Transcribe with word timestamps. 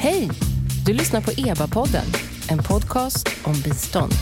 Hej! 0.00 0.30
Du 0.86 0.92
lyssnar 0.92 1.20
på 1.20 1.30
EBA-podden, 1.30 2.04
en 2.50 2.58
podcast 2.58 3.28
om 3.44 3.52
bistånd. 3.64 4.12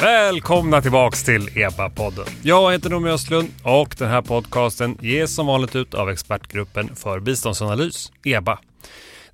Välkomna 0.00 0.82
tillbaks 0.82 1.24
till 1.24 1.48
EBA-podden. 1.48 2.26
Jag 2.42 2.72
heter 2.72 2.90
Noomi 2.90 3.10
Östlund 3.10 3.48
och 3.62 3.94
den 3.98 4.08
här 4.08 4.22
podcasten 4.22 4.98
ges 5.00 5.34
som 5.34 5.46
vanligt 5.46 5.76
ut 5.76 5.94
av 5.94 6.10
Expertgruppen 6.10 6.96
för 6.96 7.20
biståndsanalys, 7.20 8.12
EBA. 8.24 8.58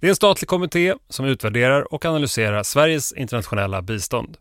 Det 0.00 0.06
är 0.06 0.10
en 0.10 0.16
statlig 0.16 0.48
kommitté 0.48 0.94
som 1.08 1.26
utvärderar 1.26 1.94
och 1.94 2.04
analyserar 2.04 2.62
Sveriges 2.62 3.12
internationella 3.12 3.82
bistånd. 3.82 4.36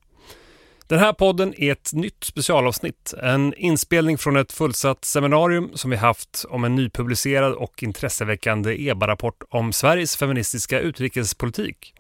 Den 0.90 1.00
här 1.00 1.14
podden 1.14 1.54
är 1.58 1.72
ett 1.72 1.94
nytt 1.94 2.24
specialavsnitt, 2.24 3.14
en 3.24 3.54
inspelning 3.54 4.18
från 4.18 4.38
ett 4.38 4.52
fullsatt 4.52 5.06
seminarium 5.06 5.72
som 5.74 5.92
vi 5.92 5.98
haft 5.98 6.46
om 6.50 6.64
en 6.64 6.76
nypublicerad 6.76 7.54
och 7.54 7.84
intresseväckande 7.84 8.90
EBA-rapport 8.90 9.44
om 9.50 9.74
Sveriges 9.74 10.16
feministiska 10.16 10.80
utrikespolitik. 10.80 11.94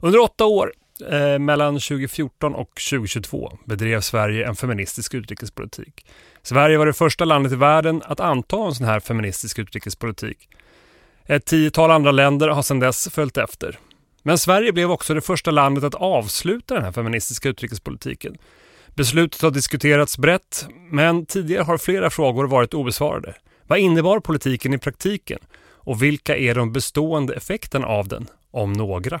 Under 0.00 0.18
åtta 0.18 0.44
år 0.44 0.72
Eh, 1.10 1.38
mellan 1.38 1.74
2014 1.74 2.54
och 2.54 2.70
2022 2.90 3.58
bedrev 3.64 4.00
Sverige 4.00 4.46
en 4.48 4.56
feministisk 4.56 5.14
utrikespolitik. 5.14 6.06
Sverige 6.42 6.78
var 6.78 6.86
det 6.86 6.92
första 6.92 7.24
landet 7.24 7.52
i 7.52 7.56
världen 7.56 8.02
att 8.04 8.20
anta 8.20 8.66
en 8.66 8.74
sån 8.74 8.86
här 8.86 9.00
feministisk 9.00 9.58
utrikespolitik. 9.58 10.48
Ett 11.26 11.44
tiotal 11.44 11.90
andra 11.90 12.10
länder 12.10 12.48
har 12.48 12.62
sedan 12.62 12.80
dess 12.80 13.08
följt 13.08 13.36
efter. 13.36 13.78
Men 14.26 14.38
Sverige 14.38 14.72
blev 14.72 14.90
också 14.90 15.14
det 15.14 15.20
första 15.20 15.50
landet 15.50 15.84
att 15.84 15.94
avsluta 15.94 16.74
den 16.74 16.84
här 16.84 16.92
feministiska 16.92 17.48
utrikespolitiken. 17.48 18.36
Beslutet 18.94 19.40
har 19.42 19.50
diskuterats 19.50 20.18
brett, 20.18 20.66
men 20.90 21.26
tidigare 21.26 21.62
har 21.62 21.78
flera 21.78 22.10
frågor 22.10 22.46
varit 22.46 22.74
obesvarade. 22.74 23.34
Vad 23.66 23.78
innebar 23.78 24.20
politiken 24.20 24.74
i 24.74 24.78
praktiken? 24.78 25.38
Och 25.72 26.02
vilka 26.02 26.36
är 26.36 26.54
de 26.54 26.72
bestående 26.72 27.34
effekterna 27.34 27.86
av 27.86 28.08
den, 28.08 28.26
om 28.50 28.72
några? 28.72 29.20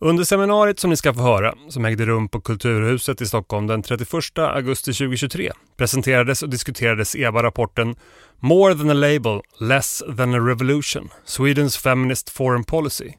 Under 0.00 0.24
seminariet 0.24 0.80
som 0.80 0.90
ni 0.90 0.96
ska 0.96 1.14
få 1.14 1.20
höra, 1.20 1.54
som 1.68 1.84
ägde 1.84 2.06
rum 2.06 2.28
på 2.28 2.40
Kulturhuset 2.40 3.20
i 3.20 3.26
Stockholm 3.26 3.66
den 3.66 3.82
31 3.82 4.38
augusti 4.38 4.92
2023, 4.92 5.52
presenterades 5.76 6.42
och 6.42 6.48
diskuterades 6.48 7.16
EBA-rapporten 7.16 7.96
More 8.40 8.74
than 8.74 8.90
a 8.90 8.94
label, 8.94 9.40
less 9.60 10.02
than 10.16 10.34
a 10.34 10.38
revolution, 10.38 11.08
Swedens 11.24 11.76
feminist 11.76 12.30
foreign 12.30 12.64
policy. 12.64 13.10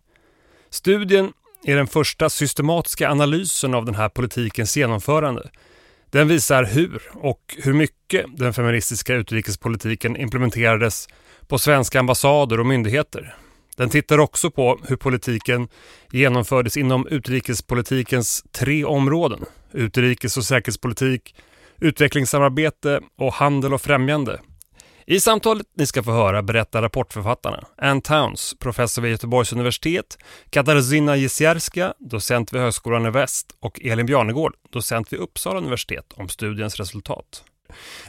Studien 0.70 1.34
är 1.66 1.76
den 1.76 1.88
första 1.88 2.30
systematiska 2.30 3.10
analysen 3.10 3.74
av 3.74 3.86
den 3.86 3.96
här 3.96 4.10
politikens 4.10 4.78
genomförande. 4.78 5.50
Den 6.10 6.28
visar 6.28 6.64
hur 6.64 7.02
och 7.14 7.56
hur 7.58 7.74
mycket 7.74 8.26
den 8.38 8.54
feministiska 8.54 9.16
utrikespolitiken 9.16 10.18
implementerades 10.18 11.08
på 11.48 11.58
svenska 11.58 12.00
ambassader 12.00 12.60
och 12.60 12.66
myndigheter, 12.66 13.36
den 13.76 13.90
tittar 13.90 14.18
också 14.18 14.52
på 14.52 14.80
hur 14.88 14.96
politiken 14.96 15.68
genomfördes 16.12 16.78
inom 16.78 17.08
utrikespolitikens 17.08 18.44
tre 18.52 18.86
områden. 18.86 19.46
Utrikes- 19.72 20.38
och 20.38 20.46
säkerhetspolitik, 20.46 21.36
utvecklingssamarbete 21.80 23.02
och 23.18 23.34
handel 23.34 23.74
och 23.74 23.82
främjande. 23.82 24.40
I 25.08 25.20
samtalet 25.20 25.68
ni 25.78 25.88
ska 25.88 26.04
få 26.04 26.12
höra 26.12 26.44
berättar 26.44 26.82
rapportförfattarna 26.82 27.64
Ann 27.78 28.02
Towns, 28.02 28.56
professor 28.60 29.02
vid 29.02 29.12
Göteborgs 29.12 29.54
universitet, 29.54 30.18
Katarzyna 30.50 31.16
Jesierska, 31.16 31.94
docent 32.00 32.54
vid 32.54 32.62
Högskolan 32.62 33.06
i 33.06 33.10
Väst 33.10 33.48
och 33.60 33.82
Elin 33.84 34.06
Bjarnegård, 34.06 34.56
docent 34.70 35.14
vid 35.14 35.20
Uppsala 35.20 35.58
universitet 35.58 36.14
om 36.16 36.30
studiens 36.30 36.76
resultat. 36.76 37.44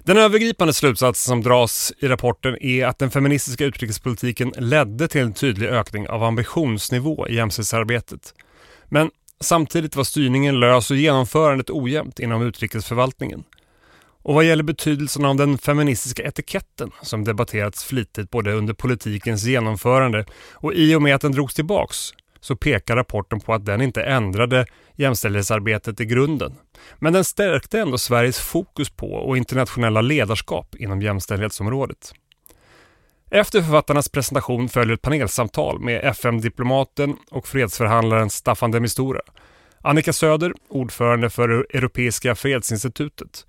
Den 0.05 0.17
övergripande 0.17 0.73
slutsatsen 0.75 1.31
som 1.31 1.43
dras 1.43 1.93
i 1.99 2.09
rapporten 2.09 2.62
är 2.62 2.87
att 2.87 2.99
den 2.99 3.11
feministiska 3.11 3.65
utrikespolitiken 3.65 4.53
ledde 4.57 5.09
till 5.09 5.21
en 5.21 5.35
tydlig 5.35 5.69
ökning 5.69 6.08
av 6.08 6.25
ambitionsnivå 6.25 7.29
i 7.29 7.35
jämställdhetsarbetet. 7.35 8.35
Men 8.89 9.11
samtidigt 9.41 9.97
var 9.97 10.05
styrningen 10.05 10.61
lös 10.61 10.91
och 10.91 10.97
genomförandet 10.97 11.70
ojämnt 11.70 12.19
inom 12.19 12.42
utrikesförvaltningen. 12.42 13.45
Och 14.23 14.35
vad 14.35 14.45
gäller 14.45 14.63
betydelsen 14.63 15.25
av 15.25 15.36
den 15.36 15.59
feministiska 15.59 16.23
etiketten 16.23 16.91
som 17.03 17.25
debatterats 17.25 17.85
flitigt 17.85 18.30
både 18.30 18.53
under 18.53 18.75
politikens 18.75 19.45
genomförande 19.45 20.25
och 20.53 20.75
i 20.75 20.95
och 20.95 21.03
med 21.03 21.14
att 21.14 21.20
den 21.20 21.33
drogs 21.33 21.55
tillbaks 21.55 22.13
så 22.41 22.57
pekar 22.57 22.97
rapporten 22.97 23.41
på 23.41 23.55
att 23.55 23.64
den 23.64 23.80
inte 23.80 24.02
ändrade 24.02 24.67
jämställdhetsarbetet 24.97 26.01
i 26.01 26.05
grunden. 26.05 26.55
Men 26.98 27.13
den 27.13 27.24
stärkte 27.24 27.80
ändå 27.80 27.98
Sveriges 27.98 28.39
fokus 28.39 28.91
på 28.91 29.13
och 29.13 29.36
internationella 29.36 30.01
ledarskap 30.01 30.74
inom 30.74 31.02
jämställdhetsområdet. 31.02 32.13
Efter 33.30 33.63
författarnas 33.63 34.08
presentation 34.08 34.69
följer 34.69 34.95
ett 34.95 35.02
panelsamtal 35.02 35.80
med 35.80 36.05
FM-diplomaten 36.05 37.17
och 37.30 37.48
fredsförhandlaren 37.48 38.30
Staffan 38.30 38.70
de 38.70 38.80
Mistura. 38.80 39.20
Annika 39.83 40.13
Söder, 40.13 40.53
ordförande 40.68 41.30
för 41.30 41.48
Europeiska 41.48 42.35
fredsinstitutet. 42.35 43.47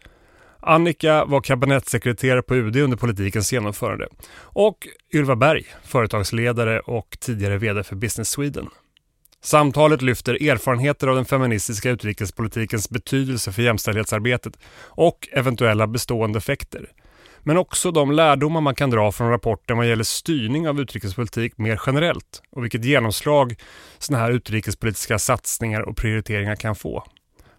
Annika 0.59 1.25
var 1.25 1.41
kabinettssekreterare 1.41 2.41
på 2.41 2.55
UD 2.55 2.75
under 2.75 2.97
politikens 2.97 3.53
genomförande. 3.53 4.07
Och 4.39 4.87
Ylva 5.13 5.35
Berg, 5.35 5.65
företagsledare 5.83 6.79
och 6.79 7.17
tidigare 7.19 7.57
VD 7.57 7.83
för 7.83 7.95
Business 7.95 8.29
Sweden. 8.29 8.69
Samtalet 9.43 10.01
lyfter 10.01 10.49
erfarenheter 10.49 11.07
av 11.07 11.15
den 11.15 11.25
feministiska 11.25 11.89
utrikespolitikens 11.89 12.89
betydelse 12.89 13.51
för 13.51 13.61
jämställdhetsarbetet 13.61 14.53
och 14.85 15.27
eventuella 15.31 15.87
bestående 15.87 16.37
effekter. 16.37 16.91
Men 17.39 17.57
också 17.57 17.91
de 17.91 18.11
lärdomar 18.11 18.61
man 18.61 18.75
kan 18.75 18.89
dra 18.89 19.11
från 19.11 19.29
rapporten 19.29 19.77
vad 19.77 19.87
gäller 19.87 20.03
styrning 20.03 20.69
av 20.69 20.81
utrikespolitik 20.81 21.57
mer 21.57 21.81
generellt 21.85 22.41
och 22.51 22.63
vilket 22.63 22.85
genomslag 22.85 23.55
sådana 23.97 24.23
här 24.23 24.31
utrikespolitiska 24.31 25.19
satsningar 25.19 25.81
och 25.81 25.97
prioriteringar 25.97 26.55
kan 26.55 26.75
få. 26.75 27.03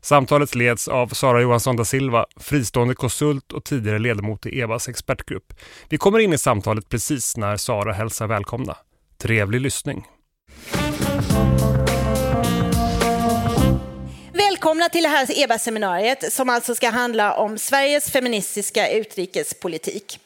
Samtalet 0.01 0.55
leds 0.55 0.89
av 0.89 1.09
Sara 1.09 1.41
Johansson 1.41 1.77
da 1.77 1.85
Silva, 1.85 2.27
fristående 2.37 2.95
konsult 2.95 3.53
och 3.53 3.65
tidigare 3.65 3.99
ledamot 3.99 4.47
i 4.47 4.61
EVAs 4.61 4.89
expertgrupp. 4.89 5.53
Vi 5.89 5.99
kommer 5.99 6.19
in 6.19 6.33
i 6.33 6.39
samtalet 6.39 6.89
precis 6.89 7.37
när 7.37 7.57
Sara 7.57 7.93
hälsar 7.93 8.27
välkomna. 8.27 8.77
Trevlig 9.19 9.61
lyssning! 9.61 10.07
Välkomna 14.33 14.89
till 14.89 15.03
det 15.03 15.09
här 15.09 15.27
EBA-seminariet 15.39 16.33
som 16.33 16.49
alltså 16.49 16.75
ska 16.75 16.91
handla 16.91 17.35
om 17.35 17.59
Sveriges 17.59 18.11
feministiska 18.11 18.89
utrikespolitik. 18.91 20.19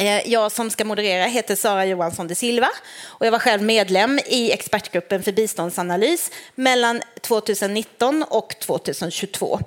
Eh, 0.00 0.28
jag 0.28 0.52
som 0.52 0.70
ska 0.70 0.84
moderera 0.84 1.24
heter 1.24 1.56
Sara 1.56 1.86
Johansson 1.86 2.28
de 2.28 2.34
Silva 2.34 2.68
och 3.04 3.26
jag 3.26 3.32
var 3.32 3.38
själv 3.38 3.62
medlem 3.62 4.18
i 4.26 4.52
expertgruppen 4.52 5.22
för 5.22 5.32
biståndsanalys 5.32 6.30
mellan 6.54 7.02
2019 7.20 8.24
och 8.28 8.54
2022. 8.60 9.60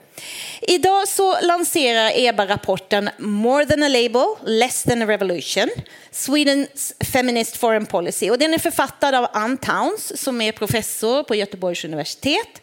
Idag 0.62 1.08
så 1.08 1.42
lanserar 1.42 2.12
EBA-rapporten 2.16 3.10
More 3.18 3.66
than 3.66 3.84
a 3.84 3.88
label, 3.88 4.26
less 4.46 4.84
than 4.84 5.02
a 5.02 5.06
revolution, 5.06 5.70
Swedens 6.12 6.94
feminist 7.00 7.58
foreign 7.58 7.86
policy. 7.86 8.30
Och 8.30 8.40
den 8.40 8.54
är 8.54 8.60
författad 8.60 9.16
av 9.16 9.28
Ann 9.34 9.58
Towns 9.58 10.22
som 10.22 10.42
är 10.42 10.52
professor 10.52 11.24
på 11.24 11.36
Göteborgs 11.36 11.86
universitet, 11.86 12.62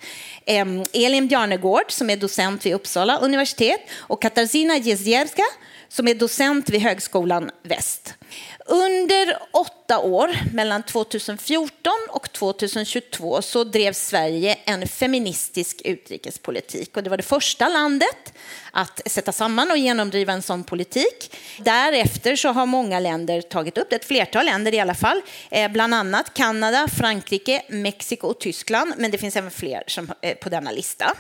Elin 0.93 1.29
Bjarnegård 1.29 1.93
som 1.93 2.11
är 2.11 2.17
docent 2.17 2.67
vid 2.67 2.75
Uppsala 2.75 3.19
universitet 3.19 3.81
och 3.99 4.23
Katarzyna 4.23 4.77
Jezierska 4.77 5.43
som 5.91 6.09
är 6.09 6.15
docent 6.15 6.71
vid 6.71 6.81
Högskolan 6.81 7.51
Väst. 7.63 8.15
Under 8.67 9.37
åtta 9.51 9.99
år, 9.99 10.31
mellan 10.53 10.83
2014 10.83 11.93
och 12.09 12.33
2022, 12.33 13.43
så 13.43 13.65
drev 13.65 13.93
Sverige 13.93 14.59
en 14.65 14.89
feministisk 14.89 15.83
utrikespolitik. 15.85 16.97
Och 16.97 17.03
det 17.03 17.11
var 17.11 17.17
det 17.17 17.23
första 17.23 17.69
landet 17.69 18.33
att 18.73 19.01
sätta 19.07 19.33
samman 19.33 19.71
och 19.71 19.79
genomdriva 19.79 20.33
en 20.33 20.43
sån 20.43 20.65
politik. 20.65 21.37
Därefter 21.59 22.37
så 22.37 22.49
har 22.49 22.67
många 22.67 23.01
länder 23.01 23.43
tagit 23.43 23.79
upp 23.79 23.91
det, 23.91 23.97
ett 23.97 24.05
flertal 24.05 24.45
länder 24.45 24.75
i 24.75 24.81
alla 24.81 24.95
fall, 24.95 25.21
eh, 25.51 25.71
bland 25.71 25.95
annat 25.95 26.35
Kanada, 26.35 26.89
Frankrike, 26.89 27.63
Mexiko 27.69 28.27
och 28.27 28.41
Tyskland, 28.41 28.95
men 28.97 29.11
det 29.11 29.19
finns 29.19 29.37
även 29.37 29.51
fler 29.51 29.85
som, 29.87 30.13
eh, 30.23 30.35
på 30.35 30.49
denna 30.49 30.71
lista 30.71 31.17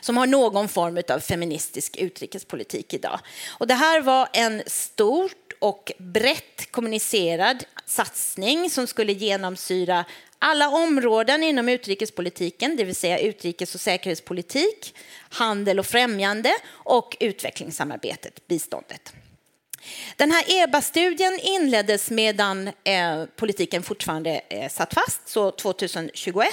som 0.00 0.16
har 0.16 0.26
någon 0.26 0.68
form 0.68 1.02
av 1.08 1.20
feministisk 1.20 1.96
utrikespolitik 1.96 2.94
idag. 2.94 3.20
Och 3.58 3.66
det 3.66 3.74
här 3.74 4.00
var 4.00 4.28
en 4.32 4.62
stor 4.66 5.30
och 5.58 5.92
brett 5.98 6.70
kommunicerad 6.70 7.64
satsning 7.86 8.70
som 8.70 8.86
skulle 8.86 9.12
genomsyra 9.12 10.04
alla 10.38 10.68
områden 10.68 11.42
inom 11.42 11.68
utrikespolitiken, 11.68 12.76
det 12.76 12.84
vill 12.84 12.94
säga 12.94 13.18
utrikes 13.18 13.74
och 13.74 13.80
säkerhetspolitik, 13.80 14.94
handel 15.28 15.78
och 15.78 15.86
främjande 15.86 16.50
och 16.68 17.16
utvecklingssamarbetet, 17.20 18.46
biståndet. 18.46 19.12
Den 20.16 20.30
här 20.30 20.44
EBA-studien 20.46 21.38
inleddes 21.42 22.10
medan 22.10 22.68
eh, 22.68 23.24
politiken 23.36 23.82
fortfarande 23.82 24.40
eh, 24.48 24.68
satt 24.68 24.94
fast, 24.94 25.28
så 25.28 25.50
2021. 25.50 26.48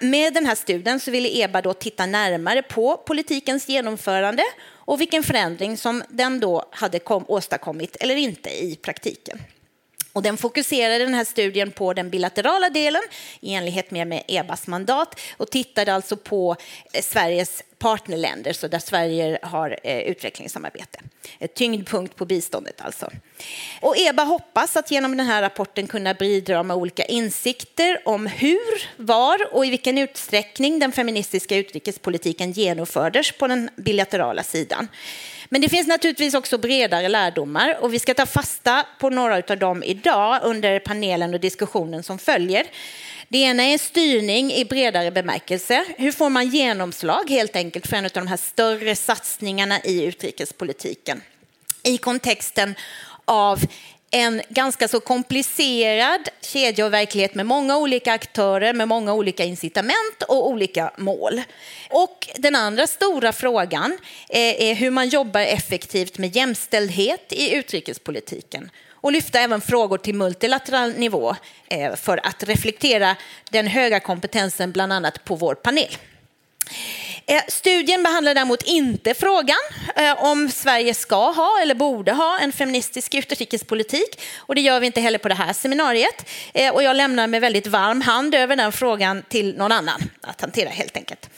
Med 0.00 0.34
den 0.34 0.46
här 0.46 0.54
studien 0.54 1.00
så 1.00 1.10
ville 1.10 1.28
EBA 1.28 1.62
då 1.62 1.74
titta 1.74 2.06
närmare 2.06 2.62
på 2.62 2.96
politikens 2.96 3.68
genomförande 3.68 4.42
och 4.68 5.00
vilken 5.00 5.22
förändring 5.22 5.76
som 5.76 6.02
den 6.08 6.40
då 6.40 6.64
hade 6.70 6.98
kom, 6.98 7.24
åstadkommit 7.28 7.96
eller 8.00 8.16
inte 8.16 8.50
i 8.50 8.76
praktiken. 8.82 9.42
Och 10.12 10.22
den 10.22 10.36
fokuserade 10.36 11.04
den 11.04 11.14
här 11.14 11.24
studien 11.24 11.70
på 11.70 11.92
den 11.92 12.10
bilaterala 12.10 12.70
delen 12.70 13.02
i 13.40 13.54
enlighet 13.54 13.90
med, 13.90 14.06
med 14.06 14.22
EBAs 14.28 14.66
mandat 14.66 15.20
och 15.36 15.50
tittade 15.50 15.94
alltså 15.94 16.16
på 16.16 16.56
eh, 16.92 17.02
Sveriges 17.02 17.62
partnerländer, 17.82 18.52
så 18.52 18.68
där 18.68 18.78
Sverige 18.78 19.38
har 19.42 19.78
eh, 19.82 19.98
utvecklingssamarbete. 20.00 20.98
Ett 21.38 21.54
tyngdpunkt 21.54 22.16
på 22.16 22.24
biståndet 22.24 22.80
alltså. 22.80 23.10
Och 23.80 23.98
EBA 23.98 24.22
hoppas 24.22 24.76
att 24.76 24.90
genom 24.90 25.16
den 25.16 25.26
här 25.26 25.42
rapporten 25.42 25.86
kunna 25.86 26.14
bidra 26.14 26.62
med 26.62 26.76
olika 26.76 27.04
insikter 27.04 28.00
om 28.04 28.26
hur, 28.26 29.02
var 29.04 29.54
och 29.54 29.66
i 29.66 29.70
vilken 29.70 29.98
utsträckning 29.98 30.78
den 30.78 30.92
feministiska 30.92 31.56
utrikespolitiken 31.56 32.52
genomfördes 32.52 33.32
på 33.32 33.46
den 33.46 33.70
bilaterala 33.76 34.42
sidan. 34.42 34.88
Men 35.48 35.60
det 35.60 35.68
finns 35.68 35.86
naturligtvis 35.86 36.34
också 36.34 36.58
bredare 36.58 37.08
lärdomar 37.08 37.76
och 37.80 37.94
vi 37.94 37.98
ska 37.98 38.14
ta 38.14 38.26
fasta 38.26 38.86
på 38.98 39.10
några 39.10 39.42
av 39.48 39.58
dem 39.58 39.82
idag 39.82 40.40
under 40.42 40.78
panelen 40.78 41.34
och 41.34 41.40
diskussionen 41.40 42.02
som 42.02 42.18
följer. 42.18 42.66
Det 43.32 43.38
ena 43.38 43.62
är 43.62 43.78
styrning 43.78 44.52
i 44.52 44.64
bredare 44.64 45.10
bemärkelse. 45.10 45.84
Hur 45.98 46.12
får 46.12 46.30
man 46.30 46.48
genomslag 46.48 47.30
helt 47.30 47.56
enkelt 47.56 47.86
för 47.86 47.96
en 47.96 48.04
av 48.04 48.10
de 48.14 48.26
här 48.26 48.36
större 48.36 48.96
satsningarna 48.96 49.80
i 49.80 50.04
utrikespolitiken? 50.04 51.22
I 51.82 51.98
kontexten 51.98 52.74
av 53.24 53.60
en 54.10 54.42
ganska 54.48 54.88
så 54.88 55.00
komplicerad 55.00 56.28
kedja 56.40 56.86
och 56.86 56.92
verklighet 56.92 57.34
med 57.34 57.46
många 57.46 57.76
olika 57.76 58.12
aktörer, 58.12 58.72
med 58.72 58.88
många 58.88 59.14
olika 59.14 59.44
incitament 59.44 60.22
och 60.28 60.48
olika 60.48 60.92
mål. 60.98 61.42
Och 61.90 62.28
den 62.36 62.56
andra 62.56 62.86
stora 62.86 63.32
frågan 63.32 63.98
eh, 64.28 64.62
är 64.62 64.74
hur 64.74 64.90
man 64.90 65.08
jobbar 65.08 65.40
effektivt 65.40 66.18
med 66.18 66.36
jämställdhet 66.36 67.32
i 67.32 67.54
utrikespolitiken 67.54 68.70
och 69.02 69.12
lyfta 69.12 69.40
även 69.40 69.60
frågor 69.60 69.98
till 69.98 70.14
multilateral 70.14 70.92
nivå 70.92 71.36
eh, 71.68 71.94
för 71.94 72.26
att 72.26 72.42
reflektera 72.42 73.16
den 73.50 73.66
höga 73.66 74.00
kompetensen 74.00 74.72
bland 74.72 74.92
annat 74.92 75.24
på 75.24 75.34
vår 75.34 75.54
panel. 75.54 75.96
Eh, 77.26 77.42
studien 77.48 78.02
behandlar 78.02 78.34
däremot 78.34 78.62
inte 78.62 79.14
frågan 79.14 79.56
eh, 79.96 80.24
om 80.24 80.48
Sverige 80.48 80.94
ska 80.94 81.30
ha 81.30 81.60
eller 81.62 81.74
borde 81.74 82.12
ha 82.12 82.38
en 82.38 82.52
feministisk 82.52 83.14
utrikespolitik 83.14 84.20
och 84.38 84.54
det 84.54 84.60
gör 84.60 84.80
vi 84.80 84.86
inte 84.86 85.00
heller 85.00 85.18
på 85.18 85.28
det 85.28 85.34
här 85.34 85.52
seminariet. 85.52 86.28
Eh, 86.54 86.74
och 86.74 86.82
jag 86.82 86.96
lämnar 86.96 87.26
med 87.26 87.40
väldigt 87.40 87.66
varm 87.66 88.00
hand 88.00 88.34
över 88.34 88.56
den 88.56 88.72
frågan 88.72 89.22
till 89.28 89.56
någon 89.56 89.72
annan 89.72 90.02
att 90.20 90.40
hantera 90.40 90.68
helt 90.68 90.96
enkelt. 90.96 91.30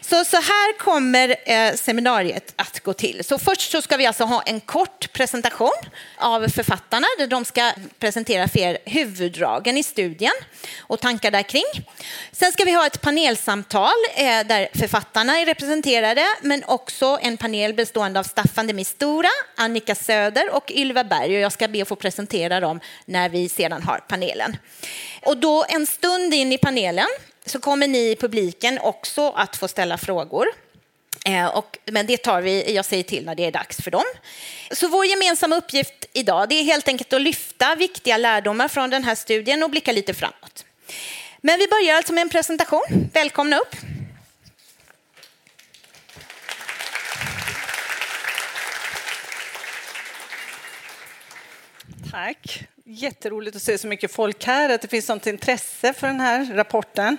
Så, 0.00 0.24
så 0.24 0.36
här 0.36 0.78
kommer 0.78 1.36
seminariet 1.76 2.52
att 2.56 2.80
gå 2.80 2.92
till. 2.92 3.24
Så 3.24 3.38
först 3.38 3.70
så 3.70 3.82
ska 3.82 3.96
vi 3.96 4.06
alltså 4.06 4.24
ha 4.24 4.42
en 4.42 4.60
kort 4.60 5.12
presentation 5.12 5.70
av 6.16 6.48
författarna 6.48 7.06
där 7.18 7.26
de 7.26 7.44
ska 7.44 7.72
presentera 7.98 8.48
för 8.48 8.58
er 8.58 8.78
huvuddragen 8.84 9.76
i 9.78 9.82
studien 9.82 10.32
och 10.80 11.00
tankar 11.00 11.30
där 11.30 11.42
kring. 11.42 11.86
Sen 12.32 12.52
ska 12.52 12.64
vi 12.64 12.72
ha 12.72 12.86
ett 12.86 13.00
panelsamtal 13.00 13.92
där 14.46 14.68
författarna 14.74 15.31
är 15.40 15.46
representerade, 15.46 16.24
men 16.40 16.64
också 16.64 17.18
en 17.22 17.36
panel 17.36 17.74
bestående 17.74 18.20
av 18.20 18.24
Staffan 18.24 18.66
de 18.66 18.74
Mistura, 18.74 19.28
Annika 19.56 19.94
Söder 19.94 20.54
och 20.54 20.70
Ylva 20.70 21.04
Berg. 21.04 21.34
Och 21.34 21.40
jag 21.40 21.52
ska 21.52 21.68
be 21.68 21.82
att 21.82 21.88
få 21.88 21.96
presentera 21.96 22.60
dem 22.60 22.80
när 23.04 23.28
vi 23.28 23.48
sedan 23.48 23.82
har 23.82 23.98
panelen. 23.98 24.56
Och 25.22 25.36
då 25.36 25.64
en 25.68 25.86
stund 25.86 26.34
in 26.34 26.52
i 26.52 26.58
panelen 26.58 27.06
så 27.46 27.60
kommer 27.60 27.88
ni 27.88 28.10
i 28.10 28.16
publiken 28.16 28.78
också 28.78 29.30
att 29.30 29.56
få 29.56 29.68
ställa 29.68 29.98
frågor. 29.98 30.46
Eh, 31.26 31.46
och, 31.46 31.78
men 31.84 32.06
det 32.06 32.16
tar 32.16 32.42
vi, 32.42 32.74
jag 32.74 32.84
säger 32.84 33.02
till 33.02 33.24
när 33.24 33.34
det 33.34 33.46
är 33.46 33.52
dags 33.52 33.76
för 33.82 33.90
dem. 33.90 34.04
Så 34.70 34.88
vår 34.88 35.06
gemensamma 35.06 35.56
uppgift 35.56 36.06
idag 36.12 36.48
det 36.48 36.54
är 36.54 36.64
helt 36.64 36.88
enkelt 36.88 37.12
att 37.12 37.22
lyfta 37.22 37.74
viktiga 37.74 38.16
lärdomar 38.16 38.68
från 38.68 38.90
den 38.90 39.04
här 39.04 39.14
studien 39.14 39.62
och 39.62 39.70
blicka 39.70 39.92
lite 39.92 40.14
framåt. 40.14 40.64
Men 41.40 41.58
vi 41.58 41.68
börjar 41.68 41.96
alltså 41.96 42.12
med 42.12 42.22
en 42.22 42.28
presentation. 42.28 43.10
Välkomna 43.12 43.58
upp. 43.58 43.91
Tack. 52.12 52.64
Jätteroligt 52.84 53.56
att 53.56 53.62
se 53.62 53.78
så 53.78 53.86
mycket 53.86 54.12
folk 54.12 54.44
här, 54.44 54.68
att 54.68 54.82
det 54.82 54.88
finns 54.88 55.06
sånt 55.06 55.26
intresse 55.26 55.92
för 55.92 56.06
den 56.06 56.20
här 56.20 56.54
rapporten. 56.54 57.16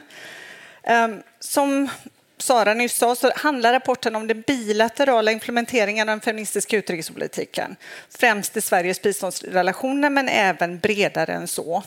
Ehm, 0.84 1.24
som 1.40 1.90
Sara 2.38 2.74
nyss 2.74 2.95
sa 2.95 3.16
så 3.16 3.31
handlar 3.36 3.74
rapporten 3.74 4.16
om 4.16 4.28
den 4.28 4.42
bilaterala 4.42 5.31
implementeringen 5.31 6.10
av 6.10 6.13
den 6.13 6.22
feministiska 6.22 6.78
utrikespolitiken. 6.78 7.75
Främst 8.10 8.57
i 8.57 8.62
Sveriges 8.62 9.01
biståndsrelationer 9.01 10.10
men 10.10 10.30
även 10.30 10.80
bredare 10.80 11.34
än 11.34 11.48
så. 11.48 11.84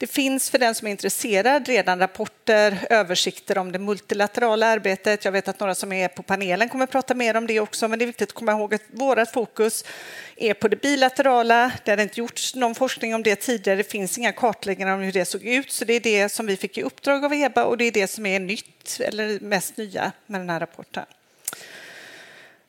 Det 0.00 0.06
finns 0.06 0.50
för 0.50 0.58
den 0.58 0.74
som 0.74 0.86
är 0.86 0.90
intresserad 0.90 1.68
redan 1.68 1.98
rapporter, 1.98 2.86
översikter 2.90 3.58
om 3.58 3.72
det 3.72 3.78
multilaterala 3.78 4.66
arbetet. 4.66 5.24
Jag 5.24 5.32
vet 5.32 5.48
att 5.48 5.60
några 5.60 5.74
som 5.74 5.92
är 5.92 6.08
på 6.08 6.22
panelen 6.22 6.68
kommer 6.68 6.84
att 6.84 6.90
prata 6.90 7.14
mer 7.14 7.36
om 7.36 7.46
det 7.46 7.60
också, 7.60 7.88
men 7.88 7.98
det 7.98 8.04
är 8.04 8.06
viktigt 8.06 8.28
att 8.28 8.34
komma 8.34 8.52
ihåg 8.52 8.74
att 8.74 8.82
vårt 8.90 9.30
fokus 9.30 9.84
är 10.36 10.54
på 10.54 10.68
det 10.68 10.76
bilaterala. 10.76 11.72
Det 11.84 11.90
har 11.90 11.98
inte 11.98 12.20
gjorts 12.20 12.54
någon 12.54 12.74
forskning 12.74 13.14
om 13.14 13.22
det 13.22 13.36
tidigare. 13.36 13.76
Det 13.76 13.90
finns 13.90 14.18
inga 14.18 14.32
kartläggningar 14.32 14.94
om 14.94 15.00
hur 15.00 15.12
det 15.12 15.24
såg 15.24 15.44
ut, 15.44 15.72
så 15.72 15.84
det 15.84 15.94
är 15.94 16.00
det 16.00 16.28
som 16.28 16.46
vi 16.46 16.56
fick 16.56 16.78
i 16.78 16.82
uppdrag 16.82 17.24
av 17.24 17.34
EBA 17.34 17.64
och 17.64 17.78
det 17.78 17.84
är 17.84 17.92
det 17.92 18.06
som 18.06 18.26
är 18.26 18.40
nytt 18.40 19.00
eller 19.00 19.40
mest 19.40 19.76
nya 19.76 20.12
med 20.26 20.40
den 20.40 20.50
här 20.50 20.60
rapporten. 20.60 21.04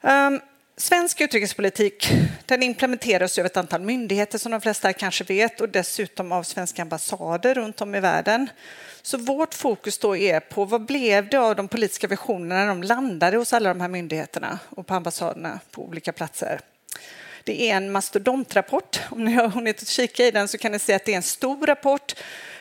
Um, 0.02 0.40
Svensk 0.82 1.22
utrikespolitik 1.22 2.12
den 2.46 2.64
implementeras 2.64 3.38
av 3.38 3.46
ett 3.46 3.58
antal 3.58 3.82
myndigheter 3.82 4.38
som 4.38 4.52
de 4.52 4.62
flesta 4.62 4.94
kanske 4.94 5.24
vet 5.24 5.62
och 5.62 5.70
dessutom 5.70 6.32
av 6.32 6.44
svenska 6.44 6.82
ambassader 6.82 7.54
runt 7.54 7.82
om 7.82 7.96
i 7.96 8.00
världen. 8.00 8.50
Så 9.02 9.18
vårt 9.18 9.54
fokus 9.54 9.98
då 9.98 10.18
är 10.18 10.40
på 10.40 10.66
vad 10.66 10.86
blev 10.86 11.30
det 11.30 11.38
av 11.38 11.56
de 11.56 11.68
politiska 11.68 12.08
visionerna 12.08 12.56
när 12.56 12.68
de 12.68 12.84
landade 12.84 13.38
hos 13.38 13.54
alla 13.54 13.70
de 13.70 13.82
här 13.82 13.88
myndigheterna 13.88 14.60
och 14.70 14.88
på 14.88 14.94
ambassaderna 14.94 15.60
på 15.72 15.86
olika 15.86 16.12
platser. 16.12 16.60
Det 17.44 17.70
är 17.70 17.76
en 17.78 17.92
mastodontrapport. 17.92 19.00
Om 19.10 19.26
ni 19.26 19.34
har 19.34 19.48
hunnit 19.48 19.88
kika 19.88 20.26
i 20.26 20.32
den 20.32 20.48
så 20.48 20.58
kan 20.58 20.72
ni 20.72 20.80
se 20.80 20.94
att 20.94 21.06
det 21.06 21.12
är 21.12 21.18
en 21.18 21.24
stor 21.24 21.68
rapport. 21.68 22.14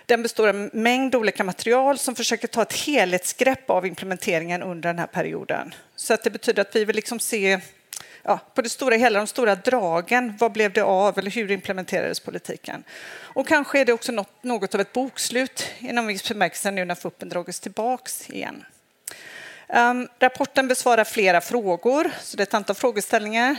Den 0.07 0.23
består 0.23 0.49
av 0.49 0.57
en 0.57 0.71
mängd 0.73 1.15
olika 1.15 1.45
material 1.45 1.99
som 1.99 2.15
försöker 2.15 2.49
ta 2.49 2.63
ett 2.63 2.73
helhetsgrepp 2.73 3.71
av 3.71 3.87
implementeringen 3.87 4.63
under 4.63 4.89
den 4.89 4.99
här 4.99 5.07
perioden. 5.07 5.75
Så 5.97 6.15
att 6.15 6.25
det 6.25 6.31
betyder 6.31 6.63
att 6.63 6.77
vi 6.77 6.85
vill 6.85 6.97
liksom 6.97 7.21
se 7.21 7.61
ja, 8.23 8.41
på 8.55 8.63
det 8.63 8.69
stora 8.69 8.97
hela, 8.97 9.19
de 9.19 9.27
stora 9.27 9.55
dragen. 9.55 10.37
Vad 10.39 10.53
blev 10.53 10.73
det 10.73 10.83
av 10.83 11.19
eller 11.19 11.31
hur 11.31 11.51
implementerades 11.51 12.21
politiken? 12.21 12.85
Och 13.13 13.49
kanske 13.49 13.81
är 13.81 13.85
det 13.85 13.93
också 13.93 14.13
något, 14.13 14.43
något 14.43 14.75
av 14.75 14.81
ett 14.81 14.93
bokslut 14.93 15.67
inom 15.79 16.07
viss 16.07 16.29
bemärkelse 16.29 16.71
nu 16.71 16.85
när 16.85 16.95
FUPen 16.95 17.29
dragits 17.29 17.61
tillbaks 17.61 18.31
igen. 18.31 18.65
Um, 19.69 20.09
rapporten 20.19 20.69
besvarar 20.69 21.05
flera 21.05 21.41
frågor, 21.41 22.11
så 22.23 22.37
det 22.37 22.43
är 22.43 22.47
ett 22.47 22.55
antal 22.55 22.77
frågeställningar. 22.77 23.57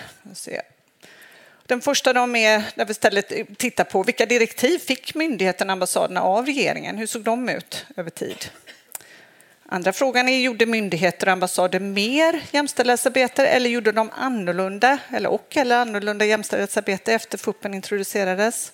Den 1.65 1.81
första 1.81 2.13
de 2.13 2.35
är 2.35 2.63
där 2.75 2.85
vi 2.85 2.91
istället 2.91 3.57
tittar 3.57 3.83
på 3.83 4.03
vilka 4.03 4.25
direktiv 4.25 4.79
fick 4.79 5.15
myndigheterna, 5.15 5.73
ambassaderna 5.73 6.21
av 6.21 6.45
regeringen? 6.45 6.97
Hur 6.97 7.07
såg 7.07 7.21
de 7.21 7.49
ut 7.49 7.85
över 7.95 8.09
tid? 8.09 8.37
Andra 9.73 9.93
frågan 9.93 10.29
är, 10.29 10.39
gjorde 10.39 10.65
myndigheter 10.65 11.27
och 11.27 11.33
ambassader 11.33 11.79
mer 11.79 12.41
jämställdhetsarbete 12.51 13.47
eller 13.47 13.69
gjorde 13.69 13.91
de 13.91 14.09
annorlunda 14.13 14.97
eller 15.09 15.29
och 15.29 15.57
eller 15.57 15.75
annorlunda 15.75 16.25
jämställdhetsarbete 16.25 17.13
efter 17.13 17.37
FUPen 17.37 17.73
introducerades? 17.73 18.71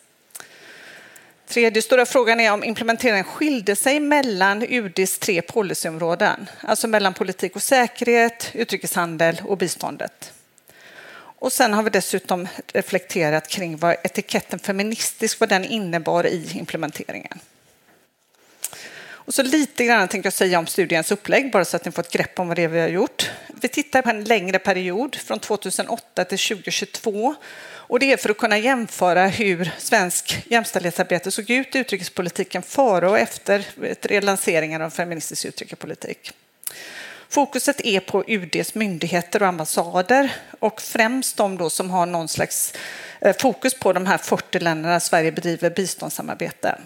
Tredje 1.48 1.82
stora 1.82 2.06
frågan 2.06 2.40
är 2.40 2.54
om 2.54 2.64
implementeringen 2.64 3.24
skilde 3.24 3.76
sig 3.76 4.00
mellan 4.00 4.64
UDs 4.64 5.20
tre 5.20 5.42
policyområden, 5.42 6.50
alltså 6.62 6.88
mellan 6.88 7.14
politik 7.14 7.56
och 7.56 7.64
säkerhet, 7.64 8.52
utrikeshandel 8.54 9.42
och 9.46 9.58
biståndet. 9.58 10.34
Och 11.40 11.54
sen 11.54 11.74
har 11.74 11.84
vi 11.84 11.90
dessutom 11.90 12.48
reflekterat 12.74 13.48
kring 13.48 13.78
vad 13.78 13.96
etiketten 14.04 14.60
feministisk 14.60 15.40
vad 15.40 15.50
den 15.50 15.66
innebar 15.66 16.28
i 16.28 16.52
implementeringen. 16.58 17.40
Och 19.28 19.34
så 19.34 19.44
lite 19.44 19.86
grann 19.86 20.08
tänkte 20.08 20.28
jag 20.28 20.34
säga 20.34 20.60
om 20.60 20.68
studiens 20.68 21.12
upplägg, 21.12 21.52
bara 21.52 21.66
så 21.66 21.76
att 21.76 21.86
ni 21.86 21.92
får 21.92 22.02
ett 22.02 22.12
grepp 22.12 22.40
om 22.40 22.48
vad 22.48 22.58
det 22.58 22.64
är 22.64 22.68
vi 22.68 22.80
har 22.80 22.88
gjort. 22.88 23.32
Vi 23.62 23.68
tittar 23.68 24.02
på 24.02 24.10
en 24.10 24.24
längre 24.24 24.60
period, 24.60 25.16
från 25.16 25.40
2008 25.40 26.26
till 26.26 26.38
2022. 26.38 27.36
Och 27.70 28.00
det 28.00 28.12
är 28.12 28.18
för 28.18 28.30
att 28.30 28.38
kunna 28.38 28.58
jämföra 28.58 29.28
hur 29.28 29.72
svensk 29.78 30.44
jämställdhetsarbete 30.46 31.32
såg 31.32 31.50
ut 31.50 31.76
i 31.76 31.80
utrikespolitiken 31.80 32.62
före 32.62 33.10
och 33.10 33.20
efter 33.20 34.22
lanseringen 34.22 34.82
av 34.82 34.90
feministisk 34.90 35.46
utrikespolitik. 35.46 36.32
Fokuset 37.30 37.82
är 37.84 38.00
på 38.00 38.24
UDs 38.28 38.76
myndigheter 38.76 39.42
och 39.42 39.48
ambassader 39.48 40.36
och 40.60 40.82
främst 40.82 41.38
de 41.38 41.58
då 41.58 41.70
som 41.70 41.90
har 41.90 42.06
någon 42.06 42.28
slags 42.28 42.74
eh, 43.22 43.36
fokus 43.40 43.80
på 43.80 43.94
de 43.94 44.06
här 44.06 44.18
40 44.18 44.60
länderna 44.60 45.00
Sverige 45.00 45.32
bedriver 45.32 45.70
biståndssamarbete. 45.70 46.78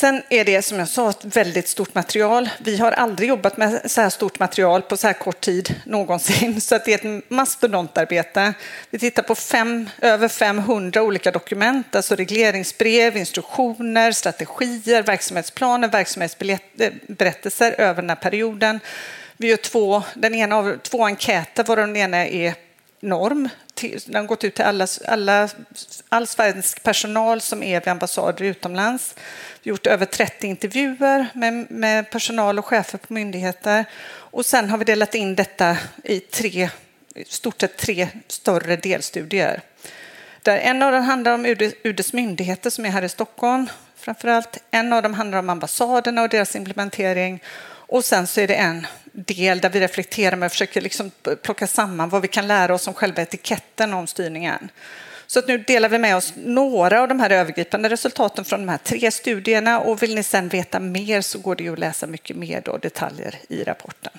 Sen 0.00 0.22
är 0.28 0.44
det 0.44 0.62
som 0.62 0.78
jag 0.78 0.88
sa 0.88 1.10
ett 1.10 1.24
väldigt 1.24 1.68
stort 1.68 1.94
material. 1.94 2.48
Vi 2.58 2.76
har 2.76 2.92
aldrig 2.92 3.28
jobbat 3.28 3.56
med 3.56 3.90
så 3.90 4.00
här 4.00 4.10
stort 4.10 4.38
material 4.38 4.82
på 4.82 4.96
så 4.96 5.06
här 5.06 5.14
kort 5.14 5.40
tid 5.40 5.74
någonsin, 5.86 6.60
så 6.60 6.74
att 6.74 6.84
det 6.84 7.04
är 7.04 7.16
ett 7.16 7.30
mastodontarbete. 7.30 8.54
Vi 8.90 8.98
tittar 8.98 9.22
på 9.22 9.34
fem, 9.34 9.90
över 10.00 10.28
500 10.28 11.02
olika 11.02 11.30
dokument, 11.30 11.94
alltså 11.94 12.14
regleringsbrev, 12.14 13.16
instruktioner, 13.16 14.12
strategier, 14.12 15.02
verksamhetsplaner, 15.02 15.88
verksamhetsberättelser 15.88 17.74
över 17.78 18.02
den 18.02 18.10
här 18.10 18.16
perioden. 18.16 18.80
Vi 19.36 19.48
gör 19.48 19.56
två, 19.56 20.02
den 20.14 20.34
ena 20.34 20.56
av, 20.56 20.78
två 20.82 21.06
enkäter, 21.06 21.64
varav 21.64 21.86
den 21.86 21.96
ena 21.96 22.26
är 22.26 22.54
norm. 23.00 23.48
Den 23.80 24.14
har 24.14 24.22
gått 24.22 24.44
ut 24.44 24.54
till 24.54 24.64
alla, 24.64 24.86
alla, 25.06 25.48
all 26.08 26.26
svensk 26.26 26.82
personal 26.82 27.40
som 27.40 27.62
är 27.62 27.80
vid 27.80 27.88
ambassader 27.88 28.44
utomlands. 28.44 29.14
Gjort 29.62 29.86
över 29.86 30.06
30 30.06 30.46
intervjuer 30.46 31.26
med, 31.34 31.70
med 31.70 32.10
personal 32.10 32.58
och 32.58 32.66
chefer 32.66 32.98
på 32.98 33.12
myndigheter. 33.12 33.84
Och 34.10 34.46
sen 34.46 34.70
har 34.70 34.78
vi 34.78 34.84
delat 34.84 35.14
in 35.14 35.34
detta 35.34 35.76
i 36.04 36.20
tre, 36.20 36.70
stort 37.26 37.60
sett 37.60 37.76
tre 37.76 38.08
större 38.28 38.76
delstudier. 38.76 39.60
Där 40.42 40.58
en 40.58 40.82
av 40.82 40.92
dem 40.92 41.02
handlar 41.02 41.32
om 41.32 41.46
UD, 41.46 41.72
UDs 41.84 42.12
myndigheter 42.12 42.70
som 42.70 42.86
är 42.86 42.90
här 42.90 43.02
i 43.02 43.08
Stockholm 43.08 43.66
framför 43.96 44.28
allt. 44.28 44.58
En 44.70 44.92
av 44.92 45.02
dem 45.02 45.14
handlar 45.14 45.38
om 45.38 45.50
ambassaderna 45.50 46.22
och 46.22 46.28
deras 46.28 46.56
implementering. 46.56 47.42
Och 47.88 48.04
sen 48.04 48.26
så 48.26 48.40
är 48.40 48.48
det 48.48 48.54
en 48.54 48.86
del 49.26 49.58
där 49.58 49.70
vi 49.70 49.80
reflekterar 49.80 50.36
men 50.36 50.46
och 50.46 50.52
försöker 50.52 50.80
liksom 50.80 51.10
plocka 51.42 51.66
samman 51.66 52.08
vad 52.08 52.22
vi 52.22 52.28
kan 52.28 52.46
lära 52.46 52.74
oss 52.74 52.88
om 52.88 52.94
själva 52.94 53.22
etiketten 53.22 53.94
om 53.94 54.06
styrningen. 54.06 54.70
Så 55.26 55.38
att 55.38 55.48
nu 55.48 55.58
delar 55.58 55.88
vi 55.88 55.98
med 55.98 56.16
oss 56.16 56.32
några 56.36 57.02
av 57.02 57.08
de 57.08 57.20
här 57.20 57.30
övergripande 57.30 57.88
resultaten 57.88 58.44
från 58.44 58.60
de 58.60 58.68
här 58.68 58.78
tre 58.78 59.10
studierna 59.10 59.80
och 59.80 60.02
vill 60.02 60.14
ni 60.14 60.22
sedan 60.22 60.48
veta 60.48 60.80
mer 60.80 61.20
så 61.20 61.38
går 61.38 61.56
det 61.56 61.68
att 61.68 61.78
läsa 61.78 62.06
mycket 62.06 62.36
mer 62.36 62.62
då, 62.64 62.76
detaljer 62.76 63.34
i 63.48 63.64
rapporten. 63.64 64.12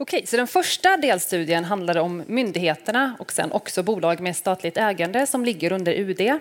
Okej, 0.00 0.26
så 0.26 0.36
den 0.36 0.46
första 0.46 0.96
delstudien 0.96 1.64
handlade 1.64 2.00
om 2.00 2.22
myndigheterna 2.26 3.16
och 3.18 3.32
sen 3.32 3.52
också 3.52 3.82
bolag 3.82 4.20
med 4.20 4.36
statligt 4.36 4.76
ägande 4.76 5.26
som 5.26 5.44
ligger 5.44 5.72
under 5.72 5.92
UD. 5.92 6.40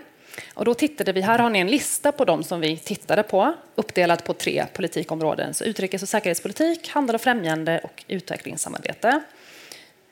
Och 0.54 0.66
då 0.66 0.74
tittade 0.74 1.12
vi, 1.12 1.22
här 1.22 1.40
har 1.40 1.50
ni 1.50 1.60
en 1.60 1.68
lista 1.68 2.12
på 2.12 2.26
dem 2.26 2.44
som 2.44 2.62
vi 2.62 2.78
tittade 2.78 3.24
på, 3.24 3.54
uppdelat 3.76 4.24
på 4.24 4.34
tre 4.34 4.66
politikområden. 4.74 5.54
Så 5.54 5.64
utrikes 5.64 6.04
och 6.04 6.10
säkerhetspolitik, 6.10 6.90
handel 6.90 7.16
och 7.16 7.22
främjande 7.22 7.80
och 7.84 8.04
utvecklingssamarbete. 8.08 9.22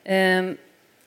Ehm, 0.04 0.56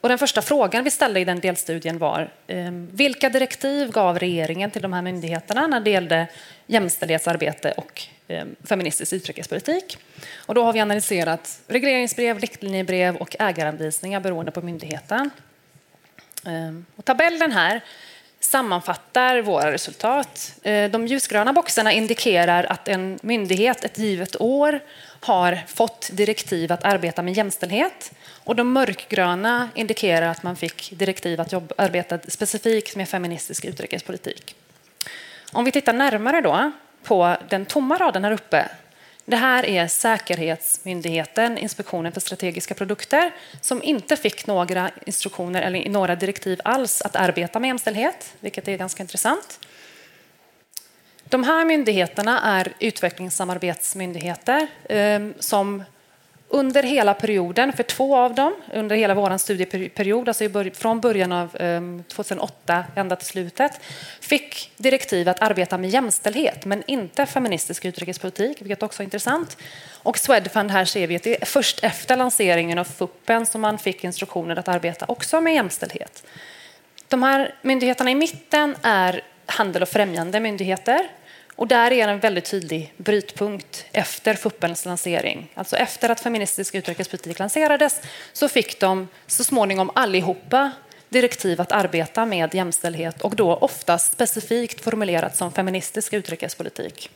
och 0.02 0.10
den 0.10 0.18
första 0.18 0.42
frågan 0.42 0.84
vi 0.84 0.92
ställde 0.92 1.20
i 1.20 1.26
den 1.26 1.40
delstudien 1.40 1.98
var 1.98 2.34
ehm, 2.48 2.90
vilka 2.92 3.30
direktiv 3.30 3.92
gav 3.92 4.20
regeringen 4.20 4.72
till 4.72 4.82
de 4.82 4.94
här 4.94 5.02
myndigheterna 5.02 5.68
när 5.68 5.80
det 5.80 5.90
gällde 5.90 6.28
jämställdhetsarbete 6.68 7.72
och 7.72 8.02
ehm, 8.28 8.56
feministisk 8.64 9.14
utrikespolitik? 9.14 9.98
Och 10.36 10.56
då 10.56 10.64
har 10.64 10.74
vi 10.74 10.80
analyserat 10.80 11.62
regleringsbrev, 11.68 12.40
riktlinjebrev 12.40 13.16
och 13.16 13.36
ägaranvisningar 13.40 14.20
beroende 14.20 14.52
på 14.52 14.62
myndigheten. 14.62 15.30
Ehm, 16.46 16.86
och 16.96 17.06
tabellen 17.06 17.52
här 17.52 17.82
sammanfattar 18.40 19.42
våra 19.42 19.72
resultat. 19.72 20.56
Eh, 20.64 20.92
de 20.92 21.08
ljusgröna 21.08 21.54
boxarna 21.54 21.94
indikerar 21.94 22.64
att 22.64 22.88
en 22.88 23.20
myndighet 23.22 23.84
ett 23.84 23.98
givet 23.98 24.42
år 24.42 24.80
har 25.20 25.60
fått 25.68 26.10
direktiv 26.14 26.72
att 26.72 26.84
arbeta 26.84 27.22
med 27.22 27.34
jämställdhet 27.34 28.12
och 28.44 28.56
de 28.56 28.74
mörkgröna 28.74 29.70
indikerar 29.76 30.28
att 30.28 30.44
man 30.44 30.56
fick 30.56 30.92
direktiv 30.96 31.42
att 31.42 31.52
jobba, 31.52 31.76
arbeta 31.78 32.20
specifikt 32.28 32.96
med 32.96 33.10
feministisk 33.10 33.66
utrikespolitik. 33.66 34.56
Om 35.52 35.66
vi 35.66 35.72
tittar 35.72 35.94
närmare 35.94 36.42
då 36.42 36.72
på 37.04 37.36
den 37.50 37.66
tomma 37.66 37.98
raden 37.98 38.24
här 38.24 38.32
uppe 38.32 38.70
det 39.30 39.38
här 39.38 39.66
är 39.66 39.88
Säkerhetsmyndigheten, 39.88 41.58
Inspektionen 41.58 42.12
för 42.12 42.22
strategiska 42.22 42.74
produkter, 42.74 43.32
som 43.62 43.84
inte 43.84 44.16
fick 44.16 44.48
några 44.48 44.92
instruktioner 45.06 45.62
eller 45.62 45.90
några 45.90 46.16
direktiv 46.16 46.62
alls 46.64 47.02
att 47.02 47.16
arbeta 47.16 47.60
med 47.60 47.68
jämställdhet, 47.68 48.34
vilket 48.40 48.68
är 48.68 48.78
ganska 48.78 49.04
intressant. 49.04 49.60
De 51.24 51.44
här 51.44 51.66
myndigheterna 51.66 52.42
är 52.42 52.74
utvecklingssamarbetsmyndigheter 52.80 54.68
eh, 54.90 55.20
som 55.40 55.84
under 56.52 56.84
hela 56.84 57.14
perioden, 57.14 57.74
för 57.74 57.84
två 57.84 58.18
av 58.18 58.36
dem, 58.36 58.56
under 58.74 58.96
hela 58.96 59.14
vår 59.14 59.38
studieperiod, 59.38 60.28
alltså 60.28 60.46
från 60.74 61.00
början 61.00 61.32
av 61.32 61.56
ehm, 61.60 62.04
2008 62.08 62.84
ända 62.96 63.16
till 63.16 63.28
slutet, 63.28 63.72
fick 64.20 64.72
direktiv 64.78 65.30
att 65.30 65.42
arbeta 65.42 65.78
med 65.78 65.90
jämställdhet, 65.90 66.66
men 66.66 66.84
inte 66.88 67.26
feministisk 67.26 67.86
utrikespolitik, 67.86 68.62
vilket 68.62 68.84
också 68.84 69.02
är 69.02 69.04
intressant. 69.04 69.58
Och 70.04 70.18
Swedfund, 70.18 70.72
här 70.72 70.86
ser 70.86 71.08
vi 71.08 71.16
att 71.16 71.24
det 71.24 71.42
är 71.42 71.46
först 71.46 71.84
efter 71.84 72.18
lanseringen 72.18 72.78
av 72.78 72.84
FUPen 72.84 73.46
som 73.46 73.62
man 73.62 73.78
fick 73.78 74.04
instruktioner 74.04 74.56
att 74.56 74.68
arbeta 74.68 75.06
också 75.08 75.42
med 75.42 75.54
jämställdhet. 75.54 76.24
De 77.08 77.24
här 77.24 77.56
myndigheterna 77.62 78.12
i 78.12 78.16
mitten 78.16 78.76
är 78.82 79.22
handel 79.46 79.82
och 79.82 79.90
främjande 79.90 80.40
myndigheter 80.40 81.10
och 81.60 81.68
där 81.68 81.92
är 81.92 82.08
en 82.08 82.20
väldigt 82.20 82.46
tydlig 82.46 82.94
brytpunkt 82.98 83.86
efter 83.92 84.34
FUPens 84.34 84.86
lansering. 84.86 85.52
Alltså 85.54 85.76
efter 85.76 86.10
att 86.10 86.20
feministisk 86.20 86.76
utrikespolitik 86.76 87.40
lanserades 87.40 88.02
så 88.34 88.50
fick 88.50 88.80
de 88.80 89.08
så 89.28 89.44
småningom 89.44 89.92
allihopa 89.96 90.72
direktiv 91.10 91.62
att 91.62 91.72
arbeta 91.72 92.26
med 92.26 92.56
jämställdhet 92.56 93.22
och 93.22 93.36
då 93.36 93.56
oftast 93.56 94.14
specifikt 94.14 94.84
formulerat 94.84 95.36
som 95.36 95.52
feministisk 95.52 96.14
utrikespolitik. 96.14 97.10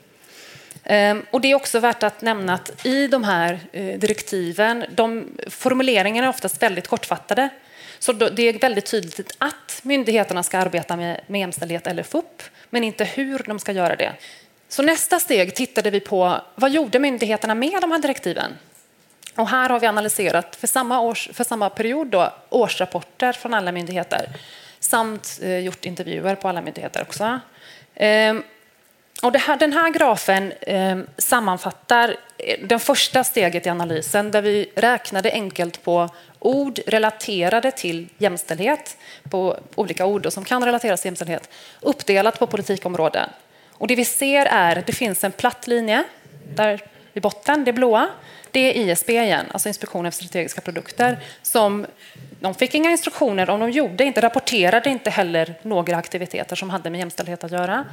Ehm, 0.84 1.26
och 1.32 1.42
det 1.42 1.52
är 1.52 1.56
också 1.56 1.80
värt 1.80 2.04
att 2.04 2.22
nämna 2.22 2.54
att 2.54 2.86
i 2.86 3.08
de 3.08 3.24
här 3.24 3.60
eh, 3.72 4.00
direktiven, 4.00 4.86
de 4.92 5.38
formuleringarna 5.48 6.28
är 6.28 6.30
oftast 6.30 6.62
väldigt 6.62 6.88
kortfattade. 6.88 7.50
Så 8.00 8.14
det 8.14 8.44
är 8.44 8.60
väldigt 8.60 8.86
tydligt 8.86 9.36
att 9.38 9.80
myndigheterna 9.84 10.44
ska 10.44 10.58
arbeta 10.58 10.96
med, 10.96 11.22
med 11.28 11.40
jämställdhet 11.40 11.88
eller 11.88 12.04
FUP, 12.04 12.44
men 12.74 12.84
inte 12.84 13.04
hur 13.04 13.42
de 13.48 13.60
ska 13.60 13.72
göra 13.72 13.96
det. 13.96 14.14
Så 14.68 14.82
nästa 14.84 15.20
steg 15.20 15.56
tittade 15.56 15.90
vi 15.90 16.00
på 16.00 16.42
vad 16.56 16.72
gjorde 16.72 17.00
myndigheterna 17.00 17.56
med 17.56 17.82
de 17.82 17.92
här 17.92 18.00
direktiven? 18.00 18.58
Och 19.36 19.48
här 19.48 19.70
har 19.70 19.80
vi 19.80 19.88
analyserat 19.88 20.56
för 20.56 20.68
samma, 20.68 21.00
års, 21.00 21.30
för 21.34 21.44
samma 21.44 21.70
period 21.70 22.08
då, 22.08 22.34
årsrapporter 22.50 23.34
från 23.34 23.54
alla 23.54 23.72
myndigheter 23.72 24.30
samt 24.80 25.40
eh, 25.42 25.58
gjort 25.58 25.86
intervjuer 25.86 26.36
på 26.36 26.48
alla 26.48 26.62
myndigheter 26.62 27.02
också. 27.02 27.40
Ehm, 27.96 28.44
och 29.22 29.32
det 29.32 29.40
här, 29.40 29.58
den 29.58 29.74
här 29.74 29.90
grafen 29.90 30.54
ehm, 30.62 31.00
eh, 31.00 31.06
sammanfattar 31.18 32.16
det 32.64 32.80
första 32.80 33.24
steget 33.24 33.66
i 33.66 33.70
analysen 33.70 34.32
där 34.32 34.42
vi 34.42 34.72
räknade 34.76 35.32
enkelt 35.32 35.84
på 35.84 36.10
ord 36.46 36.80
relaterade 36.88 37.72
till 37.72 38.08
jämställdhet, 38.18 38.98
på 39.30 39.58
olika 39.76 40.06
ord 40.06 40.32
som 40.32 40.46
kan 40.46 40.66
relateras 40.66 41.02
till 41.02 41.08
jämställdhet, 41.08 41.50
uppdelat 41.82 42.40
på 42.40 42.48
politikområden. 42.48 43.30
Och 43.72 43.88
det 43.88 43.96
vi 43.96 44.06
ser 44.06 44.46
är 44.46 44.76
att 44.76 44.86
det 44.86 44.94
finns 44.94 45.24
en 45.24 45.32
platt 45.32 45.68
linje 45.68 46.04
där 46.56 46.82
i 47.14 47.20
botten, 47.20 47.64
det 47.64 47.74
blåa. 47.74 48.10
Det 48.52 48.60
är 48.60 48.92
ISP 48.92 49.10
igen, 49.10 49.46
alltså 49.52 49.68
Inspektionen 49.68 50.12
för 50.12 50.18
strategiska 50.18 50.62
produkter, 50.62 51.20
som 51.42 51.86
de 52.40 52.54
fick 52.54 52.76
inga 52.76 52.92
instruktioner 52.92 53.50
om 53.50 53.60
de 53.60 53.72
gjorde 53.72 54.04
inte, 54.04 54.22
rapporterade 54.22 54.90
inte 54.90 55.10
heller 55.10 55.54
några 55.62 55.98
aktiviteter 55.98 56.56
som 56.56 56.70
hade 56.70 56.90
med 56.90 57.00
jämställdhet 57.00 57.44
att 57.44 57.52
göra. 57.52 57.86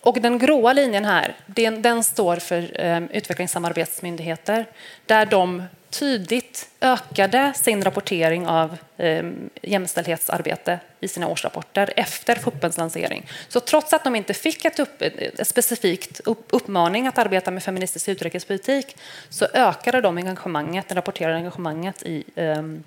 Och 0.00 0.20
den 0.20 0.38
gråa 0.38 0.72
linjen 0.72 1.04
här, 1.04 1.34
den, 1.46 1.82
den 1.82 2.04
står 2.04 2.36
för 2.36 2.80
eh, 2.80 3.02
utvecklingssamarbetsmyndigheter 3.10 4.66
där 5.06 5.26
de 5.26 5.62
tydligt 5.90 6.68
ökade 6.80 7.52
sin 7.56 7.82
rapportering 7.82 8.46
av 8.46 8.76
eh, 8.96 9.24
jämställdhetsarbete 9.62 10.78
i 11.00 11.08
sina 11.08 11.28
årsrapporter 11.28 11.92
efter 11.96 12.34
FUPens 12.34 12.76
lansering. 12.76 13.26
Så 13.48 13.60
trots 13.60 13.92
att 13.92 14.04
de 14.04 14.16
inte 14.16 14.34
fick 14.34 14.64
ett, 14.64 14.78
upp, 14.78 15.02
ett 15.02 15.48
specifikt 15.48 16.20
upp, 16.20 16.46
uppmaning 16.50 17.06
att 17.06 17.18
arbeta 17.18 17.50
med 17.50 17.62
feministisk 17.62 18.08
utrikespolitik 18.08 18.96
så 19.28 19.46
ökade 19.54 20.00
de 20.00 20.16
engagemanget, 20.16 20.88
det 20.88 20.94
rapporterade 20.94 21.36
engagemanget 21.36 22.02
i, 22.02 22.24
ehm, 22.36 22.84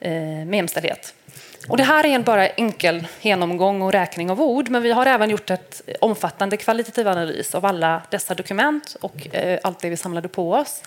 eh, 0.00 0.12
med 0.12 0.54
jämställdhet. 0.54 1.14
Och 1.68 1.76
det 1.76 1.82
här 1.82 2.06
är 2.06 2.08
en 2.08 2.22
bara 2.22 2.48
enkel 2.48 3.06
genomgång 3.20 3.82
och 3.82 3.92
räkning 3.92 4.30
av 4.30 4.40
ord, 4.40 4.68
men 4.68 4.82
vi 4.82 4.92
har 4.92 5.06
även 5.06 5.30
gjort 5.30 5.50
ett 5.50 5.82
omfattande 6.00 6.56
kvalitativ 6.56 7.08
analys 7.08 7.54
av 7.54 7.66
alla 7.66 8.02
dessa 8.10 8.34
dokument 8.34 8.96
och 9.00 9.34
eh, 9.34 9.58
allt 9.62 9.80
det 9.80 9.90
vi 9.90 9.96
samlade 9.96 10.28
på 10.28 10.52
oss. 10.52 10.82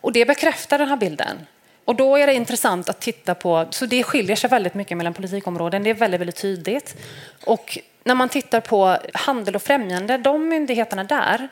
Och 0.00 0.12
det 0.12 0.26
bekräftar 0.26 0.78
den 0.78 0.88
här 0.88 0.96
bilden. 0.96 1.46
Och 1.84 1.94
då 1.94 2.16
är 2.16 2.26
det 2.26 2.34
intressant 2.34 2.88
att 2.88 3.00
titta 3.00 3.34
på, 3.34 3.66
så 3.70 3.86
det 3.86 4.02
skiljer 4.02 4.36
sig 4.36 4.50
väldigt 4.50 4.74
mycket 4.74 4.96
mellan 4.96 5.14
politikområden, 5.14 5.82
det 5.82 5.90
är 5.90 5.94
väldigt, 5.94 6.20
väldigt 6.20 6.36
tydligt. 6.36 6.96
Och 7.44 7.78
när 8.04 8.14
man 8.14 8.28
tittar 8.28 8.60
på 8.60 8.96
handel 9.14 9.54
och 9.54 9.62
främjande, 9.62 10.18
de 10.18 10.48
myndigheterna 10.48 11.04
där, 11.04 11.48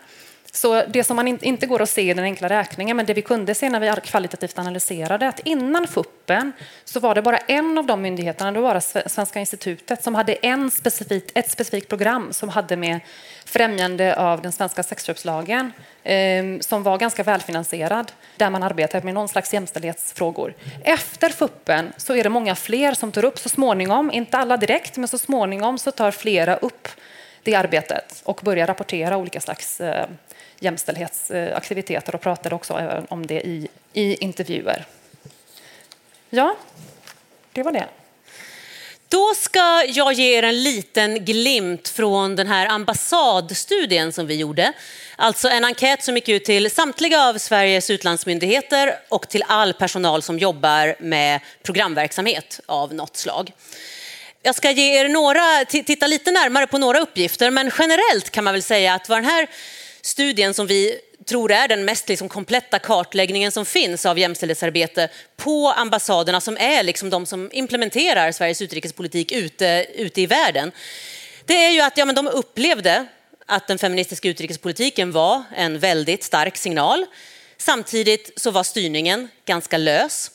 så 0.55 0.83
det 0.87 1.05
som 1.05 1.17
man 1.17 1.29
inte 1.29 1.67
går 1.67 1.83
att 1.83 1.91
se 1.91 2.11
i 2.11 2.15
den 2.15 2.25
enkla 2.25 2.49
räkningen, 2.49 2.97
men 2.97 3.07
det 3.07 3.15
vi 3.15 3.23
kunde 3.23 3.55
se 3.55 3.71
när 3.71 3.81
vi 3.81 4.01
kvalitativt 4.01 4.59
analyserade, 4.59 5.29
att 5.29 5.41
innan 5.45 5.89
FUPen 5.89 6.53
så 6.85 7.01
var 7.01 7.15
det 7.15 7.23
bara 7.23 7.39
en 7.39 7.79
av 7.79 7.87
de 7.87 8.03
myndigheterna, 8.03 8.53
det 8.53 8.61
var 8.61 9.09
Svenska 9.09 9.41
institutet, 9.41 10.03
som 10.03 10.15
hade 10.15 10.33
en 10.33 10.71
specifik, 10.71 11.31
ett 11.35 11.51
specifikt 11.51 11.89
program 11.89 12.33
som 12.33 12.49
hade 12.49 12.77
med 12.77 13.01
främjande 13.45 14.17
av 14.17 14.43
den 14.43 14.53
svenska 14.53 14.83
sexköpslagen 14.83 15.73
ehm, 16.05 16.61
som 16.61 16.83
var 16.83 16.99
ganska 16.99 17.23
välfinansierad, 17.23 18.13
där 18.37 18.51
man 18.51 18.63
arbetade 18.63 19.05
med 19.05 19.15
någon 19.15 19.29
slags 19.29 19.55
jämställdhetsfrågor. 19.55 20.55
Efter 20.85 21.31
FUPen 21.31 21.93
så 21.97 22.15
är 22.15 22.23
det 22.23 22.31
många 22.31 22.55
fler 22.55 22.95
som 22.95 23.13
tar 23.13 23.25
upp 23.25 23.39
så 23.39 23.49
småningom, 23.49 24.11
inte 24.11 24.39
alla 24.39 24.57
direkt, 24.57 24.97
men 24.97 25.09
så 25.09 25.19
småningom 25.19 25.79
så 25.79 25.91
tar 25.91 26.11
flera 26.11 26.57
upp 26.57 26.89
det 27.43 27.55
arbetet 27.55 28.23
och 28.25 28.41
börjar 28.45 28.67
rapportera 28.67 29.17
olika 29.17 29.41
slags 29.41 29.81
eh, 29.81 30.07
jämställdhetsaktiviteter 30.65 32.15
och 32.15 32.21
pratade 32.21 32.55
också 32.55 33.05
om 33.09 33.27
det 33.27 33.41
i, 33.47 33.69
i 33.93 34.15
intervjuer. 34.15 34.85
Ja, 36.31 36.57
det 37.53 37.63
var 37.63 37.73
det. 37.73 37.87
Då 39.09 39.35
ska 39.35 39.85
jag 39.89 40.13
ge 40.13 40.39
er 40.39 40.43
en 40.43 40.63
liten 40.63 41.25
glimt 41.25 41.89
från 41.89 42.37
den 42.37 42.47
här 42.47 42.67
ambassadstudien 42.67 44.13
som 44.13 44.27
vi 44.27 44.35
gjorde. 44.35 44.73
Alltså 45.17 45.49
en 45.49 45.65
enkät 45.65 46.03
som 46.03 46.15
gick 46.15 46.29
ut 46.29 46.45
till 46.45 46.71
samtliga 46.71 47.23
av 47.23 47.39
Sveriges 47.39 47.91
utlandsmyndigheter 47.91 48.95
och 49.09 49.29
till 49.29 49.45
all 49.49 49.75
personal 49.75 50.23
som 50.23 50.39
jobbar 50.39 50.97
med 50.99 51.41
programverksamhet 51.63 52.61
av 52.67 52.95
något 52.95 53.17
slag. 53.17 53.53
Jag 54.43 54.55
ska 54.55 54.71
ge 54.71 55.01
er 55.01 55.09
några, 55.09 55.65
titta 55.65 56.07
lite 56.07 56.31
närmare 56.31 56.67
på 56.67 56.79
några 56.79 57.01
uppgifter, 57.01 57.51
men 57.51 57.71
generellt 57.79 58.31
kan 58.31 58.45
man 58.45 58.55
väl 58.55 58.63
säga 58.63 58.95
att 58.95 59.09
vad 59.09 59.19
den 59.19 59.25
här 59.25 59.49
studien 60.05 60.55
som 60.55 60.67
vi 60.67 61.01
tror 61.25 61.53
är 61.53 61.69
den 61.69 61.85
mest 61.85 62.09
liksom 62.09 62.29
kompletta 62.29 62.79
kartläggningen 62.79 63.53
som 63.53 63.67
finns 63.67 64.07
av 64.07 64.19
jämställdhetsarbete 64.19 65.09
på 65.37 65.69
ambassaderna 65.77 66.41
som 66.41 66.57
är 66.57 66.83
liksom 66.83 67.11
de 67.11 67.27
som 67.27 67.51
implementerar 67.53 68.33
Sveriges 68.33 68.63
utrikespolitik 68.63 69.33
ute, 69.33 69.87
ute 69.95 70.21
i 70.21 70.27
världen. 70.27 70.73
Det 71.47 71.65
är 71.65 71.71
ju 71.71 71.81
att 71.81 71.99
ja, 71.99 72.05
men 72.05 72.15
de 72.15 72.29
upplevde 72.29 73.07
att 73.47 73.67
den 73.67 73.79
feministiska 73.79 74.29
utrikespolitiken 74.29 75.13
var 75.13 75.43
en 75.57 75.79
väldigt 75.79 76.25
stark 76.25 76.57
signal. 76.57 77.07
Samtidigt 77.59 78.33
så 78.37 78.51
var 78.51 78.63
styrningen 78.63 79.29
ganska 79.45 79.79
lös. 79.79 80.31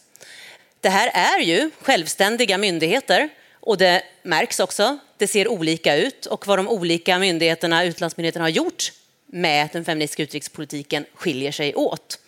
Det 0.82 0.90
här 0.90 1.12
är 1.14 1.44
ju 1.44 1.72
självständiga 1.82 2.58
myndigheter 2.58 3.30
och 3.54 3.78
det 3.78 4.04
märks 4.24 4.60
också. 4.60 4.98
Det 5.18 5.28
ser 5.28 5.48
olika 5.48 5.96
ut 5.96 6.26
och 6.26 6.48
vad 6.48 6.60
de 6.60 6.68
olika 6.68 7.20
myndigheterna, 7.20 7.84
utlandsmyndigheterna 7.84 8.46
har 8.46 8.50
gjort 8.50 8.92
med 9.32 9.70
den 9.74 9.86
feministiska 9.86 10.24
utrikespolitiken 10.24 11.06
skiljer 11.14 11.52
sig 11.52 11.76
åt. 11.76 12.20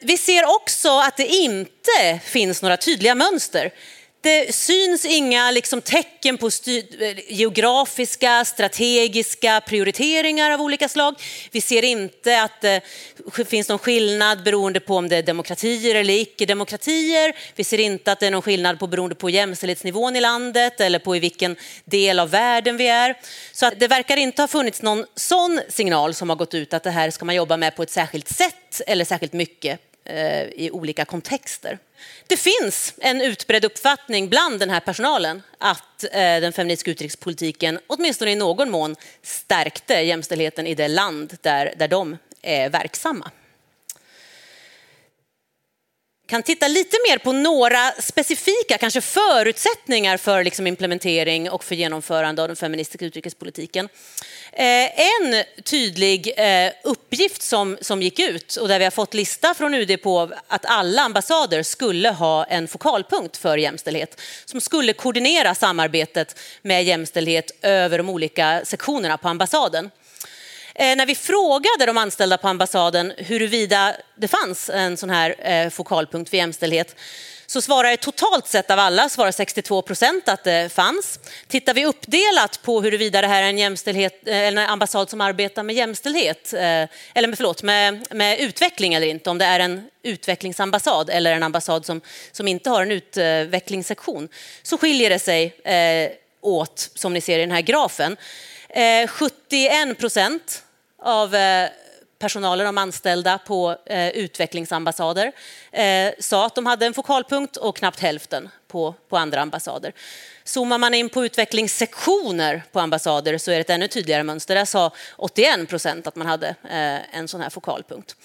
Vi 0.00 0.16
ser 0.16 0.44
också 0.56 0.98
att 0.98 1.16
det 1.16 1.26
inte 1.26 2.20
finns 2.22 2.62
några 2.62 2.76
tydliga 2.76 3.14
mönster. 3.14 3.72
Det 4.20 4.54
syns 4.54 5.04
inga 5.04 5.50
liksom, 5.50 5.80
tecken 5.80 6.38
på 6.38 6.46
eh, 6.46 7.18
geografiska, 7.28 8.44
strategiska 8.44 9.60
prioriteringar 9.60 10.50
av 10.50 10.62
olika 10.62 10.88
slag. 10.88 11.14
Vi 11.50 11.60
ser 11.60 11.84
inte 11.84 12.42
att 12.42 12.64
eh, 12.64 12.76
det 13.36 13.44
finns 13.44 13.68
någon 13.68 13.78
skillnad 13.78 14.42
beroende 14.42 14.80
på 14.80 14.96
om 14.96 15.08
det 15.08 15.16
är 15.16 15.22
demokratier 15.22 15.94
eller 15.94 16.14
icke-demokratier. 16.14 17.36
Vi 17.54 17.64
ser 17.64 17.80
inte 17.80 18.12
att 18.12 18.20
det 18.20 18.26
är 18.26 18.30
någon 18.30 18.42
skillnad 18.42 18.78
på, 18.78 18.86
beroende 18.86 19.14
på 19.14 19.30
jämställdhetsnivån 19.30 20.16
i 20.16 20.20
landet 20.20 20.80
eller 20.80 20.98
på 20.98 21.16
i 21.16 21.18
vilken 21.18 21.56
del 21.84 22.18
av 22.18 22.30
världen 22.30 22.76
vi 22.76 22.88
är. 22.88 23.14
Så 23.52 23.66
att 23.66 23.80
det 23.80 23.88
verkar 23.88 24.16
inte 24.16 24.42
ha 24.42 24.48
funnits 24.48 24.82
någon 24.82 25.06
sån 25.14 25.60
signal 25.68 26.14
som 26.14 26.28
har 26.28 26.36
gått 26.36 26.54
ut 26.54 26.74
att 26.74 26.82
det 26.82 26.90
här 26.90 27.10
ska 27.10 27.24
man 27.24 27.34
jobba 27.34 27.56
med 27.56 27.76
på 27.76 27.82
ett 27.82 27.90
särskilt 27.90 28.28
sätt 28.28 28.82
eller 28.86 29.04
särskilt 29.04 29.32
mycket 29.32 29.87
Eh, 30.08 30.42
i 30.42 30.70
olika 30.72 31.04
kontexter. 31.04 31.78
Det 32.26 32.36
finns 32.36 32.94
en 32.98 33.20
utbredd 33.20 33.64
uppfattning 33.64 34.28
bland 34.28 34.60
den 34.60 34.70
här 34.70 34.80
personalen 34.80 35.42
att 35.58 36.04
eh, 36.04 36.10
den 36.12 36.52
feministiska 36.52 36.90
utrikespolitiken 36.90 37.78
åtminstone 37.86 38.30
i 38.30 38.36
någon 38.36 38.70
mån 38.70 38.96
stärkte 39.22 39.94
jämställdheten 39.94 40.66
i 40.66 40.74
det 40.74 40.88
land 40.88 41.36
där, 41.42 41.74
där 41.76 41.88
de 41.88 42.16
är 42.42 42.68
verksamma 42.70 43.30
kan 46.28 46.42
titta 46.42 46.68
lite 46.68 46.96
mer 47.08 47.18
på 47.18 47.32
några 47.32 47.92
specifika 47.98 48.78
kanske 48.78 49.00
förutsättningar 49.00 50.16
för 50.16 50.44
liksom 50.44 50.66
implementering 50.66 51.50
och 51.50 51.64
för 51.64 51.74
genomförande 51.74 52.42
av 52.42 52.48
den 52.48 52.56
feministiska 52.56 53.04
utrikespolitiken. 53.04 53.88
Eh, 54.52 54.64
en 54.84 55.44
tydlig 55.64 56.32
eh, 56.36 56.72
uppgift 56.84 57.42
som, 57.42 57.78
som 57.80 58.02
gick 58.02 58.18
ut 58.18 58.56
och 58.56 58.68
där 58.68 58.78
vi 58.78 58.84
har 58.84 58.90
fått 58.90 59.14
lista 59.14 59.54
från 59.54 59.74
UD 59.74 60.02
på 60.02 60.30
att 60.48 60.66
alla 60.66 61.02
ambassader 61.02 61.62
skulle 61.62 62.10
ha 62.10 62.44
en 62.44 62.68
fokalpunkt 62.68 63.36
för 63.36 63.56
jämställdhet 63.56 64.20
som 64.44 64.60
skulle 64.60 64.92
koordinera 64.92 65.54
samarbetet 65.54 66.38
med 66.62 66.84
jämställdhet 66.84 67.50
över 67.62 67.98
de 67.98 68.08
olika 68.08 68.60
sektionerna 68.64 69.16
på 69.16 69.28
ambassaden. 69.28 69.90
Eh, 70.80 70.96
när 70.96 71.06
vi 71.06 71.14
frågade 71.14 71.86
de 71.86 71.98
anställda 71.98 72.38
på 72.38 72.48
ambassaden 72.48 73.12
huruvida 73.16 73.96
det 74.14 74.28
fanns 74.28 74.70
en 74.70 74.96
sån 74.96 75.10
här 75.10 75.34
eh, 75.38 75.70
fokalpunkt 75.70 76.30
för 76.30 76.36
jämställdhet 76.36 76.96
så 77.46 77.60
svarar 77.62 77.96
totalt 77.96 78.46
sett 78.46 78.70
av 78.70 78.78
alla 78.78 79.08
svarar 79.08 79.32
62 79.32 79.82
procent 79.82 80.28
att 80.28 80.44
det 80.44 80.72
fanns. 80.72 81.18
Tittar 81.48 81.74
vi 81.74 81.86
uppdelat 81.86 82.62
på 82.62 82.80
huruvida 82.80 83.20
det 83.20 83.26
här 83.26 83.42
är 83.42 83.48
en, 83.48 83.58
jämställdhet, 83.58 84.28
eh, 84.28 84.36
en 84.36 84.58
ambassad 84.58 85.10
som 85.10 85.20
arbetar 85.20 85.62
med 85.62 85.76
jämställdhet, 85.76 86.52
eller 86.52 87.28
med, 87.28 87.36
förlåt, 87.36 87.62
med, 87.62 88.06
med 88.10 88.40
utveckling 88.40 88.94
eller 88.94 89.06
inte, 89.06 89.30
om 89.30 89.38
det 89.38 89.44
är 89.44 89.60
en 89.60 89.90
utvecklingsambassad 90.02 91.10
eller 91.10 91.32
en 91.32 91.42
ambassad 91.42 91.86
som, 91.86 92.00
som 92.32 92.48
inte 92.48 92.70
har 92.70 92.82
en 92.82 92.90
utvecklingssektion, 92.90 94.28
så 94.62 94.78
skiljer 94.78 95.10
det 95.10 95.18
sig 95.18 95.56
åt, 96.40 96.90
som 96.94 97.14
ni 97.14 97.20
ser 97.20 97.38
i 97.38 97.40
den 97.40 97.50
här 97.50 97.62
grafen. 97.62 98.16
71 99.08 99.98
procent 99.98 100.62
av 101.02 101.34
eh, 101.34 101.68
personalen, 102.18 102.66
de 102.66 102.78
anställda 102.78 103.38
på 103.38 103.76
eh, 103.86 104.08
utvecklingsambassader 104.08 105.32
eh, 105.72 106.12
sa 106.18 106.46
att 106.46 106.54
de 106.54 106.66
hade 106.66 106.86
en 106.86 106.94
fokalpunkt 106.94 107.56
och 107.56 107.76
knappt 107.76 108.00
hälften 108.00 108.48
på, 108.68 108.94
på 109.08 109.16
andra 109.16 109.40
ambassader. 109.40 109.92
Zoomar 110.44 110.78
man 110.78 110.94
in 110.94 111.08
på 111.08 111.24
utvecklingssektioner 111.24 112.62
på 112.72 112.80
ambassader 112.80 113.38
så 113.38 113.50
är 113.50 113.54
det 113.54 113.60
ett 113.60 113.70
ännu 113.70 113.88
tydligare 113.88 114.22
mönster. 114.22 114.54
Där 114.54 114.64
sa 114.64 114.90
81 115.16 115.68
procent 115.68 116.06
att 116.06 116.16
man 116.16 116.26
hade 116.26 116.48
eh, 116.48 117.18
en 117.18 117.28
sån 117.28 117.40
här 117.40 117.50
fokalpunkt. 117.50 118.16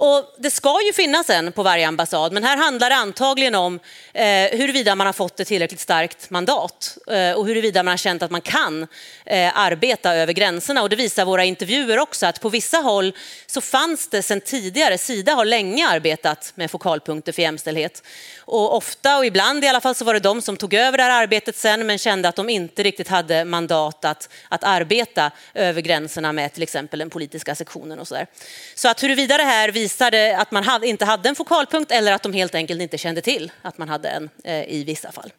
Och 0.00 0.34
det 0.36 0.50
ska 0.50 0.82
ju 0.86 0.92
finnas 0.92 1.30
en 1.30 1.52
på 1.52 1.62
varje 1.62 1.88
ambassad, 1.88 2.32
men 2.32 2.44
här 2.44 2.56
handlar 2.56 2.90
det 2.90 2.96
antagligen 2.96 3.54
om 3.54 3.80
eh, 4.12 4.24
huruvida 4.58 4.94
man 4.94 5.06
har 5.06 5.12
fått 5.12 5.40
ett 5.40 5.48
tillräckligt 5.48 5.80
starkt 5.80 6.30
mandat 6.30 6.98
eh, 7.10 7.32
och 7.32 7.46
huruvida 7.46 7.82
man 7.82 7.92
har 7.92 7.96
känt 7.96 8.22
att 8.22 8.30
man 8.30 8.40
kan 8.40 8.86
eh, 9.26 9.58
arbeta 9.58 10.14
över 10.14 10.32
gränserna. 10.32 10.82
Och 10.82 10.88
det 10.88 10.96
visar 10.96 11.24
våra 11.24 11.44
intervjuer 11.44 11.98
också 11.98 12.26
att 12.26 12.40
på 12.40 12.48
vissa 12.48 12.78
håll 12.78 13.12
så 13.46 13.60
fanns 13.60 14.08
det 14.08 14.22
sedan 14.22 14.40
tidigare, 14.40 14.98
Sida 14.98 15.32
har 15.32 15.44
länge 15.44 15.88
arbetat 15.88 16.52
med 16.54 16.70
fokalpunkter 16.70 17.32
för 17.32 17.42
jämställdhet. 17.42 18.02
Och 18.38 18.76
ofta 18.76 19.18
och 19.18 19.26
ibland 19.26 19.64
i 19.64 19.68
alla 19.68 19.80
fall 19.80 19.94
så 19.94 20.04
var 20.04 20.14
det 20.14 20.20
de 20.20 20.42
som 20.42 20.56
tog 20.56 20.74
över 20.74 20.98
det 20.98 21.04
här 21.04 21.22
arbetet 21.22 21.56
sen 21.56 21.86
men 21.86 21.98
kände 21.98 22.28
att 22.28 22.36
de 22.36 22.48
inte 22.48 22.82
riktigt 22.82 23.08
hade 23.08 23.44
mandat 23.44 24.04
att, 24.04 24.28
att 24.48 24.64
arbeta 24.64 25.30
över 25.54 25.80
gränserna 25.80 26.32
med 26.32 26.52
till 26.52 26.62
exempel 26.62 26.98
den 26.98 27.10
politiska 27.10 27.54
sektionen 27.54 27.98
och 27.98 28.08
så 28.08 28.14
där. 28.14 28.26
Så 28.74 28.88
att 28.88 29.02
huruvida 29.02 29.36
det 29.36 29.44
här 29.44 29.68
visade 29.88 30.36
att 30.36 30.50
man 30.50 30.84
inte 30.84 31.04
hade 31.04 31.28
en 31.28 31.34
fokalpunkt 31.34 31.92
eller 31.92 32.12
att 32.12 32.22
de 32.22 32.32
helt 32.32 32.54
enkelt 32.54 32.82
inte 32.82 32.98
kände 32.98 33.20
till 33.20 33.52
att 33.62 33.78
man 33.78 33.88
hade 33.88 34.08
en 34.08 34.30
eh, 34.44 34.64
i 34.68 34.84
vissa 34.84 35.12
fall. 35.12 35.32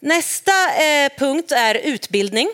Nästa 0.00 0.52
eh, 0.52 1.10
punkt 1.18 1.52
är 1.52 1.74
utbildning. 1.74 2.48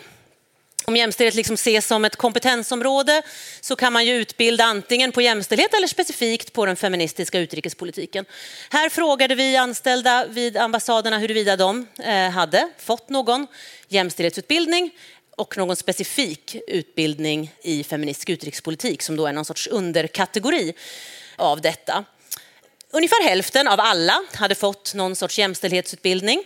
Om 0.85 0.95
jämställdhet 0.95 1.35
liksom 1.35 1.53
ses 1.53 1.87
som 1.87 2.05
ett 2.05 2.15
kompetensområde 2.15 3.21
så 3.61 3.75
kan 3.75 3.93
man 3.93 4.05
ju 4.05 4.13
utbilda 4.13 4.63
antingen 4.63 5.11
på 5.11 5.21
jämställdhet 5.21 5.73
eller 5.73 5.87
specifikt 5.87 6.53
på 6.53 6.65
den 6.65 6.75
feministiska 6.75 7.39
utrikespolitiken. 7.39 8.25
Här 8.69 8.89
frågade 8.89 9.35
vi 9.35 9.57
anställda 9.57 10.25
vid 10.29 10.57
ambassaderna 10.57 11.17
huruvida 11.17 11.55
de 11.55 11.87
eh, 12.03 12.29
hade 12.29 12.69
fått 12.77 13.09
någon 13.09 13.47
jämställdhetsutbildning 13.87 14.91
och 15.37 15.57
någon 15.57 15.75
specifik 15.75 16.55
utbildning 16.67 17.53
i 17.61 17.83
feministisk 17.83 18.29
utrikespolitik 18.29 19.01
som 19.01 19.15
då 19.15 19.25
är 19.27 19.33
någon 19.33 19.45
sorts 19.45 19.67
underkategori 19.67 20.73
av 21.35 21.61
detta. 21.61 22.05
Ungefär 22.91 23.23
hälften 23.23 23.67
av 23.67 23.79
alla 23.79 24.23
hade 24.33 24.55
fått 24.55 24.93
någon 24.93 25.15
sorts 25.15 25.39
jämställdhetsutbildning. 25.39 26.43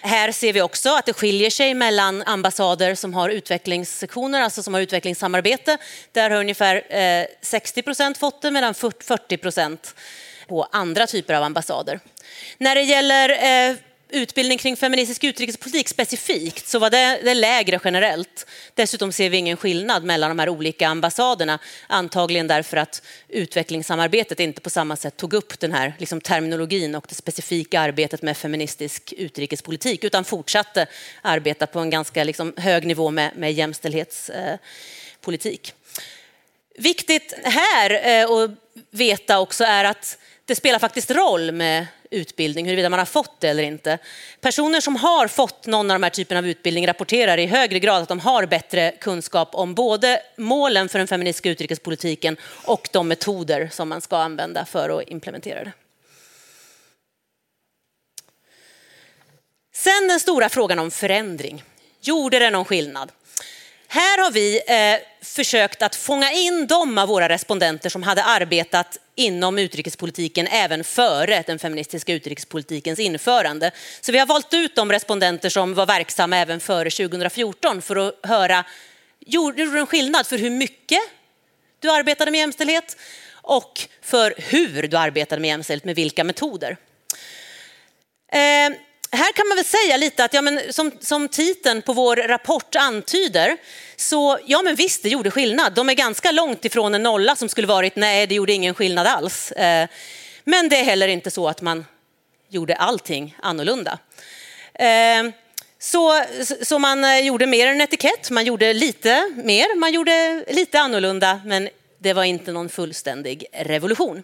Här 0.00 0.32
ser 0.32 0.52
vi 0.52 0.62
också 0.62 0.90
att 0.90 1.06
det 1.06 1.12
skiljer 1.12 1.50
sig 1.50 1.74
mellan 1.74 2.22
ambassader 2.22 2.94
som 2.94 3.14
har 3.14 3.28
utvecklingssektioner, 3.28 4.40
alltså 4.40 4.62
som 4.62 4.74
har 4.74 4.80
utvecklingssamarbete. 4.80 5.78
Där 6.12 6.30
har 6.30 6.40
ungefär 6.40 6.96
eh, 6.96 7.26
60 7.42 7.82
procent 7.82 8.18
fått 8.18 8.42
det 8.42 8.50
medan 8.50 8.74
40 8.74 9.36
procent 9.36 9.94
på 10.48 10.68
andra 10.72 11.06
typer 11.06 11.34
av 11.34 11.42
ambassader. 11.42 12.00
När 12.58 12.74
det 12.74 12.82
gäller 12.82 13.28
eh, 13.70 13.76
utbildning 14.08 14.58
kring 14.58 14.76
feministisk 14.76 15.24
utrikespolitik 15.24 15.88
specifikt 15.88 16.68
så 16.68 16.78
var 16.78 16.90
det, 16.90 17.20
det 17.24 17.34
lägre 17.34 17.80
generellt. 17.84 18.46
Dessutom 18.74 19.12
ser 19.12 19.30
vi 19.30 19.36
ingen 19.36 19.56
skillnad 19.56 20.04
mellan 20.04 20.30
de 20.30 20.38
här 20.38 20.48
olika 20.48 20.88
ambassaderna, 20.88 21.58
antagligen 21.86 22.46
därför 22.46 22.76
att 22.76 23.02
utvecklingssamarbetet 23.28 24.40
inte 24.40 24.60
på 24.60 24.70
samma 24.70 24.96
sätt 24.96 25.16
tog 25.16 25.34
upp 25.34 25.60
den 25.60 25.72
här 25.72 25.94
liksom, 25.98 26.20
terminologin 26.20 26.94
och 26.94 27.06
det 27.08 27.14
specifika 27.14 27.80
arbetet 27.80 28.22
med 28.22 28.36
feministisk 28.36 29.14
utrikespolitik 29.16 30.04
utan 30.04 30.24
fortsatte 30.24 30.86
arbeta 31.22 31.66
på 31.66 31.80
en 31.80 31.90
ganska 31.90 32.24
liksom, 32.24 32.52
hög 32.56 32.86
nivå 32.86 33.10
med, 33.10 33.32
med 33.36 33.52
jämställdhetspolitik. 33.52 35.68
Eh, 35.68 35.74
Viktigt 36.78 37.34
här 37.44 38.08
eh, 38.08 38.30
att 38.30 38.50
veta 38.90 39.38
också 39.38 39.64
är 39.64 39.84
att 39.84 40.18
det 40.46 40.54
spelar 40.54 40.78
faktiskt 40.78 41.10
roll 41.10 41.52
med 41.52 41.86
utbildning, 42.10 42.66
huruvida 42.66 42.88
man 42.88 42.98
har 42.98 43.06
fått 43.06 43.40
det 43.40 43.48
eller 43.48 43.62
inte. 43.62 43.98
Personer 44.40 44.80
som 44.80 44.96
har 44.96 45.28
fått 45.28 45.66
någon 45.66 45.90
av 45.90 45.94
de 45.94 46.02
här 46.02 46.10
typerna 46.10 46.38
av 46.38 46.46
utbildning 46.46 46.86
rapporterar 46.86 47.38
i 47.38 47.46
högre 47.46 47.78
grad 47.78 48.02
att 48.02 48.08
de 48.08 48.20
har 48.20 48.46
bättre 48.46 48.90
kunskap 49.00 49.48
om 49.52 49.74
både 49.74 50.22
målen 50.36 50.88
för 50.88 50.98
den 50.98 51.08
feministiska 51.08 51.50
utrikespolitiken 51.50 52.36
och 52.64 52.88
de 52.92 53.08
metoder 53.08 53.68
som 53.72 53.88
man 53.88 54.00
ska 54.00 54.16
använda 54.16 54.64
för 54.64 54.98
att 54.98 55.08
implementera 55.08 55.64
det. 55.64 55.72
Sen 59.72 60.08
den 60.08 60.20
stora 60.20 60.48
frågan 60.48 60.78
om 60.78 60.90
förändring. 60.90 61.62
Gjorde 62.00 62.38
det 62.38 62.50
någon 62.50 62.64
skillnad? 62.64 63.12
Här 63.88 64.24
har 64.24 64.30
vi 64.30 64.60
eh, 64.66 65.26
försökt 65.26 65.82
att 65.82 65.96
fånga 65.96 66.32
in 66.32 66.66
de 66.66 66.98
av 66.98 67.08
våra 67.08 67.28
respondenter 67.28 67.90
som 67.90 68.02
hade 68.02 68.24
arbetat 68.24 68.98
inom 69.14 69.58
utrikespolitiken 69.58 70.46
även 70.46 70.84
före 70.84 71.44
den 71.46 71.58
feministiska 71.58 72.12
utrikespolitikens 72.12 72.98
införande. 72.98 73.70
Så 74.00 74.12
vi 74.12 74.18
har 74.18 74.26
valt 74.26 74.54
ut 74.54 74.74
de 74.74 74.92
respondenter 74.92 75.48
som 75.48 75.74
var 75.74 75.86
verksamma 75.86 76.36
även 76.36 76.60
före 76.60 76.90
2014 76.90 77.82
för 77.82 77.96
att 77.96 78.14
höra, 78.22 78.64
gjorde 79.20 79.64
du 79.64 79.78
en 79.78 79.86
skillnad 79.86 80.26
för 80.26 80.38
hur 80.38 80.50
mycket 80.50 81.00
du 81.80 81.90
arbetade 81.90 82.30
med 82.30 82.38
jämställdhet 82.38 82.96
och 83.32 83.88
för 84.02 84.34
hur 84.36 84.88
du 84.88 84.96
arbetade 84.96 85.40
med 85.40 85.48
jämställdhet, 85.48 85.84
med 85.84 85.96
vilka 85.96 86.24
metoder. 86.24 86.76
Eh, 88.32 88.76
här 89.16 89.32
kan 89.32 89.48
man 89.48 89.56
väl 89.56 89.64
säga 89.64 89.96
lite 89.96 90.24
att 90.24 90.34
ja, 90.34 90.42
men 90.42 90.72
som, 90.72 90.92
som 91.00 91.28
titeln 91.28 91.82
på 91.82 91.92
vår 91.92 92.16
rapport 92.16 92.76
antyder, 92.76 93.56
så 93.96 94.38
ja 94.46 94.62
men 94.62 94.74
visst, 94.74 95.02
det 95.02 95.08
gjorde 95.08 95.30
skillnad. 95.30 95.74
De 95.74 95.88
är 95.88 95.94
ganska 95.94 96.32
långt 96.32 96.64
ifrån 96.64 96.94
en 96.94 97.02
nolla 97.02 97.36
som 97.36 97.48
skulle 97.48 97.66
varit 97.66 97.96
nej, 97.96 98.26
det 98.26 98.34
gjorde 98.34 98.52
ingen 98.52 98.74
skillnad 98.74 99.06
alls. 99.06 99.52
Eh, 99.52 99.88
men 100.44 100.68
det 100.68 100.76
är 100.76 100.84
heller 100.84 101.08
inte 101.08 101.30
så 101.30 101.48
att 101.48 101.62
man 101.62 101.86
gjorde 102.48 102.76
allting 102.76 103.36
annorlunda. 103.42 103.98
Eh, 104.74 105.22
så, 105.78 106.22
så 106.62 106.78
man 106.78 107.04
eh, 107.04 107.18
gjorde 107.18 107.46
mer 107.46 107.66
än 107.66 107.74
en 107.74 107.80
etikett, 107.80 108.30
man 108.30 108.44
gjorde 108.44 108.72
lite 108.72 109.32
mer, 109.36 109.76
man 109.76 109.92
gjorde 109.92 110.44
lite 110.48 110.80
annorlunda, 110.80 111.40
men 111.44 111.68
det 111.98 112.12
var 112.12 112.24
inte 112.24 112.52
någon 112.52 112.68
fullständig 112.68 113.46
revolution 113.52 114.22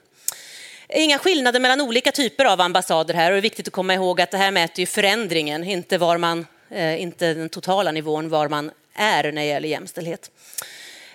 inga 0.88 1.18
skillnader 1.18 1.60
mellan 1.60 1.80
olika 1.80 2.12
typer 2.12 2.44
av 2.44 2.60
ambassader 2.60 3.14
här 3.14 3.30
och 3.30 3.34
det 3.34 3.40
är 3.40 3.42
viktigt 3.42 3.68
att 3.68 3.74
komma 3.74 3.94
ihåg 3.94 4.20
att 4.20 4.30
det 4.30 4.38
här 4.38 4.50
mäter 4.50 4.80
ju 4.80 4.86
förändringen, 4.86 5.64
inte, 5.64 5.98
var 5.98 6.18
man, 6.18 6.46
eh, 6.70 7.02
inte 7.02 7.34
den 7.34 7.48
totala 7.48 7.92
nivån 7.92 8.28
var 8.28 8.48
man 8.48 8.70
är 8.94 9.24
när 9.24 9.42
det 9.42 9.44
gäller 9.44 9.68
jämställdhet. 9.68 10.30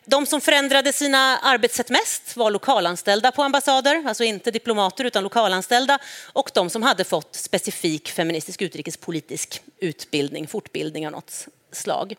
De 0.05 0.25
som 0.25 0.41
förändrade 0.41 0.93
sina 0.93 1.37
arbetssätt 1.37 1.89
mest 1.89 2.37
var 2.37 2.51
lokalanställda 2.51 3.31
på 3.31 3.43
ambassader, 3.43 4.03
alltså 4.07 4.23
inte 4.23 4.51
diplomater 4.51 5.03
utan 5.03 5.23
lokalanställda 5.23 5.99
och 6.33 6.51
de 6.53 6.69
som 6.69 6.83
hade 6.83 7.03
fått 7.03 7.35
specifik 7.35 8.09
feministisk 8.09 8.61
utrikespolitisk 8.61 9.61
utbildning, 9.79 10.47
fortbildning 10.47 11.05
av 11.07 11.11
något 11.11 11.47
slag. 11.71 12.15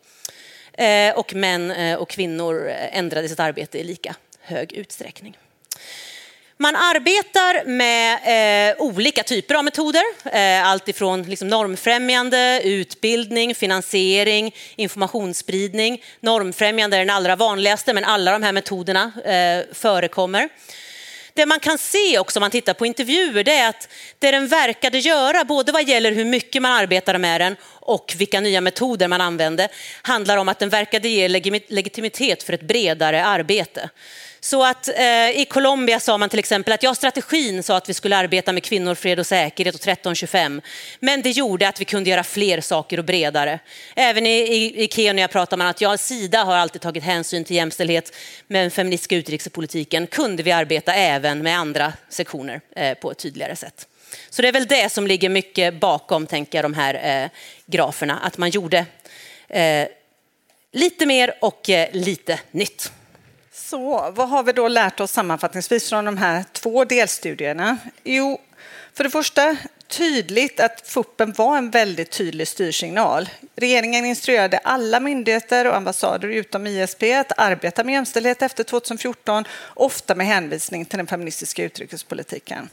Eh, 0.73 1.13
och 1.15 1.33
män 1.33 1.71
eh, 1.71 1.97
och 1.97 2.09
kvinnor 2.09 2.69
ändrade 2.69 3.29
sitt 3.29 3.39
arbete 3.39 3.79
i 3.79 3.83
lika 3.83 4.15
hög 4.39 4.73
utsträckning. 4.73 5.37
Man 6.61 6.75
arbetar 6.75 7.65
med 7.65 8.71
eh, 8.71 8.81
olika 8.81 9.23
typer 9.23 9.55
av 9.55 9.63
metoder. 9.63 10.03
Eh, 10.25 10.67
allt 10.67 10.87
ifrån 10.87 11.23
liksom 11.23 11.47
normfrämjande, 11.47 12.61
utbildning, 12.63 13.55
finansiering, 13.55 14.55
informationsspridning. 14.75 16.03
Normfrämjande 16.19 16.97
är 16.97 16.99
den 16.99 17.09
allra 17.09 17.35
vanligaste, 17.35 17.93
men 17.93 18.03
alla 18.03 18.31
de 18.31 18.43
här 18.43 18.51
metoderna 18.51 19.11
eh, 19.25 19.75
förekommer. 19.75 20.49
Det 21.33 21.45
man 21.45 21.59
kan 21.59 21.77
se 21.77 22.19
också 22.19 22.39
om 22.39 22.41
man 22.41 22.51
tittar 22.51 22.73
på 22.73 22.85
intervjuer 22.85 23.43
det 23.43 23.53
är 23.53 23.69
att 23.69 23.89
det 24.19 24.31
den 24.31 24.47
verkade 24.47 24.99
göra, 24.99 25.43
både 25.43 25.71
vad 25.71 25.87
gäller 25.87 26.11
hur 26.11 26.25
mycket 26.25 26.61
man 26.61 26.71
arbetade 26.71 27.19
med 27.19 27.41
den 27.41 27.55
och 27.65 28.15
vilka 28.17 28.39
nya 28.39 28.61
metoder 28.61 29.07
man 29.07 29.21
använde, 29.21 29.69
handlar 30.01 30.37
om 30.37 30.49
att 30.49 30.59
den 30.59 30.69
verkade 30.69 31.09
ge 31.09 31.27
legitimitet 31.67 32.43
för 32.43 32.53
ett 32.53 32.61
bredare 32.61 33.25
arbete. 33.25 33.89
Så 34.39 34.65
att 34.65 34.87
eh, 34.87 35.29
i 35.29 35.45
Colombia 35.49 35.99
sa 35.99 36.17
man 36.17 36.29
till 36.29 36.39
exempel 36.39 36.73
att 36.73 36.83
ja, 36.83 36.95
strategin 36.95 37.63
sa 37.63 37.77
att 37.77 37.89
vi 37.89 37.93
skulle 37.93 38.17
arbeta 38.17 38.53
med 38.53 38.63
kvinnor, 38.63 38.95
fred 38.95 39.19
och 39.19 39.27
säkerhet 39.27 39.75
och 39.75 39.81
1325. 39.81 40.61
Men 40.99 41.21
det 41.21 41.29
gjorde 41.29 41.67
att 41.67 41.81
vi 41.81 41.85
kunde 41.85 42.09
göra 42.09 42.23
fler 42.23 42.61
saker 42.61 42.97
och 42.97 43.05
bredare. 43.05 43.59
Även 43.95 44.25
i, 44.25 44.39
i, 44.39 44.83
i 44.83 44.87
Kenya 44.87 45.27
pratar 45.27 45.57
man 45.57 45.67
att 45.67 45.81
ja, 45.81 45.97
Sida 45.97 46.43
har 46.43 46.55
alltid 46.55 46.81
tagit 46.81 47.03
hänsyn 47.03 47.43
till 47.43 47.55
jämställdhet. 47.55 48.15
men 48.47 48.61
den 48.61 48.71
feministiska 48.71 49.15
utrikespolitiken 49.15 50.07
kunde 50.07 50.43
vi 50.43 50.51
arbeta 50.51 50.93
även 50.93 51.43
med 51.43 51.59
andra 51.59 51.93
sektioner 52.09 52.61
eh, 52.75 52.93
på 52.93 53.11
ett 53.11 53.17
tydligare 53.17 53.55
sätt. 53.55 53.87
Så 54.29 54.41
det 54.41 54.47
är 54.47 54.51
väl 54.51 54.67
det 54.67 54.91
som 54.91 55.07
ligger 55.07 55.29
mycket 55.29 55.79
bakom, 55.79 56.27
tänker 56.27 56.57
jag, 56.57 56.65
de 56.65 56.73
här 56.73 57.23
eh, 57.23 57.29
graferna. 57.65 58.19
Att 58.19 58.37
man 58.37 58.49
gjorde 58.49 58.85
eh, 59.47 59.87
lite 60.71 61.05
mer 61.05 61.33
och 61.41 61.69
eh, 61.69 61.89
lite 61.91 62.39
nytt. 62.51 62.91
Så 63.59 64.11
vad 64.11 64.29
har 64.29 64.43
vi 64.43 64.51
då 64.51 64.67
lärt 64.67 64.99
oss 64.99 65.11
sammanfattningsvis 65.11 65.89
från 65.89 66.05
de 66.05 66.17
här 66.17 66.43
två 66.51 66.85
delstudierna? 66.85 67.77
Jo, 68.03 68.41
för 68.93 69.03
det 69.03 69.09
första 69.09 69.57
tydligt 69.87 70.59
att 70.59 70.87
FUPen 70.87 71.33
var 71.37 71.57
en 71.57 71.69
väldigt 71.69 72.11
tydlig 72.11 72.47
styrsignal. 72.47 73.29
Regeringen 73.55 74.05
instruerade 74.05 74.57
alla 74.57 74.99
myndigheter 74.99 75.67
och 75.67 75.75
ambassader 75.75 76.27
utom 76.27 76.67
ISP 76.67 77.03
att 77.03 77.39
arbeta 77.39 77.83
med 77.83 77.93
jämställdhet 77.93 78.41
efter 78.41 78.63
2014, 78.63 79.43
ofta 79.73 80.15
med 80.15 80.27
hänvisning 80.27 80.85
till 80.85 80.97
den 80.97 81.07
feministiska 81.07 81.63
utrikespolitiken. 81.63 82.69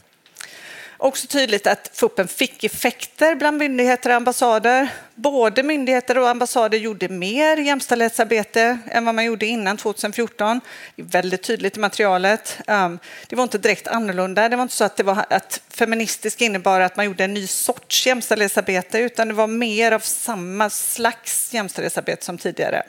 Också 0.99 1.27
tydligt 1.27 1.67
att 1.67 1.89
fuppen 1.93 2.27
fick 2.27 2.63
effekter 2.63 3.35
bland 3.35 3.57
myndigheter 3.57 4.09
och 4.09 4.15
ambassader. 4.15 4.89
Både 5.15 5.63
myndigheter 5.63 6.17
och 6.17 6.29
ambassader 6.29 6.77
gjorde 6.77 7.09
mer 7.09 7.57
jämställdhetsarbete 7.57 8.79
än 8.91 9.05
vad 9.05 9.15
man 9.15 9.25
gjorde 9.25 9.45
innan 9.45 9.77
2014. 9.77 10.61
Det 10.95 11.01
är 11.01 11.05
väldigt 11.05 11.43
tydligt 11.43 11.77
i 11.77 11.79
materialet. 11.79 12.57
Um, 12.67 12.99
det 13.27 13.35
var 13.35 13.43
inte 13.43 13.57
direkt 13.57 13.87
annorlunda. 13.87 14.49
Det 14.49 14.55
var 14.55 14.63
inte 14.63 14.75
så 14.75 14.83
att, 14.83 14.95
det 14.95 15.03
var, 15.03 15.25
att 15.29 15.61
feministisk 15.69 16.41
innebar 16.41 16.79
att 16.79 16.95
man 16.95 17.05
gjorde 17.05 17.23
en 17.23 17.33
ny 17.33 17.47
sorts 17.47 18.07
jämställdhetsarbete 18.07 18.99
utan 18.99 19.27
det 19.27 19.33
var 19.33 19.47
mer 19.47 19.91
av 19.91 19.99
samma 19.99 20.69
slags 20.69 21.53
jämställdhetsarbete 21.53 22.25
som 22.25 22.37
tidigare. 22.37 22.83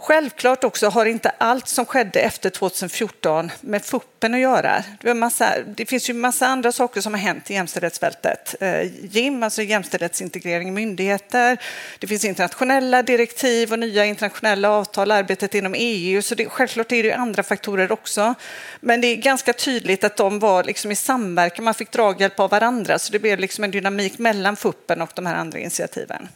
Självklart 0.00 0.64
också 0.64 0.88
har 0.88 1.06
inte 1.06 1.32
allt 1.38 1.68
som 1.68 1.86
skedde 1.86 2.20
efter 2.20 2.50
2014 2.50 3.50
med 3.60 3.84
fuppen 3.84 4.34
att 4.34 4.40
göra. 4.40 4.84
Det, 5.00 5.14
massa, 5.14 5.54
det 5.76 5.86
finns 5.86 6.10
ju 6.10 6.14
massa 6.14 6.46
andra 6.46 6.72
saker 6.72 7.00
som 7.00 7.14
har 7.14 7.20
hänt 7.20 7.50
i 7.50 7.54
jämställdhetsfältet. 7.54 8.54
Eh, 8.60 8.82
JIM, 9.16 9.42
alltså 9.42 9.62
jämställdhetsintegrering 9.62 10.68
i 10.68 10.70
myndigheter. 10.70 11.58
Det 11.98 12.06
finns 12.06 12.24
internationella 12.24 13.02
direktiv 13.02 13.72
och 13.72 13.78
nya 13.78 14.04
internationella 14.04 14.70
avtal, 14.70 15.10
arbetet 15.10 15.54
inom 15.54 15.74
EU. 15.76 16.22
Så 16.22 16.34
det, 16.34 16.46
självklart 16.46 16.92
är 16.92 17.02
det 17.02 17.12
andra 17.12 17.42
faktorer 17.42 17.92
också. 17.92 18.34
Men 18.80 19.00
det 19.00 19.06
är 19.06 19.16
ganska 19.16 19.52
tydligt 19.52 20.04
att 20.04 20.16
de 20.16 20.38
var 20.38 20.64
liksom 20.64 20.90
i 20.90 20.96
samverkan, 20.96 21.64
man 21.64 21.74
fick 21.74 21.92
draghjälp 21.92 22.40
av 22.40 22.50
varandra. 22.50 22.98
Så 22.98 23.12
det 23.12 23.18
blev 23.18 23.38
liksom 23.38 23.64
en 23.64 23.70
dynamik 23.70 24.18
mellan 24.18 24.56
fuppen 24.56 25.02
och 25.02 25.10
de 25.14 25.26
här 25.26 25.34
andra 25.34 25.58
initiativen. 25.58 26.28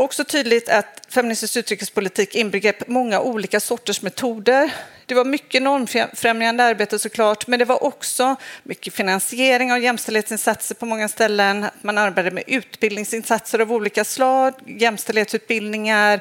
Också 0.00 0.24
tydligt 0.24 0.68
att 0.68 1.02
feministisk 1.08 1.56
utrikespolitik 1.56 2.34
inbegrep 2.34 2.88
många 2.88 3.20
olika 3.20 3.60
sorters 3.60 4.02
metoder. 4.02 4.70
Det 5.10 5.14
var 5.14 5.24
mycket 5.24 5.62
normfrämjande 5.62 6.64
arbete 6.64 6.98
såklart, 6.98 7.46
men 7.46 7.58
det 7.58 7.64
var 7.64 7.84
också 7.84 8.36
mycket 8.62 8.94
finansiering 8.94 9.72
av 9.72 9.78
jämställdhetsinsatser 9.78 10.74
på 10.74 10.86
många 10.86 11.08
ställen. 11.08 11.66
Man 11.82 11.98
arbetade 11.98 12.30
med 12.30 12.44
utbildningsinsatser 12.46 13.58
av 13.58 13.72
olika 13.72 14.04
slag, 14.04 14.54
jämställdhetsutbildningar, 14.66 16.20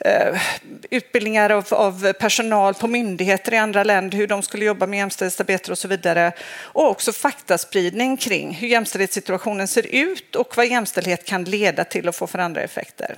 eh, 0.00 0.42
utbildningar 0.90 1.50
av, 1.50 1.66
av, 1.70 2.12
personal 2.12 2.74
på 2.74 2.86
myndigheter 2.86 3.54
i 3.54 3.56
andra 3.56 3.84
länder, 3.84 4.18
hur 4.18 4.26
de 4.26 4.42
skulle 4.42 4.64
jobba 4.64 4.86
med 4.86 4.98
jämställdhetsarbete 4.98 5.72
och 5.72 5.78
så 5.78 5.88
vidare. 5.88 6.32
Och 6.62 6.90
också 6.90 7.12
faktaspridning 7.12 8.16
kring 8.16 8.54
hur 8.54 8.68
jämställdhetssituationen 8.68 9.68
ser 9.68 9.86
ut 9.86 10.36
och 10.36 10.56
vad 10.56 10.66
jämställdhet 10.66 11.24
kan 11.24 11.44
leda 11.44 11.84
till 11.84 12.08
och 12.08 12.14
få 12.14 12.26
för 12.26 12.38
andra 12.38 12.60
effekter. 12.60 13.13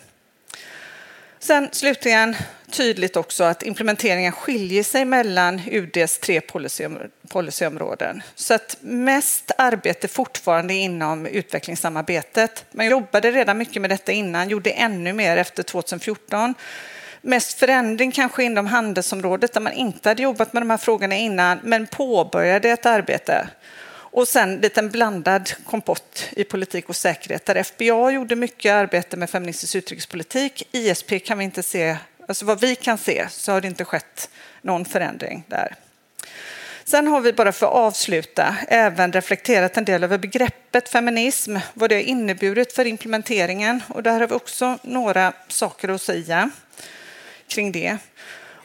Sen 1.39 1.69
slutligen 1.73 2.37
tydligt 2.71 3.17
också 3.17 3.45
att 3.45 3.63
implementeringen 3.63 4.33
skiljer 4.33 4.83
sig 4.83 5.05
mellan 5.05 5.61
UDs 5.71 6.19
tre 6.19 6.41
policyområden. 7.29 8.23
Så 8.35 8.55
att 8.55 8.77
mest 8.81 9.51
arbete 9.59 10.09
fortfarande 10.09 10.75
inom 10.75 11.27
utvecklingssamarbetet. 11.27 12.65
Man 12.71 12.87
jobbade 12.87 13.31
redan 13.31 13.59
mycket 13.59 13.83
med 13.83 13.91
detta 13.91 14.13
innan, 14.13 14.49
gjorde 14.49 14.71
ännu 14.71 15.13
mer 15.13 15.37
efter 15.37 15.63
2014. 15.63 16.55
Mest 17.23 17.59
förändring 17.59 18.13
kanske 18.13 18.45
inom 18.45 18.67
handelsområdet 18.67 19.53
där 19.53 19.61
man 19.61 19.73
inte 19.73 20.09
hade 20.09 20.23
jobbat 20.23 20.53
med 20.53 20.63
de 20.63 20.71
här 20.71 20.77
frågorna 20.77 21.15
innan 21.15 21.59
men 21.63 21.87
påbörjade 21.87 22.71
ett 22.71 22.87
arbete. 22.87 23.49
Och 24.17 24.29
sen 24.29 24.61
lite 24.61 24.81
en 24.81 24.91
blandad 24.91 25.51
kompott 25.65 26.29
i 26.31 26.45
politik 26.45 26.89
och 26.89 26.97
säkerhet 26.97 27.47
där 27.47 27.63
FBA 27.63 28.11
gjorde 28.11 28.37
mycket 28.37 28.73
arbete 28.73 29.17
med 29.17 29.31
feministisk 29.31 29.75
utrikespolitik. 29.75 30.69
ISP 30.73 31.25
kan 31.25 31.39
vi 31.39 31.45
inte 31.45 31.63
se, 31.63 31.97
alltså 32.29 32.45
vad 32.45 32.61
vi 32.61 32.75
kan 32.75 32.99
se 32.99 33.27
så 33.31 33.53
har 33.53 33.61
det 33.61 33.69
inte 33.69 33.85
skett 33.85 34.31
någon 34.63 34.85
förändring 34.85 35.45
där. 35.47 35.75
Sen 36.85 37.07
har 37.07 37.21
vi 37.21 37.33
bara 37.33 37.53
för 37.53 37.67
att 37.67 37.73
avsluta 37.73 38.57
även 38.69 39.13
reflekterat 39.13 39.77
en 39.77 39.85
del 39.85 40.05
över 40.05 40.19
begreppet 40.19 40.89
feminism, 40.89 41.57
vad 41.75 41.91
det 41.91 41.95
har 41.95 42.03
inneburit 42.03 42.73
för 42.73 42.87
implementeringen 42.87 43.83
och 43.89 44.03
där 44.03 44.21
har 44.21 44.27
vi 44.27 44.35
också 44.35 44.79
några 44.83 45.33
saker 45.49 45.89
att 45.89 46.03
säga 46.03 46.51
kring 47.49 47.73
det. 47.73 47.99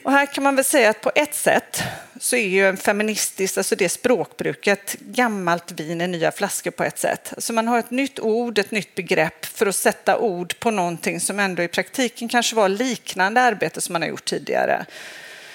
Och 0.04 0.12
här 0.12 0.26
kan 0.26 0.44
man 0.44 0.56
väl 0.56 0.64
säga 0.64 0.90
att 0.90 1.00
på 1.00 1.12
ett 1.14 1.34
sätt 1.34 1.82
så 2.20 2.36
är 2.36 2.48
ju 2.48 2.68
en 2.68 2.76
feministisk, 2.76 3.56
alltså 3.56 3.76
det 3.76 3.88
språkbruket, 3.88 4.96
gammalt 5.00 5.72
vin 5.72 6.00
i 6.00 6.06
nya 6.06 6.32
flaskor 6.32 6.70
på 6.70 6.84
ett 6.84 6.98
sätt. 6.98 7.32
Alltså 7.36 7.52
man 7.52 7.68
har 7.68 7.78
ett 7.78 7.90
nytt 7.90 8.20
ord, 8.20 8.58
ett 8.58 8.70
nytt 8.70 8.94
begrepp 8.94 9.44
för 9.44 9.66
att 9.66 9.76
sätta 9.76 10.18
ord 10.18 10.58
på 10.58 10.70
någonting 10.70 11.20
som 11.20 11.40
ändå 11.40 11.62
i 11.62 11.68
praktiken 11.68 12.28
kanske 12.28 12.56
var 12.56 12.68
liknande 12.68 13.40
arbete 13.40 13.80
som 13.80 13.92
man 13.92 14.02
har 14.02 14.08
gjort 14.08 14.24
tidigare. 14.24 14.86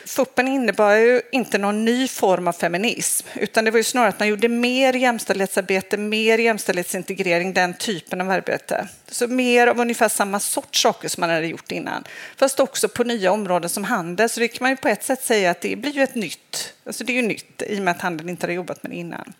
Fuppen 0.08 0.48
innebar 0.48 0.94
ju 0.94 1.22
inte 1.32 1.58
någon 1.58 1.86
ny 1.86 2.08
form 2.08 2.48
av 2.48 2.54
feminism, 2.54 3.28
utan 3.36 3.66
det 3.66 3.72
var 3.72 3.78
ju 3.78 3.84
snarare 3.84 4.10
att 4.10 4.20
man 4.20 4.28
gjorde 4.28 4.48
mer 4.48 4.94
jämställdhetsarbete, 4.94 5.98
mer 5.98 6.38
jämställdhetsintegrering, 6.38 7.54
den 7.54 7.74
typen 7.74 8.22
av 8.22 8.30
arbete. 8.30 8.88
Så 9.08 9.28
mer 9.28 9.68
av 9.68 9.80
ungefär 9.80 10.10
samma 10.10 10.40
sorts 10.40 10.82
saker 10.82 11.10
som 11.10 11.22
man 11.22 11.30
hade 11.30 11.48
gjort 11.48 11.72
innan, 11.72 12.04
fast 12.36 12.60
också 12.60 12.90
på 12.90 13.04
nya 13.04 13.32
områden 13.32 13.70
som 13.70 13.84
handel. 13.84 14.30
Så 14.30 14.40
det 14.40 14.48
kan 14.48 14.66
man 14.66 14.72
ju 14.72 14.78
på 14.78 14.88
ett 14.88 15.04
sätt 15.04 15.24
säga 15.24 15.52
att 15.52 15.62
det 15.62 15.76
blir 15.76 15.92
ju 15.92 16.04
ett 16.04 16.16
nytt, 16.16 16.74
alltså 16.86 17.04
det 17.04 17.12
är 17.12 17.22
ju 17.22 17.28
nytt 17.28 17.62
i 17.68 17.80
och 17.80 17.84
med 17.84 17.92
att 17.92 18.02
handeln 18.02 18.30
inte 18.30 18.44
hade 18.44 18.54
jobbat 18.54 18.84
med 18.84 18.92
det 18.92 18.96
innan. 18.96 19.34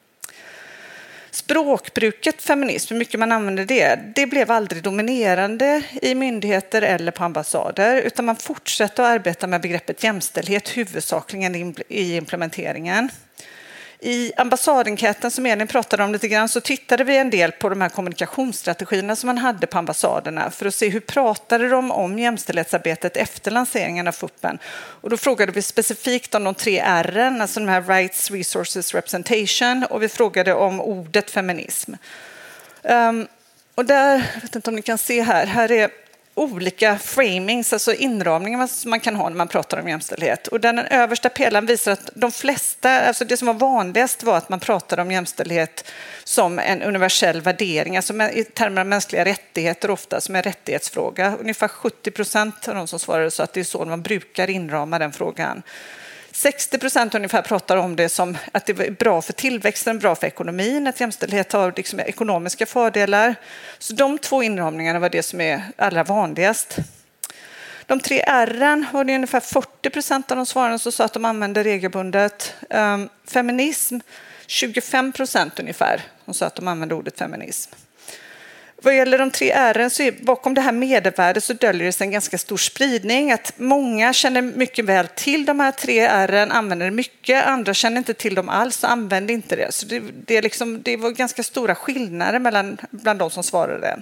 Språkbruket 1.38 2.42
feminism, 2.42 2.94
hur 2.94 3.00
mycket 3.00 3.20
man 3.20 3.32
använder 3.32 3.66
det, 3.66 4.00
det 4.16 4.28
blev 4.28 4.52
aldrig 4.52 4.84
dominerande 4.84 5.84
i 6.02 6.16
myndigheter 6.16 6.82
eller 6.82 7.12
på 7.12 7.24
ambassader, 7.24 8.02
utan 8.02 8.26
man 8.26 8.36
fortsatte 8.36 9.04
att 9.04 9.10
arbeta 9.10 9.48
med 9.48 9.62
begreppet 9.62 10.04
jämställdhet 10.04 10.78
huvudsakligen 10.78 11.76
i 11.88 12.16
implementeringen. 12.16 13.10
I 14.00 14.32
ambassadenkäten 14.38 15.32
som 15.32 15.46
Elin 15.46 15.68
pratade 15.68 16.04
om 16.04 16.14
lite 16.14 16.28
grann 16.28 16.50
så 16.50 16.62
tittade 16.62 17.04
vi 17.04 17.18
en 17.18 17.30
del 17.30 17.52
på 17.52 17.70
de 17.70 17.82
här 17.82 17.90
kommunikationsstrategierna 17.90 19.16
som 19.16 19.28
man 19.28 19.38
hade 19.38 19.68
på 19.68 19.78
ambassaderna 19.78 20.52
för 20.52 20.66
att 20.66 20.76
se 20.76 20.90
hur 20.90 21.00
pratade 21.00 21.70
de 21.70 21.92
om 21.92 22.20
jämställdhetsarbetet 22.20 23.18
efter 23.18 23.52
lanseringen 23.52 24.08
av 24.08 24.12
FUPen. 24.12 24.60
Och 25.02 25.10
då 25.10 25.18
frågade 25.18 25.52
vi 25.52 25.62
specifikt 25.62 26.36
om 26.36 26.44
de 26.44 26.56
tre 26.56 26.80
R, 26.86 27.38
alltså 27.42 27.60
de 27.60 27.70
här 27.70 27.82
Rights, 27.82 28.32
Resources, 28.32 28.94
Representation 28.94 29.84
och 29.90 30.04
vi 30.04 30.10
frågade 30.10 30.54
om 30.54 30.82
ordet 30.82 31.32
feminism. 31.32 31.94
Um, 32.84 33.28
och 33.76 33.86
där, 33.86 34.32
jag 34.34 34.42
vet 34.42 34.56
inte 34.56 34.70
om 34.70 34.76
ni 34.76 34.82
kan 34.82 34.98
se 34.98 35.22
här, 35.22 35.46
här 35.46 35.72
är 35.72 35.90
olika 36.38 36.98
framings, 36.98 37.74
alltså 37.74 37.94
inramningar 37.94 38.68
som 38.68 38.90
man 38.90 39.00
kan 39.00 39.16
ha 39.16 39.30
när 39.30 39.38
man 39.38 39.48
pratar 39.48 39.80
om 39.80 39.88
jämställdhet. 39.88 40.48
Och 40.48 40.60
den 40.60 40.80
översta 40.80 41.30
pelaren 41.30 41.66
visar 41.66 41.92
att 41.92 42.10
de 42.14 42.32
flesta, 42.32 43.02
alltså 43.02 43.26
det 43.26 43.38
som 43.38 43.46
var 43.46 43.54
vanligast 43.54 44.24
var 44.24 44.38
att 44.38 44.50
man 44.50 44.60
pratade 44.60 45.02
om 45.02 45.12
jämställdhet 45.12 45.92
som 46.24 46.60
en 46.60 46.82
universell 46.82 47.42
värdering, 47.42 47.98
alltså 47.98 48.14
i 48.14 48.44
termer 48.44 48.82
av 48.82 48.88
mänskliga 48.88 49.26
rättigheter 49.26 49.90
ofta 49.90 50.22
som 50.22 50.36
en 50.36 50.44
rättighetsfråga. 50.44 51.36
Ungefär 51.40 51.68
70 51.68 52.12
procent 52.12 52.68
av 52.68 52.76
de 52.76 52.88
som 52.88 53.00
svarade 53.00 53.32
så 53.32 53.44
att 53.44 53.54
det 53.54 53.60
är 53.60 53.64
så 53.64 53.86
man 53.86 54.02
brukar 54.02 54.50
inrama 54.50 55.00
den 55.00 55.12
frågan. 55.12 55.64
60 56.38 56.78
procent 56.78 57.16
ungefär 57.16 57.42
pratar 57.42 57.78
om 57.78 57.96
det 57.96 58.10
som 58.10 58.38
att 58.52 58.66
det 58.66 58.80
är 58.80 58.92
bra 58.92 59.22
för 59.22 59.34
tillväxten, 59.34 60.00
bra 60.00 60.16
för 60.16 60.28
ekonomin, 60.28 60.88
att 60.88 61.00
jämställdhet 61.00 61.52
har 61.52 61.74
liksom 61.76 62.00
ekonomiska 62.00 62.66
fördelar. 62.66 63.36
Så 63.80 63.94
de 63.94 64.18
två 64.18 64.44
inramningarna 64.44 65.00
var 65.00 65.10
det 65.10 65.24
som 65.24 65.42
är 65.42 65.62
allra 65.76 66.04
vanligast. 66.04 66.78
De 67.86 68.00
tre 68.00 68.24
R 68.28 68.86
var 68.94 69.04
det 69.04 69.16
ungefär 69.16 69.40
40 69.40 69.90
procent 69.90 70.32
av 70.32 70.38
de 70.38 70.46
svarande 70.46 70.80
som 70.80 70.92
sa 70.92 71.06
att 71.06 71.14
de 71.14 71.26
använder 71.26 71.64
regelbundet. 71.64 72.54
Ehm, 72.70 73.10
feminism, 73.28 74.00
25 74.48 75.12
procent 75.12 75.60
ungefär, 75.60 76.02
som 76.26 76.34
sa 76.34 76.46
att 76.46 76.56
de 76.56 76.68
använder 76.68 76.96
ordet 76.96 77.20
feminism. 77.20 77.72
Vad 78.82 78.96
gäller 78.96 79.18
de 79.18 79.32
tre 79.32 79.54
R'n 79.54 79.90
så 79.90 80.04
är 80.04 80.12
bakom 80.12 80.54
det 80.54 80.62
här 80.62 80.72
medelvärdet 80.72 81.44
så 81.44 81.54
döljer 81.54 81.86
det 81.86 81.92
sig 81.92 82.06
en 82.06 82.12
ganska 82.12 82.38
stor 82.38 82.58
spridning. 82.58 83.32
Att 83.32 83.54
många 83.58 84.14
känner 84.14 84.42
mycket 84.42 84.86
väl 84.86 85.08
till 85.08 85.46
de 85.46 85.60
här 85.60 85.72
tre 85.72 86.08
R'n, 86.08 86.52
använder 86.52 86.86
det 86.86 86.92
mycket. 86.92 87.46
Andra 87.46 87.74
känner 87.74 87.98
inte 87.98 88.14
till 88.14 88.36
dem 88.36 88.50
alls 88.50 88.84
och 88.84 88.92
använder 88.92 89.34
inte 89.34 89.56
det. 89.56 89.74
Så 89.74 89.86
det, 89.86 90.00
det, 90.26 90.38
är 90.38 90.42
liksom, 90.42 90.82
det 90.82 90.98
var 90.98 91.12
ganska 91.12 91.44
stora 91.44 91.76
skillnader 91.76 92.40
mellan, 92.40 92.78
bland 92.92 93.20
de 93.20 93.30
som 93.30 93.44
svarade. 93.44 94.02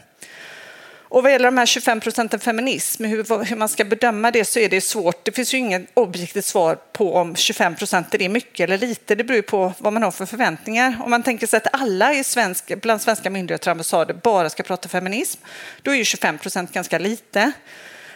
Och 1.16 1.24
vad 1.24 1.32
gäller 1.32 1.46
de 1.46 1.58
här 1.58 1.66
25 1.66 2.00
procenten 2.00 2.40
feminism, 2.40 3.04
hur, 3.04 3.46
hur, 3.46 3.56
man 3.56 3.70
ska 3.70 3.86
bedöma 3.86 4.32
det 4.32 4.46
så 4.46 4.60
är 4.60 4.70
det 4.70 4.82
svårt. 4.82 5.26
Det 5.26 5.32
finns 5.32 5.54
ju 5.54 5.58
inget 5.58 5.88
objektivt 5.94 6.46
svar 6.46 6.78
på 6.94 7.16
om 7.16 7.36
25 7.36 7.76
procent 7.76 8.16
är 8.16 8.30
mycket 8.30 8.64
eller 8.64 8.78
lite. 8.78 9.16
Det 9.16 9.24
beror 9.24 9.42
på 9.42 9.74
vad 9.78 9.94
man 9.94 10.04
har 10.04 10.12
för 10.12 10.26
förväntningar. 10.26 11.00
Om 11.04 11.12
man 11.12 11.24
tänker 11.24 11.48
sig 11.48 11.58
att 11.58 11.82
alla 11.82 12.14
i 12.14 12.24
svensk, 12.24 12.82
bland 12.82 13.02
svenska 13.02 13.30
myndigheter 13.30 13.68
och 13.68 13.72
ambassader 13.72 14.14
bara 14.14 14.50
ska 14.50 14.64
prata 14.64 14.90
feminism, 14.90 15.42
då 15.82 15.92
är 15.92 15.96
ju 15.96 16.06
25 16.06 16.38
procent 16.38 16.72
ganska 16.72 17.00
lite. 17.00 17.52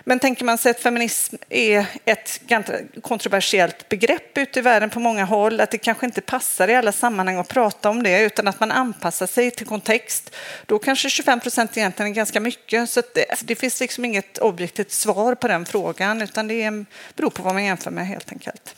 Men 0.04 0.20
tänker 0.20 0.46
man 0.46 0.58
sig 0.58 0.72
att 0.72 0.80
feminism 0.80 1.36
är 1.50 1.86
ett 2.06 2.42
ganska 2.48 2.74
kontroversiellt 3.02 3.90
begrepp 3.90 4.38
ute 4.38 4.60
i 4.60 4.62
världen 4.62 4.90
på 4.90 5.00
många 5.00 5.26
håll, 5.26 5.62
att 5.62 5.72
det 5.72 5.78
kanske 5.78 6.06
inte 6.06 6.22
passar 6.22 6.68
i 6.68 6.76
alla 6.76 6.92
sammanhang 6.92 7.38
att 7.38 7.48
prata 7.48 7.90
om 7.90 8.04
det 8.04 8.22
utan 8.22 8.48
att 8.48 8.60
man 8.60 8.72
anpassar 8.72 9.28
sig 9.28 9.52
till 9.52 9.68
kontext, 9.68 10.36
då 10.66 10.80
kanske 10.80 11.10
25 11.10 11.40
procent 11.40 11.78
egentligen 11.78 12.12
är 12.12 12.16
ganska 12.16 12.40
mycket. 12.40 12.90
Så 12.90 13.02
det, 13.14 13.30
alltså, 13.30 13.46
det, 13.46 13.56
finns 13.56 13.80
liksom 13.80 14.06
inget 14.06 14.38
objektivt 14.38 14.92
svar 14.92 15.36
på 15.36 15.48
den 15.48 15.66
frågan 15.66 16.22
utan 16.22 16.48
det 16.48 16.64
är, 16.64 16.86
beror 17.16 17.30
på 17.30 17.44
vad 17.44 17.54
man 17.54 17.66
jämför 17.66 17.92
med 17.92 18.08
helt 18.08 18.32
enkelt. 18.32 18.76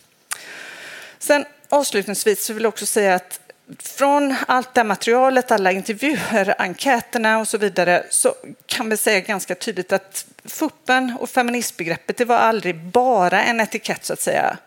Sen 1.19 1.45
avslutningsvis 1.69 2.45
så 2.45 2.53
vill 2.53 2.63
jag 2.63 2.69
också 2.69 2.85
säga 2.85 3.15
att 3.15 3.39
från 3.79 4.35
allt 4.47 4.73
det 4.73 4.83
materialet, 4.83 5.51
alla 5.51 5.71
intervjuer, 5.71 6.55
enkäterna 6.57 7.39
och 7.39 7.47
så 7.47 7.57
vidare 7.57 8.03
så 8.09 8.35
kan 8.65 8.89
vi 8.89 8.97
säga 8.97 9.19
ganska 9.19 9.55
tydligt 9.55 9.91
att 9.91 10.25
fuppen 10.45 11.17
och 11.19 11.29
feministbegreppet 11.29 12.17
det 12.17 12.25
var 12.25 12.37
aldrig 12.37 12.75
bara 12.75 13.43
en 13.43 13.59
etikett 13.59 14.05
så 14.05 14.13
att 14.13 14.21
säga. 14.21 14.57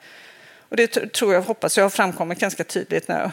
Och 0.69 0.77
det 0.77 1.13
tror 1.13 1.35
jag, 1.35 1.43
hoppas 1.43 1.77
jag 1.77 1.85
har 1.85 1.91
framkommit 1.91 2.39
ganska 2.39 2.65
tydligt 2.65 3.09
nu. 3.09 3.31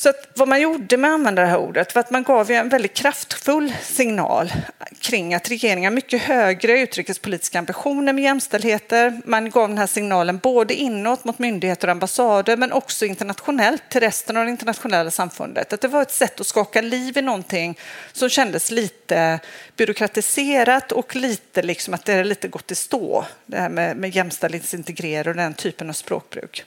Så 0.00 0.08
att 0.08 0.28
vad 0.34 0.48
man 0.48 0.60
gjorde 0.60 0.96
med 0.96 1.10
att 1.10 1.14
använda 1.14 1.42
det 1.42 1.48
här 1.48 1.58
ordet 1.58 1.94
var 1.94 2.00
att 2.00 2.10
man 2.10 2.22
gav 2.22 2.50
en 2.50 2.68
väldigt 2.68 2.94
kraftfull 2.94 3.72
signal 3.82 4.52
kring 5.00 5.34
att 5.34 5.50
regeringen 5.50 5.92
har 5.92 5.94
mycket 5.94 6.22
högre 6.22 6.80
utrikespolitiska 6.80 7.58
ambitioner 7.58 8.12
med 8.12 8.24
jämställdheter. 8.24 9.20
Man 9.24 9.50
gav 9.50 9.68
den 9.68 9.78
här 9.78 9.86
signalen 9.86 10.38
både 10.38 10.74
inåt 10.74 11.24
mot 11.24 11.38
myndigheter 11.38 11.88
och 11.88 11.92
ambassader 11.92 12.56
men 12.56 12.72
också 12.72 13.06
internationellt 13.06 13.82
till 13.88 14.00
resten 14.00 14.36
av 14.36 14.44
det 14.44 14.50
internationella 14.50 15.10
samfundet. 15.10 15.72
Att 15.72 15.80
det 15.80 15.88
var 15.88 16.02
ett 16.02 16.10
sätt 16.10 16.40
att 16.40 16.46
skaka 16.46 16.80
liv 16.80 17.18
i 17.18 17.22
någonting 17.22 17.78
som 18.12 18.28
kändes 18.28 18.70
lite 18.70 19.40
byråkratiserat 19.76 20.92
och 20.92 21.16
lite 21.16 21.62
liksom 21.62 21.94
att 21.94 22.04
det 22.04 22.12
är 22.12 22.24
lite 22.24 22.48
gått 22.48 22.70
i 22.70 22.74
stå. 22.74 23.24
Det 23.46 23.56
här 23.56 23.68
med, 23.68 23.96
med 23.96 24.16
jämställdhetsintegrering 24.16 25.30
och 25.30 25.36
den 25.36 25.54
typen 25.54 25.88
av 25.88 25.94
språkbruk. 25.94 26.64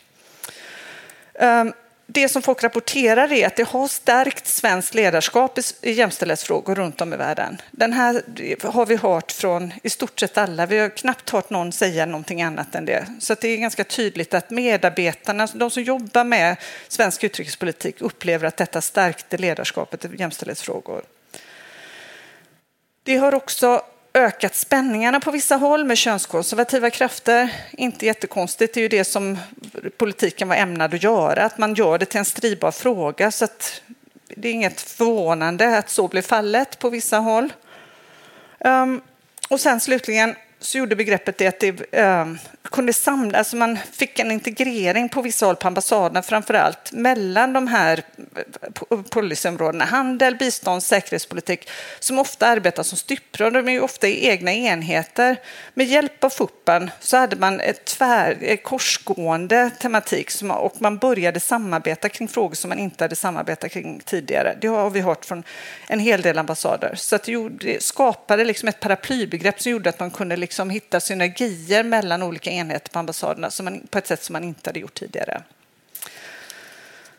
Um, 1.39 1.73
det 2.13 2.29
som 2.29 2.41
folk 2.41 2.63
rapporterar 2.63 3.31
är 3.33 3.47
att 3.47 3.55
det 3.55 3.67
har 3.67 3.87
stärkt 3.87 4.47
svenskt 4.47 4.93
ledarskap 4.93 5.59
i 5.81 5.91
jämställdhetsfrågor 5.91 6.75
runt 6.75 7.01
om 7.01 7.13
i 7.13 7.17
världen. 7.17 7.61
Den 7.71 7.93
här 7.93 8.23
har 8.63 8.85
vi 8.85 8.95
hört 8.95 9.31
från 9.31 9.73
i 9.83 9.89
stort 9.89 10.19
sett 10.19 10.37
alla. 10.37 10.65
Vi 10.65 10.77
har 10.77 10.89
knappt 10.89 11.29
hört 11.29 11.49
någon 11.49 11.71
säga 11.71 12.05
någonting 12.05 12.41
annat 12.41 12.75
än 12.75 12.85
det. 12.85 13.07
Så 13.19 13.35
det 13.41 13.47
är 13.47 13.57
ganska 13.57 13.83
tydligt 13.83 14.33
att 14.33 14.49
medarbetarna, 14.49 15.47
de 15.53 15.69
som 15.69 15.83
jobbar 15.83 16.23
med 16.23 16.55
svensk 16.87 17.23
utrikespolitik, 17.23 18.01
upplever 18.01 18.47
att 18.47 18.57
detta 18.57 18.81
stärkte 18.81 19.37
ledarskapet 19.37 20.05
i 20.05 20.09
jämställdhetsfrågor. 20.17 21.03
Det 23.03 23.17
har 23.17 23.35
också 23.35 23.81
ökat 24.13 24.55
spänningarna 24.55 25.19
på 25.19 25.31
vissa 25.31 25.55
håll 25.55 25.83
med 25.83 25.97
könskonservativa 25.97 26.89
krafter. 26.89 27.53
Inte 27.71 28.05
jättekonstigt, 28.05 28.73
det 28.73 28.79
är 28.79 28.81
ju 28.81 28.87
det 28.87 29.03
som 29.03 29.37
politiken 29.97 30.47
var 30.47 30.55
ämnad 30.55 30.93
att 30.93 31.03
göra, 31.03 31.43
att 31.43 31.57
man 31.57 31.73
gör 31.73 31.97
det 31.97 32.05
till 32.05 32.19
en 32.19 32.25
stridbar 32.25 32.71
fråga. 32.71 33.31
Så 33.31 33.47
det 34.27 34.47
är 34.47 34.53
inget 34.53 34.81
förvånande 34.81 35.77
att 35.77 35.89
så 35.89 36.07
blir 36.07 36.21
fallet 36.21 36.79
på 36.79 36.89
vissa 36.89 37.17
håll. 37.17 37.53
Um, 38.59 39.01
och 39.49 39.59
sen 39.59 39.79
slutligen 39.79 40.35
så 40.63 40.77
gjorde 40.77 40.95
begreppet 40.95 41.37
det 41.37 41.47
att 41.47 41.59
det 41.59 41.93
eh, 41.93 42.25
kunde 42.71 42.93
samla, 42.93 43.37
alltså 43.37 43.55
man 43.55 43.77
fick 43.91 44.19
en 44.19 44.31
integrering 44.31 45.09
på 45.09 45.21
vissa 45.21 45.45
håll 45.45 45.55
på 45.55 45.67
ambassaderna 45.67 46.21
framför 46.21 46.53
allt 46.53 46.91
mellan 46.91 47.53
de 47.53 47.67
här 47.67 48.03
eh, 48.89 49.01
policyområdena, 49.01 49.85
handel, 49.85 50.35
bistånd, 50.35 50.83
säkerhetspolitik, 50.83 51.69
som 51.99 52.19
ofta 52.19 52.47
arbetar 52.47 52.83
som 52.83 52.97
stuprör, 52.97 53.51
de 53.51 53.67
är 53.67 53.71
ju 53.71 53.79
ofta 53.79 54.07
i 54.07 54.27
egna 54.27 54.53
enheter. 54.53 55.37
Med 55.73 55.87
hjälp 55.87 56.23
av 56.23 56.29
FUPen 56.29 56.91
så 56.99 57.17
hade 57.17 57.35
man 57.35 57.59
ett 57.59 57.85
tvär, 57.85 58.37
eh, 58.41 58.57
korsgående 58.57 59.71
tematik 59.79 60.31
som, 60.31 60.51
och 60.51 60.81
man 60.81 60.97
började 60.97 61.39
samarbeta 61.39 62.09
kring 62.09 62.27
frågor 62.27 62.55
som 62.55 62.69
man 62.69 62.79
inte 62.79 63.03
hade 63.03 63.15
samarbetat 63.15 63.71
kring 63.71 64.01
tidigare. 64.05 64.57
Det 64.61 64.67
har 64.67 64.89
vi 64.89 65.01
hört 65.01 65.25
från 65.25 65.43
en 65.87 65.99
hel 65.99 66.21
del 66.21 66.37
ambassader. 66.37 66.95
Så 66.95 67.15
att 67.15 67.23
det 67.59 67.83
skapade 67.83 68.43
liksom 68.43 68.69
ett 68.69 68.79
paraplybegrepp 68.79 69.61
som 69.61 69.71
gjorde 69.71 69.89
att 69.89 69.99
man 69.99 70.11
kunde 70.11 70.35
liksom 70.35 70.52
Liksom 70.53 70.69
hitta 70.69 70.99
synergier 70.99 71.83
mellan 71.83 72.23
olika 72.23 72.49
enheter 72.49 72.89
på 72.89 72.99
ambassaderna 72.99 73.51
som 73.51 73.63
man, 73.65 73.87
på 73.89 73.97
ett 73.97 74.07
sätt 74.07 74.23
som 74.23 74.33
man 74.33 74.43
inte 74.43 74.69
hade 74.69 74.79
gjort 74.79 74.93
tidigare. 74.93 75.43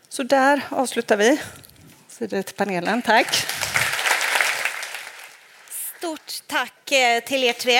Så 0.08 0.22
där 0.22 0.60
avslutar 0.68 1.16
vi. 1.16 1.40
Sida 2.08 2.42
till 2.42 2.54
panelen. 2.54 3.02
Tack. 3.02 3.46
Stort 5.96 6.42
tack 6.46 6.92
eh, 6.92 7.24
till 7.24 7.44
er 7.44 7.52
tre. 7.52 7.76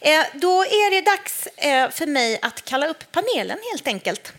Eh, 0.00 0.26
då 0.34 0.62
är 0.62 0.90
det 0.90 1.00
dags 1.00 1.46
eh, 1.46 1.90
för 1.90 2.06
mig 2.06 2.38
att 2.42 2.64
kalla 2.64 2.86
upp 2.86 3.12
panelen 3.12 3.58
helt 3.70 3.86
enkelt. 3.86 4.32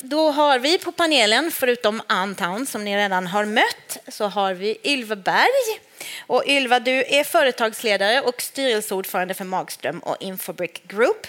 Då 0.00 0.30
har 0.30 0.58
vi 0.58 0.78
på 0.78 0.92
panelen, 0.92 1.50
förutom 1.50 2.02
Antown 2.06 2.66
som 2.66 2.84
ni 2.84 2.96
redan 2.96 3.26
har 3.26 3.44
mött, 3.44 3.98
så 4.08 4.26
har 4.26 4.54
vi 4.54 4.78
Ylva 4.84 5.16
Berg. 5.16 5.87
Och 6.26 6.44
Ylva, 6.46 6.80
du 6.80 7.04
är 7.04 7.24
företagsledare 7.24 8.20
och 8.20 8.42
styrelseordförande 8.42 9.34
för 9.34 9.44
Magström 9.44 9.98
och 9.98 10.16
Infobrick 10.20 10.88
Group. 10.88 11.26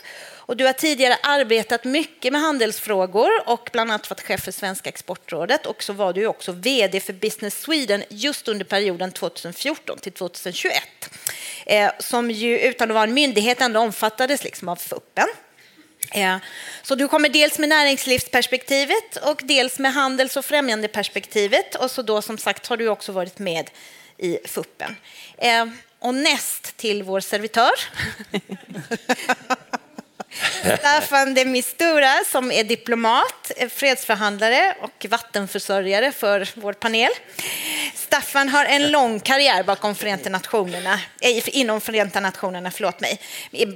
Och 0.49 0.58
du 0.58 0.65
har 0.65 0.73
tidigare 0.73 1.17
arbetat 1.23 1.84
mycket 1.84 2.32
med 2.32 2.41
handelsfrågor 2.41 3.29
och 3.45 3.69
bland 3.73 3.91
annat 3.91 4.10
varit 4.10 4.21
chef 4.21 4.43
för 4.43 4.51
Svenska 4.51 4.89
exportrådet 4.89 5.65
och 5.65 5.84
så 5.84 5.93
var 5.93 6.13
du 6.13 6.25
också 6.25 6.51
vd 6.51 6.99
för 6.99 7.13
Business 7.13 7.62
Sweden 7.62 8.03
just 8.10 8.47
under 8.47 8.65
perioden 8.65 9.12
2014 9.12 9.97
till 9.99 10.12
2021. 10.12 10.73
Eh, 11.65 11.91
som 11.99 12.32
ju 12.32 12.60
utan 12.60 12.91
att 12.91 12.93
vara 12.93 13.03
en 13.03 13.13
myndighet 13.13 13.62
ändå 13.62 13.79
omfattades 13.79 14.43
liksom 14.43 14.69
av 14.69 14.75
FUPen. 14.75 15.27
Eh, 16.12 16.38
så 16.84 16.95
du 16.95 17.08
kommer 17.08 17.29
dels 17.29 17.60
med 17.60 17.69
näringslivsperspektivet 17.69 19.15
och 19.21 19.41
dels 19.43 19.79
med 19.79 19.93
handels 19.93 20.38
och 20.38 20.45
främjandeperspektivet 20.45 21.75
och 21.75 21.91
så 21.91 22.01
då 22.01 22.21
som 22.21 22.38
sagt 22.38 22.67
har 22.67 22.77
du 22.77 22.88
också 22.88 23.12
varit 23.12 23.39
med 23.39 23.69
i 24.19 24.39
fuppen. 24.45 24.95
Eh, 25.38 25.65
och 25.99 26.13
näst 26.13 26.77
till 26.77 27.03
vår 27.03 27.19
servitör 27.19 27.71
Staffan 30.80 31.34
de 31.34 31.45
Mistura 31.45 32.12
som 32.32 32.52
är 32.52 32.63
diplomat, 32.63 33.52
fredsförhandlare 33.69 34.75
och 34.82 35.06
vattenförsörjare 35.10 36.12
för 36.12 36.49
vår 36.56 36.73
panel. 36.73 37.12
Staffan 37.93 38.49
har 38.49 38.65
en 38.65 38.91
lång 38.91 39.19
karriär 39.19 39.63
bakom 39.63 39.95
Förenta 39.95 40.30
Nationerna, 40.30 40.99
eh, 41.21 41.58
inom 41.58 41.82
Förenta 41.82 42.19
Nationerna 42.19 42.71
förlåt 42.71 42.99
mig, 42.99 43.19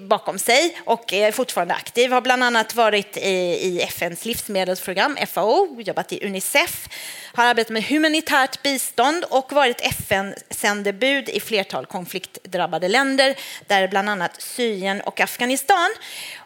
bakom 0.08 0.40
sig 0.40 0.78
och 0.86 1.14
är 1.14 1.32
fortfarande 1.32 1.74
aktiv. 1.74 2.12
Har 2.12 2.22
bland 2.22 2.44
annat 2.44 2.76
varit 2.76 3.18
i 3.18 3.82
FNs 3.82 4.26
livsmedelsprogram, 4.26 5.18
FAO, 5.28 5.82
jobbat 5.82 6.14
i 6.14 6.26
Unicef, 6.26 6.90
har 7.36 7.46
arbetat 7.46 7.72
med 7.72 7.84
humanitärt 7.84 8.62
bistånd 8.62 9.26
och 9.30 9.52
varit 9.52 9.82
FN-sändebud 9.82 11.30
i 11.30 11.40
flertal 11.40 11.86
konfliktdrabbade 11.86 12.88
länder, 12.88 13.36
där 13.68 13.88
bland 13.88 14.10
annat 14.10 14.42
Syrien 14.42 15.02
och 15.02 15.20
Afghanistan 15.20 15.90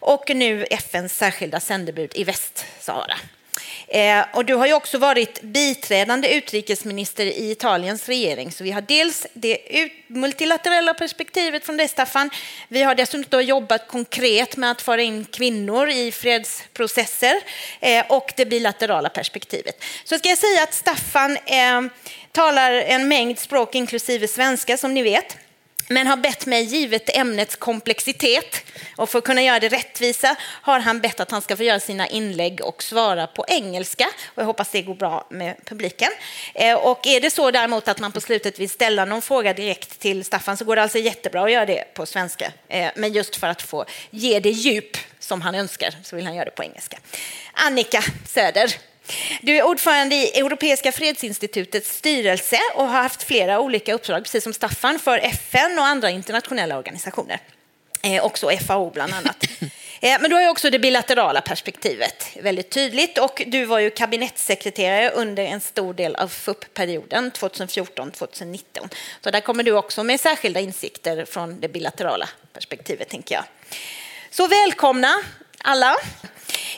och 0.08 0.36
nu 0.36 0.66
FNs 0.70 1.18
särskilda 1.18 1.60
sändebud 1.60 2.12
i 2.16 2.24
Västsahara. 2.24 3.18
Eh, 3.88 4.26
och 4.34 4.46
du 4.46 4.56
har 4.56 4.68
ju 4.68 4.74
också 4.74 4.98
varit 4.98 5.42
biträdande 5.42 6.34
utrikesminister 6.34 7.26
i 7.26 7.52
Italiens 7.52 8.08
regering, 8.08 8.52
så 8.52 8.64
vi 8.64 8.72
har 8.72 8.82
dels 8.82 9.28
det 9.34 9.58
multilaterala 10.08 10.94
perspektivet 10.94 11.66
från 11.66 11.78
dig, 11.78 11.88
Staffan. 11.88 12.30
Vi 12.68 12.84
har 12.84 12.96
dessutom 12.96 13.44
jobbat 13.44 13.88
konkret 13.88 14.58
med 14.58 14.72
att 14.72 14.82
föra 14.82 15.02
in 15.02 15.26
kvinnor 15.26 15.90
i 15.90 16.12
fredsprocesser 16.12 17.36
eh, 17.80 18.06
och 18.10 18.34
det 18.36 18.46
bilaterala 18.46 19.10
perspektivet. 19.10 19.84
Så 20.04 20.18
ska 20.18 20.30
jag 20.30 20.38
säga 20.38 20.64
att 20.64 20.74
Staffan 20.74 21.38
eh, 21.46 21.82
talar 22.32 22.72
en 22.72 23.08
mängd 23.08 23.40
språk, 23.40 23.76
inklusive 23.76 24.28
svenska, 24.28 24.78
som 24.78 24.94
ni 24.94 25.02
vet 25.02 25.38
men 25.88 26.08
har 26.08 26.18
bett 26.18 26.46
mig, 26.46 26.64
givet 26.64 27.18
ämnets 27.18 27.56
komplexitet 27.56 28.64
och 28.96 29.10
för 29.10 29.18
att 29.20 29.26
kunna 29.26 29.42
göra 29.42 29.60
det 29.60 29.70
rättvisa, 29.70 30.36
har 30.42 30.80
han 30.80 31.00
bett 31.00 31.20
att 31.20 31.32
han 31.32 31.42
ska 31.42 31.58
få 31.58 31.64
göra 31.64 31.80
sina 31.80 32.08
inlägg 32.08 32.62
och 32.62 32.84
svara 32.84 33.28
på 33.28 33.46
engelska. 33.48 34.08
Och 34.26 34.42
jag 34.42 34.46
hoppas 34.46 34.70
det 34.70 34.82
går 34.82 34.96
bra 34.96 35.28
med 35.30 35.56
publiken. 35.66 36.10
Eh, 36.56 36.76
och 36.76 37.08
är 37.08 37.22
det 37.22 37.30
så 37.30 37.52
däremot 37.52 37.88
att 37.88 38.00
man 38.00 38.12
på 38.12 38.22
slutet 38.22 38.60
vill 38.60 38.70
ställa 38.70 39.06
någon 39.06 39.22
fråga 39.22 39.54
direkt 39.54 40.00
till 40.00 40.26
Staffan 40.26 40.58
så 40.58 40.66
går 40.66 40.76
det 40.76 40.82
alltså 40.82 40.98
jättebra 40.98 41.44
att 41.44 41.52
göra 41.52 41.66
det 41.66 41.94
på 41.94 42.06
svenska. 42.06 42.52
Eh, 42.68 42.92
men 42.96 43.14
just 43.14 43.36
för 43.36 43.48
att 43.48 43.62
få 43.62 43.86
ge 44.10 44.40
det 44.40 44.50
djup 44.50 44.98
som 45.20 45.42
han 45.42 45.56
önskar 45.56 45.96
så 46.04 46.16
vill 46.16 46.26
han 46.26 46.36
göra 46.36 46.46
det 46.46 46.52
på 46.52 46.64
engelska. 46.64 46.98
Annika 47.54 48.04
Söder. 48.26 48.74
Du 49.42 49.58
är 49.58 49.64
ordförande 49.64 50.16
i 50.16 50.40
Europeiska 50.40 50.92
fredsinstitutets 50.92 51.98
styrelse 51.98 52.60
och 52.76 52.88
har 52.88 53.02
haft 53.02 53.24
flera 53.24 53.60
olika 53.60 53.94
uppdrag, 53.94 54.24
precis 54.24 54.44
som 54.44 54.54
Staffan, 54.54 55.00
för 55.00 55.18
FN 55.18 55.80
och 55.80 55.86
andra 55.86 56.10
internationella 56.10 56.78
organisationer. 56.78 57.40
Eh, 58.04 58.26
också 58.26 58.50
FAO 58.68 58.90
bland 58.90 59.14
annat. 59.14 59.46
Eh, 60.02 60.18
men 60.22 60.30
du 60.30 60.36
har 60.36 60.44
ju 60.44 60.50
också 60.50 60.70
det 60.70 60.80
bilaterala 60.80 61.42
perspektivet 61.42 62.38
väldigt 62.42 62.70
tydligt 62.70 63.18
och 63.18 63.44
du 63.48 63.66
var 63.66 63.80
ju 63.80 63.90
kabinettssekreterare 63.90 65.10
under 65.10 65.44
en 65.44 65.62
stor 65.62 65.94
del 65.94 66.16
av 66.16 66.28
FUP-perioden 66.28 67.32
2014-2019. 67.32 68.64
Så 69.24 69.32
där 69.32 69.42
kommer 69.42 69.64
du 69.64 69.72
också 69.72 70.04
med 70.04 70.20
särskilda 70.20 70.60
insikter 70.60 71.26
från 71.26 71.60
det 71.60 71.68
bilaterala 71.68 72.30
perspektivet, 72.54 73.10
tänker 73.10 73.36
jag. 73.36 73.44
Så 74.32 74.48
välkomna 74.48 75.14
alla. 75.58 75.96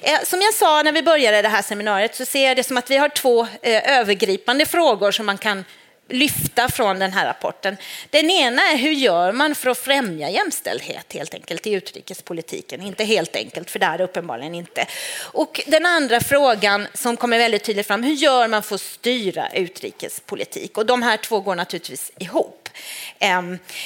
Eh, 0.02 0.24
som 0.24 0.42
jag 0.42 0.54
sa 0.54 0.84
när 0.84 0.92
vi 0.92 1.04
började 1.04 1.42
det 1.42 1.50
här 1.50 1.62
seminariet 1.62 2.16
så 2.16 2.26
ser 2.26 2.48
jag 2.48 2.58
det 2.58 2.64
som 2.64 2.78
att 2.78 2.92
vi 2.92 2.98
har 2.98 3.10
två 3.10 3.48
eh, 3.62 4.00
övergripande 4.00 4.66
frågor 4.66 5.12
som 5.12 5.26
man 5.26 5.38
kan 5.38 5.66
lyfta 6.10 6.70
från 6.70 7.00
den 7.00 7.14
här 7.14 7.26
rapporten. 7.26 7.78
Den 8.10 8.30
ena 8.30 8.62
är 8.62 8.78
hur 8.78 8.92
gör 8.92 9.32
man 9.32 9.56
för 9.56 9.70
att 9.70 9.78
främja 9.78 10.30
jämställdhet 10.30 11.14
helt 11.14 11.34
enkelt 11.34 11.68
i 11.68 11.72
utrikespolitiken? 11.72 12.82
Inte 12.82 13.04
helt 13.04 13.36
enkelt, 13.36 13.72
för 13.72 13.80
det 13.80 13.86
är 13.86 13.98
det 13.98 14.04
uppenbarligen 14.04 14.56
inte. 14.56 14.86
Och 15.22 15.62
den 15.68 15.86
andra 15.86 16.20
frågan 16.20 16.88
som 16.94 17.18
kommer 17.18 17.38
väldigt 17.38 17.64
tydligt 17.64 17.88
fram, 17.88 18.04
hur 18.04 18.14
gör 18.14 18.48
man 18.48 18.64
för 18.64 18.76
att 18.76 18.82
styra 18.82 19.50
utrikespolitik? 19.50 20.78
Och 20.78 20.86
de 20.86 21.02
här 21.02 21.18
två 21.18 21.40
går 21.40 21.56
naturligtvis 21.56 22.12
ihop. 22.18 22.59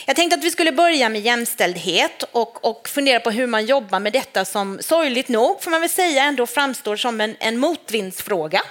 Jag 0.05 0.15
tänkte 0.15 0.37
att 0.37 0.43
vi 0.43 0.51
skulle 0.51 0.71
börja 0.71 1.09
med 1.09 1.21
jämställdhet 1.21 2.23
och, 2.31 2.65
och 2.65 2.89
fundera 2.89 3.19
på 3.19 3.31
hur 3.31 3.47
man 3.47 3.65
jobbar 3.65 3.99
med 3.99 4.13
detta 4.13 4.45
som 4.45 4.79
sorgligt 4.81 5.27
nog, 5.27 5.61
får 5.63 5.71
man 5.71 5.81
väl 5.81 5.89
säga, 5.89 6.23
ändå 6.23 6.47
framstår 6.47 6.95
som 6.95 7.21
en, 7.21 7.35
en 7.39 7.57
motvindsfråga, 7.57 8.61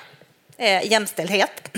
eh, 0.58 0.86
jämställdhet. 0.86 1.68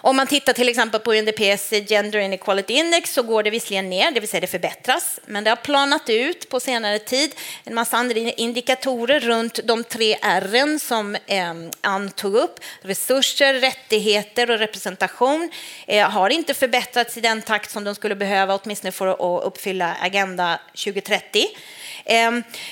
Om 0.00 0.16
man 0.16 0.26
tittar 0.26 0.52
till 0.52 0.68
exempel 0.68 1.00
på 1.00 1.14
UNDPs 1.14 1.72
Gender 1.88 2.18
Inequality 2.18 2.74
Index 2.74 3.12
så 3.12 3.22
går 3.22 3.42
det 3.42 3.50
visserligen 3.50 3.90
ner, 3.90 4.10
det 4.10 4.20
vill 4.20 4.28
säga 4.28 4.40
det 4.40 4.46
förbättras, 4.46 5.20
men 5.26 5.44
det 5.44 5.50
har 5.50 5.56
planat 5.56 6.10
ut 6.10 6.48
på 6.48 6.60
senare 6.60 6.98
tid. 6.98 7.34
En 7.64 7.74
massa 7.74 7.96
andra 7.96 8.16
indikatorer 8.16 9.20
runt 9.20 9.60
de 9.64 9.84
tre 9.84 10.18
R 10.22 10.78
som 10.78 11.14
eh, 11.14 11.54
Ann 11.80 12.10
tog 12.10 12.34
upp. 12.34 12.60
Resurser, 12.82 13.54
rättigheter 13.54 14.50
och 14.50 14.58
representation 14.58 15.50
eh, 15.86 16.10
har 16.10 16.30
inte 16.30 16.54
förbättrats 16.54 17.16
i 17.16 17.20
den 17.20 17.42
takt 17.42 17.70
som 17.70 17.84
de 17.84 17.94
skulle 17.94 18.14
behöva, 18.14 18.54
åtminstone 18.54 18.92
för 18.92 19.06
att 19.06 19.44
uppfylla 19.44 19.96
Agenda 20.00 20.60
2030. 20.84 21.46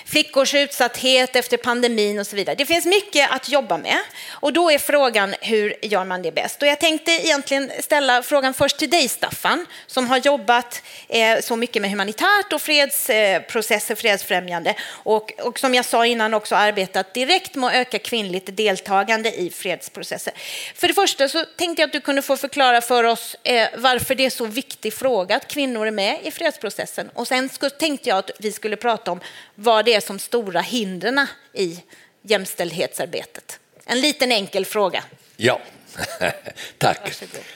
Flickors 0.06 0.54
utsatthet 0.54 1.36
efter 1.36 1.56
pandemin 1.56 2.18
och 2.18 2.26
så 2.26 2.36
vidare. 2.36 2.56
Det 2.56 2.66
finns 2.66 2.86
mycket 2.86 3.30
att 3.30 3.48
jobba 3.48 3.78
med 3.78 3.98
och 4.30 4.52
då 4.52 4.70
är 4.70 4.78
frågan 4.78 5.34
hur 5.40 5.74
gör 5.82 6.04
man 6.04 6.22
det 6.22 6.32
bäst? 6.32 6.62
Och 6.62 6.68
jag 6.68 6.80
tänkte 6.80 7.10
egentligen 7.10 7.70
ställa 7.80 8.22
frågan 8.22 8.54
först 8.54 8.78
till 8.78 8.90
dig 8.90 9.08
Staffan 9.08 9.66
som 9.86 10.06
har 10.08 10.18
jobbat 10.18 10.82
eh, 11.08 11.40
så 11.40 11.56
mycket 11.56 11.82
med 11.82 11.90
humanitärt 11.90 12.52
och 12.52 12.62
fredsprocesser, 12.62 13.94
eh, 13.94 13.98
fredsfrämjande 13.98 14.74
och, 14.90 15.32
och 15.42 15.58
som 15.58 15.74
jag 15.74 15.84
sa 15.84 16.06
innan 16.06 16.34
också 16.34 16.54
arbetat 16.54 17.14
direkt 17.14 17.54
med 17.54 17.68
att 17.68 17.74
öka 17.74 17.98
kvinnligt 17.98 18.56
deltagande 18.56 19.32
i 19.32 19.50
fredsprocesser. 19.50 20.32
För 20.74 20.88
det 20.88 20.94
första 20.94 21.28
så 21.28 21.44
tänkte 21.44 21.82
jag 21.82 21.88
att 21.88 21.92
du 21.92 22.00
kunde 22.00 22.22
få 22.22 22.36
förklara 22.36 22.80
för 22.80 23.04
oss 23.04 23.36
eh, 23.42 23.68
varför 23.76 24.14
det 24.14 24.26
är 24.26 24.30
så 24.30 24.46
viktig 24.46 24.94
fråga 24.94 25.36
att 25.36 25.48
kvinnor 25.48 25.86
är 25.86 25.90
med 25.90 26.18
i 26.22 26.30
fredsprocessen 26.30 27.10
och 27.14 27.28
sen 27.28 27.48
tänkte 27.78 28.08
jag 28.08 28.18
att 28.18 28.30
vi 28.38 28.52
skulle 28.52 28.76
prata 28.76 29.12
om 29.12 29.20
vad 29.54 29.84
det 29.84 29.94
är 29.94 30.00
som 30.00 30.18
stora 30.18 30.60
hindren 30.60 31.26
i 31.52 31.82
jämställdhetsarbetet. 32.22 33.58
En 33.84 34.00
liten 34.00 34.32
enkel 34.32 34.64
fråga. 34.64 35.04
Ja, 35.36 35.60
tack. 36.78 37.12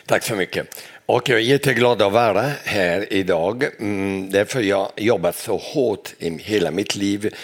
Tack 0.07 0.24
så 0.24 0.34
mycket. 0.34 0.84
Och 1.07 1.28
jag 1.28 1.38
är 1.38 1.43
jätteglad 1.43 2.03
att 2.03 2.12
vara 2.12 2.53
här 2.64 3.12
idag. 3.12 3.64
Mm, 3.78 4.30
därför 4.30 4.61
jag 4.61 4.93
jobbat 4.97 5.36
så 5.36 5.57
hårt 5.57 6.14
i 6.18 6.30
hela 6.30 6.70
mitt 6.70 6.97
liv 6.97 7.34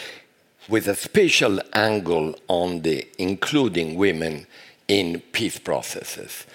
with 0.66 0.88
a 0.88 0.94
special 0.94 1.60
angle 1.70 2.32
on 2.46 2.82
the 2.82 3.04
including 3.16 3.98
women 3.98 4.46
in 4.86 5.20
peace 5.32 5.58
processes. 5.58 6.46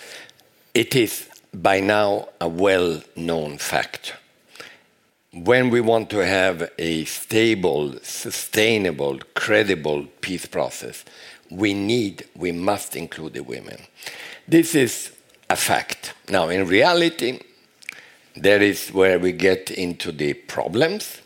It 0.73 0.95
is 0.95 1.27
by 1.51 1.81
now 1.81 2.29
a 2.37 2.47
well-known 2.49 3.57
fact. 3.57 4.13
When 5.31 5.69
we 5.69 5.79
want 5.79 6.09
to 6.09 6.25
have 6.25 6.71
a 6.79 7.05
stable, 7.05 7.93
sustainable, 8.01 9.19
credible 9.35 10.07
peace 10.21 10.47
process, 10.47 11.05
we 11.51 11.75
need, 11.75 12.27
we 12.35 12.51
must 12.51 12.95
include 12.95 13.33
the 13.33 13.43
women. 13.43 13.79
This 14.47 14.73
is 14.73 15.11
a 15.47 15.55
fact. 15.55 16.15
Now, 16.29 16.49
in 16.49 16.67
reality, 16.67 17.41
that 18.37 18.63
is 18.63 18.89
where 18.89 19.19
we 19.19 19.31
get 19.31 19.69
into 19.69 20.11
the 20.11 20.33
problems. 20.33 21.21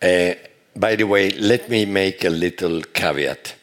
Uh, 0.00 0.32
by 0.74 0.96
the 0.96 1.04
way, 1.04 1.30
let 1.30 1.68
me 1.68 1.84
make 1.84 2.24
a 2.24 2.30
little 2.30 2.80
caveat. 2.80 3.54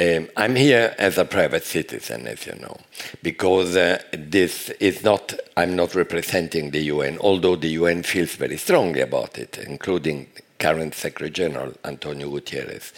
Um, 0.00 0.28
I'm 0.34 0.56
here 0.56 0.94
as 0.98 1.18
a 1.18 1.26
private 1.26 1.62
citizen, 1.62 2.26
as 2.26 2.46
you 2.46 2.54
know, 2.54 2.78
because 3.22 3.76
uh, 3.76 4.02
this 4.12 4.70
is 4.80 5.04
not, 5.04 5.34
I'm 5.58 5.76
not 5.76 5.94
representing 5.94 6.70
the 6.70 6.80
UN, 6.84 7.18
although 7.18 7.54
the 7.54 7.68
UN 7.80 8.02
feels 8.02 8.34
very 8.34 8.56
strongly 8.56 9.02
about 9.02 9.36
it, 9.36 9.58
including 9.58 10.28
current 10.58 10.94
Secretary 10.94 11.28
General 11.28 11.74
Antonio 11.84 12.30
Gutierrez. 12.30 12.94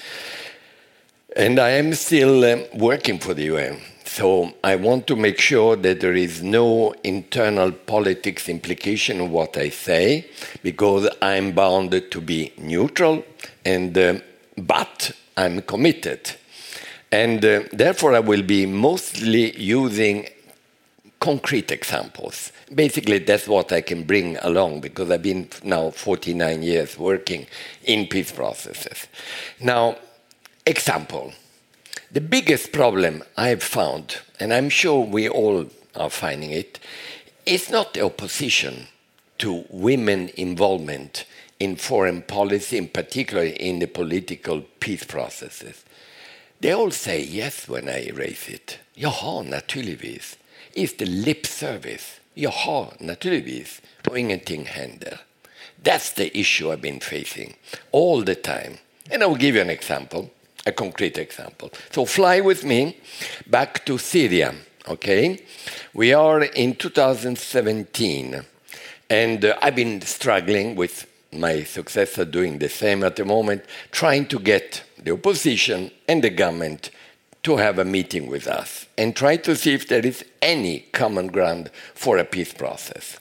And 1.35 1.59
I 1.59 1.71
am 1.71 1.93
still 1.95 2.45
um, 2.45 2.67
working 2.75 3.19
for 3.19 3.35
the 3.35 3.47
UN. 3.47 3.81
So 4.05 4.55
I 4.63 4.77
want 4.77 5.09
to 5.09 5.17
make 5.17 5.41
sure 5.41 5.75
that 5.75 6.01
there 6.01 6.15
is 6.15 6.41
no 6.41 6.95
internal 7.03 7.73
politics 7.73 8.49
implication 8.49 9.21
of 9.21 9.31
what 9.31 9.57
I 9.57 9.71
say, 9.71 10.27
because 10.63 11.09
I'm 11.21 11.51
bound 11.51 12.01
to 12.13 12.21
be 12.21 12.53
neutral, 12.59 13.25
and 13.65 13.99
uh, 13.99 14.21
but 14.57 15.11
I'm 15.37 15.63
committed, 15.63 16.37
and 17.13 17.45
uh, 17.45 17.63
therefore 17.73 18.15
I 18.15 18.21
will 18.21 18.43
be 18.43 18.67
mostly 18.67 19.57
using 19.61 20.29
concrete 21.21 21.71
examples. 21.71 22.51
Basically, 22.75 23.19
that's 23.19 23.47
what 23.47 23.71
I 23.71 23.83
can 23.83 24.03
bring 24.03 24.39
along 24.39 24.81
because 24.81 25.11
I've 25.11 25.23
been 25.23 25.49
now 25.63 25.91
49 25.91 26.63
years 26.63 26.99
working 26.99 27.47
in 27.85 28.09
peace 28.09 28.33
processes. 28.33 29.07
Now, 29.61 29.97
example 30.67 31.33
the 32.13 32.21
biggest 32.21 32.73
problem 32.73 33.25
I've 33.39 33.63
found, 33.63 34.19
and 34.39 34.53
I'm 34.53 34.69
sure 34.69 35.03
we 35.03 35.31
all 35.31 35.67
are 35.97 36.11
finding 36.11 36.51
it, 36.51 36.79
is 37.47 37.71
not 37.71 37.95
the 37.95 38.05
opposition 38.05 38.87
to 39.39 39.65
women 39.71 40.31
involvement 40.37 41.25
in 41.59 41.77
foreign 41.77 42.21
policy, 42.21 42.77
in 42.77 42.89
particular 42.89 43.45
in 43.45 43.79
the 43.79 43.87
political 43.87 44.61
peace 44.79 45.05
processes. 45.05 45.85
They 46.63 46.73
all 46.73 46.91
say 46.91 47.23
yes 47.23 47.69
when 47.69 47.89
I 47.89 48.11
raise 48.15 48.49
it. 48.49 48.79
Jaha, 48.97 49.45
naturligtvis. 49.45 50.37
Is 50.75 50.95
the 50.95 51.07
lip 51.07 51.47
service. 51.47 52.21
Jaha, 52.37 52.97
naturligtvis. 53.01 53.81
Och 54.07 54.19
ingenting 54.19 54.65
händer. 54.65 55.19
That's 55.83 56.13
the 56.15 56.39
issue 56.39 56.73
I've 56.73 56.81
been 56.81 57.01
facing 57.01 57.57
all 57.91 58.25
the 58.25 58.37
time. 58.37 58.79
And 59.11 59.23
I'll 59.23 59.35
give 59.35 59.57
you 59.57 59.61
an 59.61 59.71
example 59.71 60.31
a 60.67 60.73
concrete 60.73 61.19
example. 61.19 61.71
So 61.91 62.05
fly 62.05 62.41
with 62.41 62.65
me 62.65 62.97
back 63.47 63.85
to 63.87 63.99
Syria. 63.99 64.55
Okay, 64.89 65.45
we 65.95 66.13
are 66.13 66.43
in 66.43 66.75
2017, 66.75 68.43
and 69.09 69.45
uh, 69.45 69.57
I've 69.63 69.77
been 69.77 70.01
struggling 70.01 70.75
with 70.75 71.07
my 71.33 71.63
successor 71.63 72.25
doing 72.25 72.59
the 72.59 72.69
same 72.69 73.05
at 73.05 73.15
the 73.15 73.25
moment, 73.25 73.65
trying 73.93 74.27
to 74.27 74.41
get 74.41 74.83
the 75.05 75.13
opposition 75.13 75.91
and 76.09 76.23
the 76.23 76.31
government 76.31 76.91
to 77.43 77.57
have 77.57 77.79
a 77.79 77.85
meeting 77.85 78.29
with 78.29 78.47
us 78.47 78.87
and 78.97 79.17
try 79.17 79.37
to 79.37 79.57
see 79.57 79.75
if 79.75 79.89
there 79.89 80.07
is 80.07 80.25
any 80.41 80.81
common 80.93 81.27
ground 81.27 81.71
for 81.95 82.19
a 82.19 82.25
peace 82.25 82.53
process. 82.53 83.19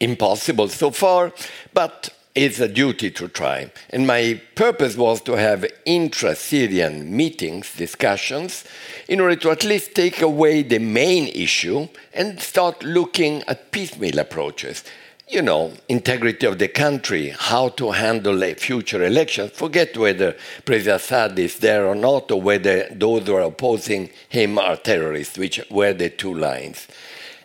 Impossible 0.00 0.68
so 0.68 0.90
far, 0.92 1.32
but 1.74 2.10
it's 2.34 2.60
a 2.60 2.68
duty 2.68 3.10
to 3.10 3.26
try. 3.26 3.72
And 3.90 4.06
my 4.06 4.40
purpose 4.54 4.96
was 4.96 5.20
to 5.22 5.32
have 5.32 5.66
intra 5.84 6.36
Syrian 6.36 7.16
meetings, 7.16 7.74
discussions, 7.74 8.64
in 9.08 9.18
order 9.18 9.34
to 9.34 9.50
at 9.50 9.64
least 9.64 9.96
take 9.96 10.22
away 10.22 10.62
the 10.62 10.78
main 10.78 11.26
issue 11.28 11.88
and 12.14 12.40
start 12.40 12.84
looking 12.84 13.42
at 13.48 13.72
piecemeal 13.72 14.20
approaches. 14.20 14.84
You 15.30 15.42
know, 15.42 15.74
integrity 15.90 16.46
of 16.46 16.58
the 16.58 16.68
country, 16.68 17.34
how 17.36 17.68
to 17.70 17.90
handle 17.90 18.42
a 18.42 18.54
future 18.54 19.04
elections. 19.04 19.50
Forget 19.50 19.94
whether 19.94 20.34
President 20.64 21.02
Assad 21.02 21.38
is 21.38 21.58
there 21.58 21.86
or 21.86 21.94
not, 21.94 22.30
or 22.30 22.40
whether 22.40 22.88
those 22.92 23.26
who 23.26 23.34
are 23.34 23.42
opposing 23.42 24.08
him 24.30 24.58
are 24.58 24.76
terrorists, 24.76 25.36
which 25.36 25.60
were 25.70 25.92
the 25.92 26.08
two 26.08 26.32
lines. 26.32 26.88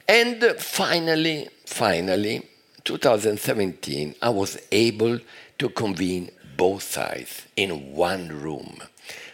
And 0.07 0.41
finally, 0.59 1.49
finally, 1.65 2.47
2017, 2.85 4.15
I 4.21 4.29
was 4.29 4.57
able 4.71 5.19
to 5.59 5.67
convene 5.67 6.31
both 6.55 6.83
sides 6.83 7.47
in 7.57 7.93
one 7.93 8.29
room. 8.29 8.77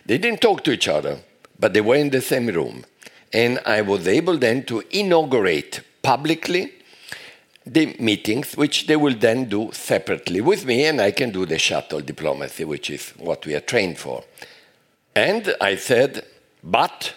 They 0.07 0.17
didn't 0.17 0.41
talk 0.41 0.63
to 0.63 0.71
each 0.71 0.87
other, 0.87 1.19
but 1.59 1.73
they 1.73 1.81
were 1.81 1.97
in 1.97 2.09
the 2.09 2.21
same 2.21 2.47
room. 2.47 2.83
And 3.31 3.59
I 3.63 3.81
was 3.81 4.07
able 4.07 4.39
then 4.39 4.63
to 4.63 4.81
inaugurate 4.89 5.81
publicly 6.01 6.73
the 7.73 7.95
meetings, 7.99 8.55
which 8.55 8.87
they 8.87 8.95
will 8.95 9.15
then 9.15 9.45
do 9.45 9.69
separately 9.73 10.41
with 10.41 10.65
me, 10.65 10.85
and 10.85 10.99
I 10.99 11.11
can 11.11 11.31
do 11.31 11.45
the 11.45 11.59
shuttle 11.59 12.01
diplomacy, 12.01 12.65
which 12.65 12.89
is 12.89 13.09
what 13.11 13.45
we 13.45 13.53
are 13.55 13.59
trained 13.61 13.97
for. 13.97 14.23
And 15.15 15.55
I 15.61 15.75
said, 15.75 16.25
but 16.63 17.13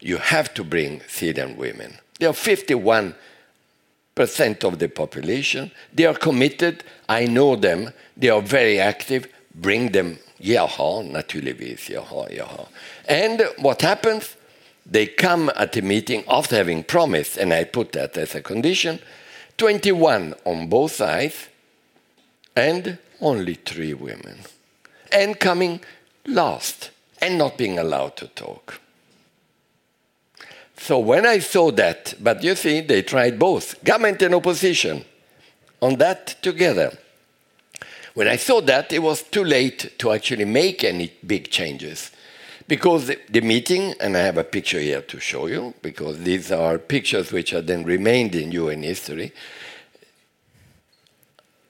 you 0.00 0.18
have 0.18 0.52
to 0.54 0.64
bring 0.64 1.00
Syrian 1.08 1.56
women. 1.56 1.98
There 2.18 2.28
are 2.28 2.34
51 2.34 3.14
percent 4.14 4.64
of 4.64 4.78
the 4.78 4.88
population. 4.88 5.70
They 5.92 6.06
are 6.06 6.14
committed. 6.14 6.84
I 7.08 7.26
know 7.26 7.56
them. 7.56 7.90
They 8.16 8.28
are 8.28 8.42
very 8.42 8.78
active. 8.78 9.28
Bring 9.54 9.92
them. 9.92 10.18
Jaha, 10.40 11.10
naturligtvis. 11.10 11.90
Jaha, 11.90 12.38
jaha. 12.38 12.68
And 13.08 13.42
what 13.58 13.82
happens? 13.82 14.36
They 14.86 15.06
come 15.06 15.50
at 15.56 15.72
the 15.72 15.82
meeting 15.82 16.24
after 16.28 16.56
having 16.56 16.84
promised, 16.84 17.38
and 17.38 17.52
I 17.52 17.64
put 17.64 17.92
that 17.92 18.16
as 18.18 18.34
a 18.34 18.42
condition, 18.42 19.00
21 19.56 20.34
on 20.44 20.68
both 20.68 20.92
sides, 20.92 21.48
and 22.56 22.98
only 23.20 23.54
three 23.54 23.94
women. 23.94 24.40
And 25.12 25.38
coming 25.38 25.80
last, 26.26 26.90
and 27.20 27.38
not 27.38 27.56
being 27.56 27.78
allowed 27.78 28.16
to 28.16 28.28
talk. 28.28 28.80
So 30.76 30.98
when 30.98 31.24
I 31.24 31.38
saw 31.38 31.70
that, 31.72 32.14
but 32.20 32.42
you 32.42 32.54
see, 32.54 32.80
they 32.80 33.02
tried 33.02 33.38
both, 33.38 33.82
government 33.84 34.22
and 34.22 34.34
opposition, 34.34 35.04
on 35.80 35.96
that 35.96 36.42
together. 36.42 36.96
When 38.14 38.28
I 38.28 38.36
saw 38.36 38.60
that, 38.62 38.92
it 38.92 39.00
was 39.00 39.22
too 39.22 39.44
late 39.44 39.98
to 39.98 40.12
actually 40.12 40.44
make 40.44 40.84
any 40.84 41.12
big 41.26 41.50
changes. 41.50 42.10
Because 42.66 43.10
the 43.28 43.40
meeting, 43.42 43.94
and 44.00 44.16
I 44.16 44.20
have 44.20 44.38
a 44.38 44.44
picture 44.44 44.80
here 44.80 45.02
to 45.02 45.20
show 45.20 45.46
you, 45.46 45.74
because 45.82 46.20
these 46.20 46.50
are 46.50 46.78
pictures 46.78 47.30
which 47.30 47.50
have 47.50 47.66
then 47.66 47.84
remained 47.84 48.34
in 48.34 48.52
UN 48.52 48.82
history, 48.82 49.32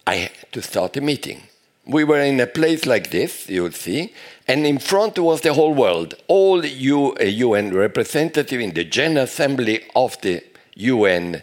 I 0.06 0.16
had 0.16 0.32
to 0.52 0.62
start 0.62 0.96
a 0.96 1.00
meeting. 1.00 1.42
We 1.86 2.04
were 2.04 2.20
in 2.20 2.38
a 2.40 2.46
place 2.46 2.86
like 2.86 3.10
this, 3.10 3.48
you 3.48 3.62
would 3.62 3.74
see, 3.74 4.14
and 4.46 4.66
in 4.66 4.78
front 4.78 5.18
was 5.18 5.40
the 5.40 5.54
whole 5.54 5.74
world, 5.74 6.14
all 6.28 6.64
U, 6.64 7.14
uh, 7.16 7.24
UN 7.24 7.74
representative 7.74 8.60
in 8.60 8.72
the 8.72 8.84
General 8.84 9.24
Assembly 9.24 9.84
of 9.96 10.18
the 10.20 10.42
UN 10.76 11.42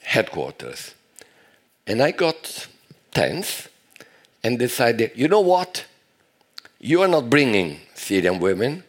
headquarters. 0.00 0.94
And 1.86 2.02
I 2.02 2.12
got 2.12 2.68
tense 3.12 3.68
and 4.42 4.58
decided, 4.58 5.12
you 5.14 5.28
know 5.28 5.40
what? 5.40 5.86
You 6.80 7.02
are 7.02 7.08
not 7.08 7.28
bringing 7.28 7.80
Syrian 8.04 8.38
women. 8.38 8.84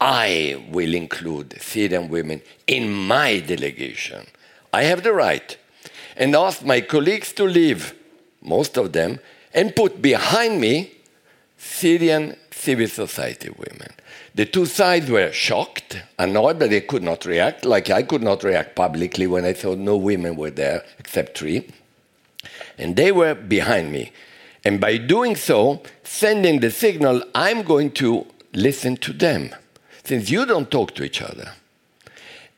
I 0.00 0.64
will 0.70 0.94
include 0.94 1.60
Syrian 1.60 2.08
women 2.08 2.40
in 2.66 2.90
my 2.92 3.40
delegation. 3.40 4.26
I 4.72 4.84
have 4.84 5.02
the 5.02 5.12
right. 5.12 5.56
And 6.16 6.36
asked 6.36 6.64
my 6.64 6.80
colleagues 6.80 7.32
to 7.34 7.44
leave, 7.44 7.94
most 8.40 8.76
of 8.76 8.92
them, 8.92 9.18
and 9.52 9.74
put 9.74 10.00
behind 10.00 10.60
me 10.60 10.92
Syrian 11.58 12.36
civil 12.50 12.88
society 12.88 13.50
women. 13.50 13.92
The 14.34 14.46
two 14.46 14.66
sides 14.66 15.10
were 15.10 15.32
shocked, 15.32 16.00
annoyed, 16.18 16.58
but 16.60 16.70
they 16.70 16.82
could 16.82 17.02
not 17.02 17.24
react, 17.24 17.64
like 17.64 17.90
I 17.90 18.02
could 18.02 18.22
not 18.22 18.44
react 18.44 18.76
publicly 18.76 19.26
when 19.26 19.44
I 19.44 19.54
saw 19.54 19.74
no 19.74 19.96
women 19.96 20.36
were 20.36 20.50
there 20.50 20.84
except 20.98 21.36
three. 21.36 21.68
And 22.78 22.96
they 22.96 23.10
were 23.10 23.34
behind 23.34 23.90
me. 23.90 24.12
And 24.64 24.80
by 24.80 24.98
doing 24.98 25.34
so, 25.36 25.82
sending 26.04 26.60
the 26.60 26.70
signal, 26.70 27.22
I'm 27.34 27.62
going 27.62 27.90
to 28.02 28.26
listen 28.52 28.96
to 28.98 29.12
them. 29.12 29.54
since 30.02 30.30
you 30.30 30.46
don't 30.46 30.70
talk 30.70 30.94
to 30.94 31.04
each 31.04 31.22
other. 31.22 31.52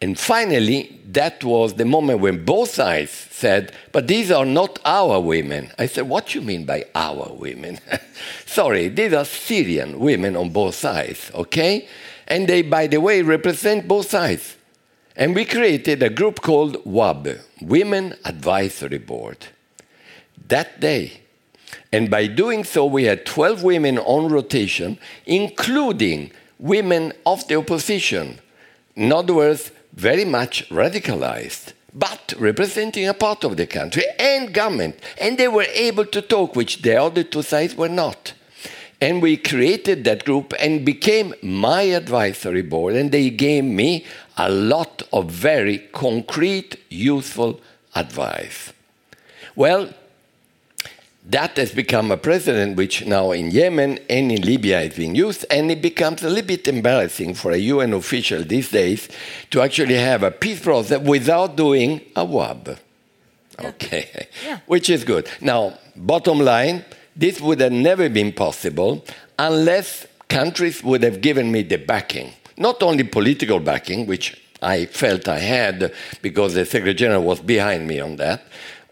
And 0.00 0.18
finally, 0.18 1.00
that 1.12 1.44
was 1.44 1.74
the 1.74 1.84
moment 1.84 2.20
when 2.20 2.44
both 2.44 2.70
sides 2.70 3.10
said, 3.10 3.72
But 3.92 4.08
these 4.08 4.30
are 4.30 4.44
not 4.44 4.80
our 4.84 5.20
women. 5.20 5.70
I 5.78 5.86
said, 5.86 6.08
What 6.08 6.26
do 6.26 6.40
you 6.40 6.44
mean 6.44 6.64
by 6.64 6.86
our 6.94 7.32
women? 7.32 7.78
Sorry, 8.46 8.88
these 8.88 9.12
are 9.12 9.24
Syrian 9.24 10.00
women 10.00 10.36
on 10.36 10.50
both 10.50 10.74
sides, 10.74 11.30
okay? 11.34 11.86
And 12.26 12.48
they, 12.48 12.62
by 12.62 12.88
the 12.88 13.00
way, 13.00 13.22
represent 13.22 13.86
both 13.86 14.10
sides. 14.10 14.56
And 15.14 15.34
we 15.34 15.44
created 15.44 16.02
a 16.02 16.10
group 16.10 16.40
called 16.40 16.84
WAB, 16.84 17.28
Women 17.60 18.16
Advisory 18.24 18.98
Board, 18.98 19.46
that 20.48 20.80
day. 20.80 21.21
And 21.92 22.10
by 22.10 22.26
doing 22.26 22.64
so, 22.64 22.86
we 22.86 23.04
had 23.04 23.26
12 23.26 23.62
women 23.62 23.98
on 23.98 24.32
rotation, 24.32 24.98
including 25.26 26.32
women 26.58 27.12
of 27.26 27.46
the 27.48 27.56
opposition. 27.56 28.40
In 28.96 29.12
other 29.12 29.34
words, 29.34 29.70
very 29.92 30.24
much 30.24 30.68
radicalized, 30.70 31.74
but 31.92 32.32
representing 32.38 33.06
a 33.06 33.14
part 33.14 33.44
of 33.44 33.58
the 33.58 33.66
country 33.66 34.04
and 34.18 34.54
government. 34.54 34.96
And 35.20 35.36
they 35.36 35.48
were 35.48 35.66
able 35.74 36.06
to 36.06 36.22
talk, 36.22 36.56
which 36.56 36.80
the 36.80 36.96
other 36.96 37.24
two 37.24 37.42
sides 37.42 37.74
were 37.74 37.90
not. 37.90 38.32
And 39.00 39.20
we 39.20 39.36
created 39.36 40.04
that 40.04 40.24
group 40.24 40.54
and 40.60 40.86
became 40.86 41.34
my 41.42 41.82
advisory 41.82 42.62
board, 42.62 42.94
and 42.94 43.10
they 43.10 43.28
gave 43.30 43.64
me 43.64 44.06
a 44.36 44.48
lot 44.48 45.02
of 45.12 45.30
very 45.30 45.78
concrete, 45.92 46.76
useful 46.88 47.60
advice. 47.94 48.72
Well, 49.56 49.92
that 51.24 51.56
has 51.56 51.72
become 51.72 52.10
a 52.10 52.16
precedent 52.16 52.76
which 52.76 53.06
now 53.06 53.30
in 53.30 53.50
Yemen 53.50 53.98
and 54.10 54.32
in 54.32 54.42
Libya 54.42 54.80
is 54.80 54.96
being 54.96 55.14
used, 55.14 55.46
and 55.50 55.70
it 55.70 55.80
becomes 55.80 56.22
a 56.22 56.28
little 56.28 56.46
bit 56.46 56.66
embarrassing 56.66 57.34
for 57.34 57.52
a 57.52 57.56
UN 57.56 57.92
official 57.92 58.42
these 58.42 58.70
days 58.70 59.08
to 59.50 59.62
actually 59.62 59.94
have 59.94 60.24
a 60.24 60.32
peace 60.32 60.60
process 60.60 61.00
without 61.00 61.56
doing 61.56 62.00
a 62.16 62.24
WAB. 62.24 62.76
Okay, 63.60 64.26
yeah. 64.44 64.58
which 64.66 64.90
is 64.90 65.04
good. 65.04 65.28
Now, 65.40 65.78
bottom 65.94 66.40
line, 66.40 66.84
this 67.14 67.40
would 67.40 67.60
have 67.60 67.72
never 67.72 68.08
been 68.08 68.32
possible 68.32 69.04
unless 69.38 70.06
countries 70.28 70.82
would 70.82 71.02
have 71.02 71.20
given 71.20 71.52
me 71.52 71.62
the 71.62 71.76
backing, 71.76 72.32
not 72.56 72.82
only 72.82 73.04
political 73.04 73.60
backing, 73.60 74.06
which 74.06 74.40
I 74.62 74.86
felt 74.86 75.28
I 75.28 75.38
had 75.38 75.92
because 76.22 76.54
the 76.54 76.64
Secretary 76.64 76.94
General 76.94 77.22
was 77.22 77.40
behind 77.40 77.86
me 77.86 78.00
on 78.00 78.16
that, 78.16 78.42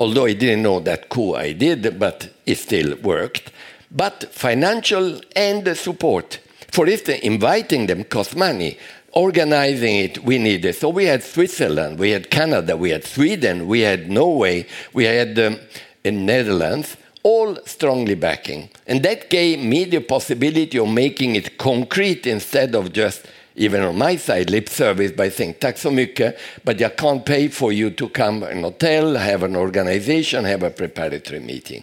although 0.01 0.25
I 0.25 0.33
didn't 0.33 0.63
know 0.63 0.81
that 0.81 1.09
coup 1.09 1.35
I 1.35 1.53
did, 1.53 1.99
but 1.99 2.31
it 2.47 2.57
still 2.57 2.97
worked. 2.97 3.53
But 3.91 4.33
financial 4.33 5.21
and 5.37 5.77
support. 5.77 6.41
For 6.73 6.89
instance, 6.89 7.21
inviting 7.23 7.87
them 7.87 8.05
cost 8.05 8.35
money. 8.35 8.79
Organizing 9.13 9.97
it, 9.97 10.25
we 10.25 10.39
needed. 10.39 10.75
So 10.77 10.89
we 10.89 11.07
had 11.07 11.23
Switzerland, 11.25 11.99
we 11.99 12.11
had 12.11 12.31
Canada, 12.31 12.77
we 12.77 12.91
had 12.91 13.05
Sweden, 13.05 13.67
we 13.67 13.81
had 13.81 14.09
Norway, 14.09 14.67
we 14.93 15.05
had 15.05 15.37
um, 15.39 15.59
in 16.05 16.25
Netherlands, 16.25 16.97
all 17.25 17.57
strongly 17.67 18.15
backing. 18.15 18.71
And 18.87 19.03
that 19.03 19.29
gave 19.29 19.59
me 19.59 19.85
the 19.85 20.01
possibility 20.01 20.79
of 20.79 20.89
making 20.89 21.35
it 21.35 21.59
concrete 21.59 22.25
instead 22.27 22.77
of 22.77 22.93
just 22.93 23.27
even 23.55 23.83
on 23.83 23.99
my 23.99 24.19
side, 24.19 24.51
lip 24.51 24.69
service 24.69 25.17
by 25.17 25.31
saying 25.31 25.55
tack 25.55 25.79
så 25.79 25.91
mycket, 25.91 26.39
but 26.63 26.81
jag 26.81 26.97
can't 26.97 27.25
pay 27.25 27.49
for 27.49 27.73
you 27.73 27.91
to 27.91 28.09
come 28.09 28.47
an 28.53 28.65
hotel, 28.65 29.17
have 29.17 29.47
an 29.47 29.57
organization, 29.57 30.45
have 30.45 30.67
a 30.67 30.71
preparatory 30.71 31.41
meeting. 31.41 31.83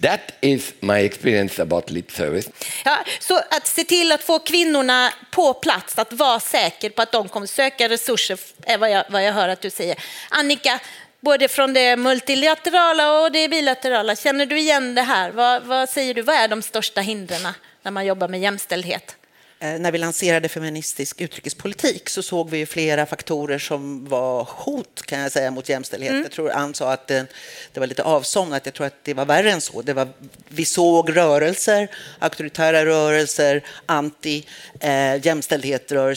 That 0.00 0.32
is 0.40 0.74
my 0.80 0.98
experience 0.98 1.62
about 1.62 1.90
lip 1.90 2.10
service. 2.10 2.50
Ja, 2.84 2.98
så 3.20 3.38
att 3.50 3.66
se 3.66 3.84
till 3.84 4.12
att 4.12 4.22
få 4.22 4.38
kvinnorna 4.38 5.12
på 5.30 5.54
plats, 5.54 5.98
att 5.98 6.12
vara 6.12 6.40
säker 6.40 6.90
på 6.90 7.02
att 7.02 7.12
de 7.12 7.28
kommer 7.28 7.46
söka 7.46 7.88
resurser, 7.88 8.38
är 8.62 8.78
vad 8.78 8.90
jag, 8.90 9.04
vad 9.08 9.24
jag 9.24 9.32
hör 9.32 9.48
att 9.48 9.60
du 9.60 9.70
säger. 9.70 9.98
Annika, 10.28 10.80
både 11.20 11.48
från 11.48 11.74
det 11.74 11.96
multilaterala 11.96 13.20
och 13.20 13.32
det 13.32 13.48
bilaterala, 13.48 14.16
känner 14.16 14.46
du 14.46 14.58
igen 14.58 14.94
det 14.94 15.02
här? 15.02 15.30
Vad, 15.30 15.62
vad 15.62 15.88
säger 15.88 16.14
du, 16.14 16.22
vad 16.22 16.36
är 16.36 16.48
de 16.48 16.62
största 16.62 17.00
hindren 17.00 17.48
när 17.82 17.90
man 17.90 18.06
jobbar 18.06 18.28
med 18.28 18.40
jämställdhet? 18.40 19.17
Eh, 19.60 19.78
när 19.78 19.92
vi 19.92 19.98
lanserade 19.98 20.48
feministisk 20.48 21.20
utrikespolitik 21.20 22.08
så 22.08 22.22
såg 22.22 22.50
vi 22.50 22.66
flera 22.66 23.06
faktorer 23.06 23.58
som 23.58 24.08
var 24.08 24.48
hot 24.50 25.02
kan 25.06 25.20
jag 25.20 25.32
säga 25.32 25.50
mot 25.50 25.68
jämställdhet. 25.68 26.10
Mm. 26.10 26.22
Jag 26.22 26.32
tror 26.32 26.50
Ann 26.50 26.74
sa 26.74 26.92
att 26.92 27.06
det, 27.06 27.26
det, 27.72 27.80
var 27.80 27.86
lite 27.86 28.02
avsomnat. 28.02 28.66
Jag 28.66 28.74
tror 28.74 28.86
att 28.86 29.04
det 29.04 29.14
var 29.14 29.24
värre 29.24 29.52
än 29.52 29.60
så. 29.60 29.82
Det 29.82 29.92
var, 29.92 30.08
vi 30.48 30.64
såg 30.64 31.16
rörelser, 31.16 31.88
auktoritära 32.18 32.86
rörelser, 32.86 33.64
anti 33.86 34.46
eh, 34.80 35.16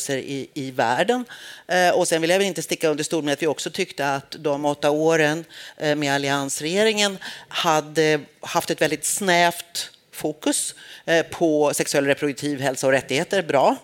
i, 0.10 0.48
i 0.54 0.72
världen. 0.72 1.26
Eh, 1.68 1.90
och 1.90 2.08
sen 2.08 2.22
vill 2.22 2.30
jag 2.30 2.38
väl 2.38 2.48
inte 2.48 2.62
sticka 2.62 2.90
under 2.90 3.04
stol 3.04 3.24
med 3.24 3.34
att 3.34 3.42
vi 3.42 3.48
också 3.48 3.70
tyckte 3.70 4.14
att 4.14 4.36
de 4.40 4.66
åtta 4.66 4.92
åren 4.92 5.46
eh, 5.78 5.96
med 5.96 6.14
alliansregeringen 6.14 7.18
hade 7.48 8.20
haft 8.42 8.70
ett 8.70 8.82
väldigt 8.82 9.06
snävt 9.06 9.91
fokus 10.12 10.76
eh, 11.06 11.26
på 11.26 11.74
sexuell 11.74 12.04
och 12.04 12.08
reproduktiv 12.08 12.62
hälsa 12.62 12.88
och 12.88 12.94
rättigheter, 12.94 13.42
bra. 13.42 13.76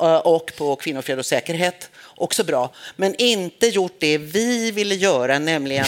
Eh, 0.00 0.16
och 0.16 0.52
på 0.56 0.76
kvinnofred 0.76 1.18
och 1.18 1.26
säkerhet, 1.26 1.90
också 2.16 2.44
bra. 2.44 2.74
Men 2.96 3.14
inte 3.18 3.66
gjort 3.66 3.96
det 3.98 4.18
vi 4.18 4.70
ville 4.70 4.94
göra, 4.94 5.38
nämligen 5.38 5.86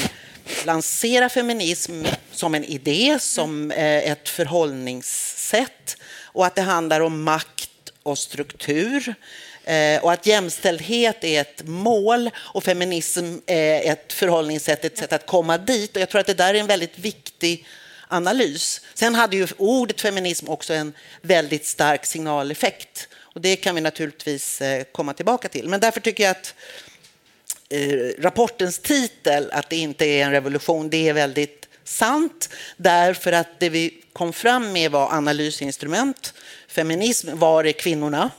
lansera 0.64 1.28
feminism 1.28 2.05
som 2.32 2.55
en 2.55 2.64
idé, 2.64 3.18
som 3.20 3.70
eh, 3.70 4.11
ett 4.11 4.28
förhållningssätt 4.28 5.97
och 6.22 6.47
att 6.47 6.55
det 6.55 6.62
handlar 6.62 7.01
om 7.01 7.22
makt 7.22 7.70
och 8.03 8.18
struktur 8.18 9.14
och 10.03 10.12
att 10.12 10.26
jämställdhet 10.26 11.24
är 11.24 11.40
ett 11.40 11.62
mål 11.64 12.30
och 12.36 12.64
feminism 12.64 13.36
är 13.47 13.92
ett 13.92 14.12
förhållningssätt, 14.12 14.84
ett 14.84 14.99
sätt 14.99 15.12
att 15.12 15.26
komma 15.26 15.59
dit. 15.59 15.97
Och 15.97 16.03
jag 16.03 16.09
tror 16.09 16.20
att 16.20 16.26
det 16.26 16.34
där 16.34 16.55
är 16.55 16.59
en 16.59 16.66
väldigt 16.66 16.99
viktig 16.99 17.66
analys. 18.09 18.80
Sen 18.94 19.14
hade 19.14 19.36
ju 19.36 19.46
ordet 19.57 20.00
feminism 20.00 20.48
också 20.48 20.74
en 20.74 20.92
väldigt 21.22 21.66
stark 21.66 22.07
signaleffekt 22.07 23.09
och 23.36 23.40
det 23.40 23.57
kan 23.57 23.74
vi 23.74 23.80
naturligtvis 23.80 24.61
eh, 24.61 24.84
komma 24.92 25.12
tillbaka 25.12 25.48
till. 25.48 25.68
Men 25.68 25.80
därför 25.80 26.00
tycker 26.00 26.24
jag 26.24 26.30
att 26.30 26.54
eh, 27.68 28.22
rapportens 28.22 28.78
titel, 28.78 29.50
att 29.52 29.70
det 29.70 29.76
inte 29.76 30.04
är 30.07 30.24
en 30.24 30.30
revolution, 30.30 30.90
det 30.90 31.09
är 31.09 31.12
väldigt 31.12 31.68
sant 31.84 32.48
därför 32.76 33.32
att 33.32 33.61
det 33.61 33.68
vi 33.68 34.02
kom 34.12 34.32
fram 34.32 34.72
med 34.72 34.90
var 34.90 35.12
analysinstrument. 35.12 36.34
Feminism, 36.68 37.28
var 37.38 37.64
är 37.64 37.72
kvinnorna? 37.72 38.30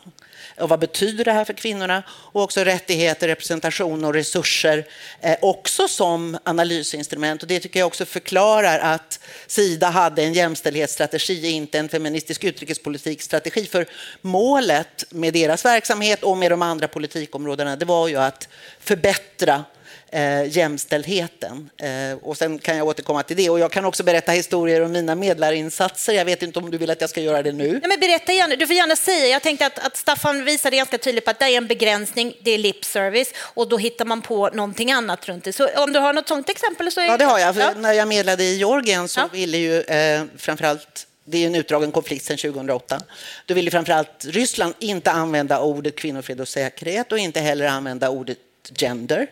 Och 0.59 0.69
vad 0.69 0.79
betyder 0.79 1.25
det 1.25 1.31
här 1.31 1.45
för 1.45 1.53
kvinnorna? 1.53 2.03
Och 2.09 2.41
också 2.41 2.63
rättigheter, 2.63 3.27
representation 3.27 4.05
och 4.05 4.13
resurser 4.13 4.87
eh, 5.21 5.37
också 5.41 5.87
som 5.87 6.37
analysinstrument. 6.43 7.41
Och 7.41 7.47
det 7.47 7.59
tycker 7.59 7.79
jag 7.79 7.87
också 7.87 8.05
förklarar 8.05 8.79
att 8.79 9.19
Sida 9.47 9.89
hade 9.89 10.23
en 10.23 10.33
jämställdhetsstrategi, 10.33 11.47
inte 11.49 11.79
en 11.79 11.89
feministisk 11.89 12.43
utrikespolitikstrategi. 12.43 13.65
För 13.65 13.85
målet 14.21 15.05
med 15.09 15.33
deras 15.33 15.65
verksamhet 15.65 16.23
och 16.23 16.37
med 16.37 16.51
de 16.51 16.61
andra 16.61 16.87
politikområdena, 16.87 17.75
det 17.75 17.85
var 17.85 18.07
ju 18.07 18.17
att 18.17 18.47
förbättra 18.79 19.63
eh, 20.11 20.57
jämställdheten. 20.57 21.69
Eh, 21.77 22.17
och 22.21 22.37
sen 22.37 22.59
kan 22.59 22.77
jag 22.77 22.87
återkomma 22.87 23.23
till 23.23 23.37
det. 23.37 23.49
Och 23.49 23.59
jag 23.59 23.71
kan 23.71 23.85
också 23.85 24.03
berätta 24.03 24.31
historier 24.31 24.81
om 24.81 24.91
mina 24.91 25.15
medlarinsatser. 25.15 26.13
Jag 26.13 26.25
vet 26.25 26.43
inte 26.43 26.59
om 26.59 26.71
du 26.71 26.77
vill 26.77 26.89
att 26.89 27.01
jag 27.01 27.09
ska 27.09 27.21
göra 27.21 27.41
det 27.41 27.51
nu. 27.51 27.71
Nej, 27.71 27.81
men 27.87 27.99
berätta 27.99 28.33
gärna. 28.33 28.55
Du 28.55 28.67
får 28.67 28.75
gärna 28.75 28.95
säga. 28.95 29.27
Jag 29.27 29.41
tänkte 29.41 29.65
att, 29.65 29.79
att 29.79 29.97
Staffan 29.97 30.45
visade 30.45 30.77
ganska 30.77 30.97
tydligt 30.97 31.25
på 31.25 31.31
att 31.31 31.39
det 31.39 31.45
är 31.45 31.57
en 31.57 31.67
begränsning, 31.67 32.33
det 32.43 32.51
är 32.51 32.57
lip 32.57 32.85
service 32.85 33.33
och 33.37 33.69
då 33.69 33.77
hittar 33.77 34.05
man 34.05 34.21
på 34.21 34.49
någonting 34.49 34.91
annat 34.91 35.27
runt 35.27 35.43
det. 35.43 35.53
Så 35.53 35.67
om 35.67 35.93
du 35.93 35.99
har 35.99 36.13
något 36.13 36.27
sånt 36.27 36.49
exempel 36.49 36.91
så 36.91 37.01
är 37.01 37.05
Ja, 37.05 37.17
det 37.17 37.25
har 37.25 37.39
jag. 37.39 37.55
Ja. 37.57 37.73
När 37.77 37.93
jag 37.93 38.07
medlade 38.07 38.43
i 38.43 38.57
Georgien 38.57 39.07
så 39.07 39.19
ja. 39.19 39.29
ville 39.31 39.57
ju 39.57 39.81
eh, 39.81 40.23
framförallt 40.37 41.07
det 41.29 41.43
är 41.43 41.47
en 41.47 41.55
utdragen 41.55 41.91
konflikt 41.91 42.25
sedan 42.25 42.37
2008. 42.37 43.01
Då 43.45 43.53
ville 43.53 43.71
framförallt 43.71 44.25
Ryssland 44.25 44.73
inte 44.79 45.11
använda 45.11 45.61
ordet 45.61 45.95
kvinnofred 45.95 46.41
och 46.41 46.47
säkerhet 46.47 47.11
och 47.11 47.17
inte 47.17 47.39
heller 47.39 47.67
använda 47.67 48.09
ordet 48.09 48.37
gender 48.75 49.27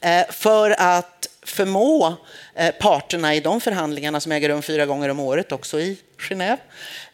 eh, 0.00 0.30
för 0.30 0.74
att 0.78 1.28
förmå 1.42 2.14
eh, 2.54 2.74
parterna 2.80 3.34
i 3.34 3.40
de 3.40 3.60
förhandlingarna 3.60 4.20
som 4.20 4.32
äger 4.32 4.48
rum 4.48 4.62
fyra 4.62 4.86
gånger 4.86 5.08
om 5.08 5.20
året, 5.20 5.52
också 5.52 5.80
i 5.80 5.98
Genève, 6.18 6.58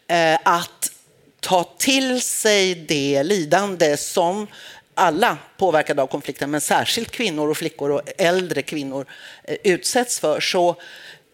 eh, 0.07 0.39
att 0.43 0.91
ta 1.39 1.63
till 1.77 2.21
sig 2.21 2.75
det 2.75 3.23
lidande 3.23 3.97
som 3.97 4.47
alla 4.93 5.37
påverkade 5.57 6.01
av 6.01 6.07
konflikten, 6.07 6.51
men 6.51 6.61
särskilt 6.61 7.11
kvinnor 7.11 7.49
och 7.49 7.57
flickor 7.57 7.91
och 7.91 8.01
äldre 8.17 8.61
kvinnor 8.61 9.05
utsätts 9.63 10.19
för, 10.19 10.39
så 10.39 10.75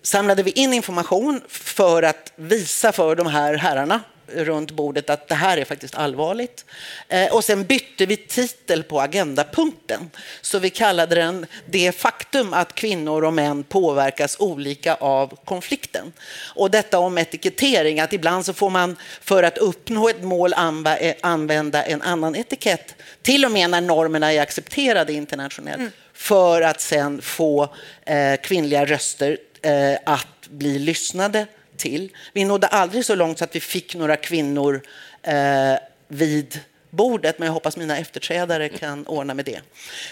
samlade 0.03 0.43
vi 0.43 0.51
in 0.51 0.73
information 0.73 1.41
för 1.47 2.03
att 2.03 2.34
visa 2.36 2.91
för 2.91 3.15
de 3.15 3.27
här 3.27 3.53
herrarna 3.53 4.01
runt 4.28 4.71
bordet 4.71 5.09
att 5.09 5.28
det 5.28 5.36
här 5.36 5.57
är 5.57 5.65
faktiskt 5.65 5.95
allvarligt. 5.95 6.65
Eh, 7.07 7.34
och 7.34 7.43
sen 7.43 7.63
bytte 7.63 8.05
vi 8.05 8.17
titel 8.17 8.84
på 8.84 9.01
agendapunkten. 9.01 10.09
Så 10.41 10.59
vi 10.59 10.69
kallade 10.69 11.15
den 11.15 11.45
Det 11.65 11.91
faktum 11.91 12.53
att 12.53 12.76
kvinnor 12.76 13.24
och 13.24 13.34
män 13.34 13.63
påverkas 13.63 14.36
olika 14.39 14.95
av 14.95 15.39
konflikten. 15.45 16.13
Och 16.55 16.71
detta 16.71 16.99
om 16.99 17.17
etikettering, 17.17 17.99
att 17.99 18.13
ibland 18.13 18.45
så 18.45 18.53
får 18.53 18.69
man 18.69 18.95
för 19.21 19.43
att 19.43 19.57
uppnå 19.57 20.09
ett 20.09 20.24
mål 20.24 20.53
eh, 20.53 21.15
använda 21.21 21.84
en 21.84 22.01
annan 22.01 22.36
etikett, 22.36 22.95
till 23.21 23.45
och 23.45 23.51
med 23.51 23.69
när 23.69 23.82
normerna 23.82 24.34
är 24.34 24.41
accepterade 24.41 25.13
internationellt, 25.13 25.80
mm. 25.80 25.91
för 26.13 26.61
att 26.61 26.82
sen 26.82 27.21
få 27.21 27.76
eh, 28.05 28.36
kvinnliga 28.43 28.86
röster 28.86 29.38
eh, 29.61 29.97
att 30.05 30.49
bli 30.49 30.80
lyssnade 30.80 31.47
till. 31.78 32.09
Vi 32.34 32.45
nådde 32.45 32.67
aldrig 32.67 33.05
så 33.05 33.15
långt 33.15 33.38
så 33.38 33.43
att 33.43 33.55
vi 33.55 33.59
fick 33.59 33.95
några 33.95 34.15
kvinnor 34.15 34.82
eh, 35.21 35.76
vid 36.07 36.59
bordet, 36.89 37.39
men 37.39 37.45
jag 37.45 37.53
hoppas 37.53 37.78
mina 37.78 37.97
efterträdare 37.97 38.69
kan 38.69 39.07
ordna 39.07 39.34
med 39.34 39.45
det. 39.45 39.61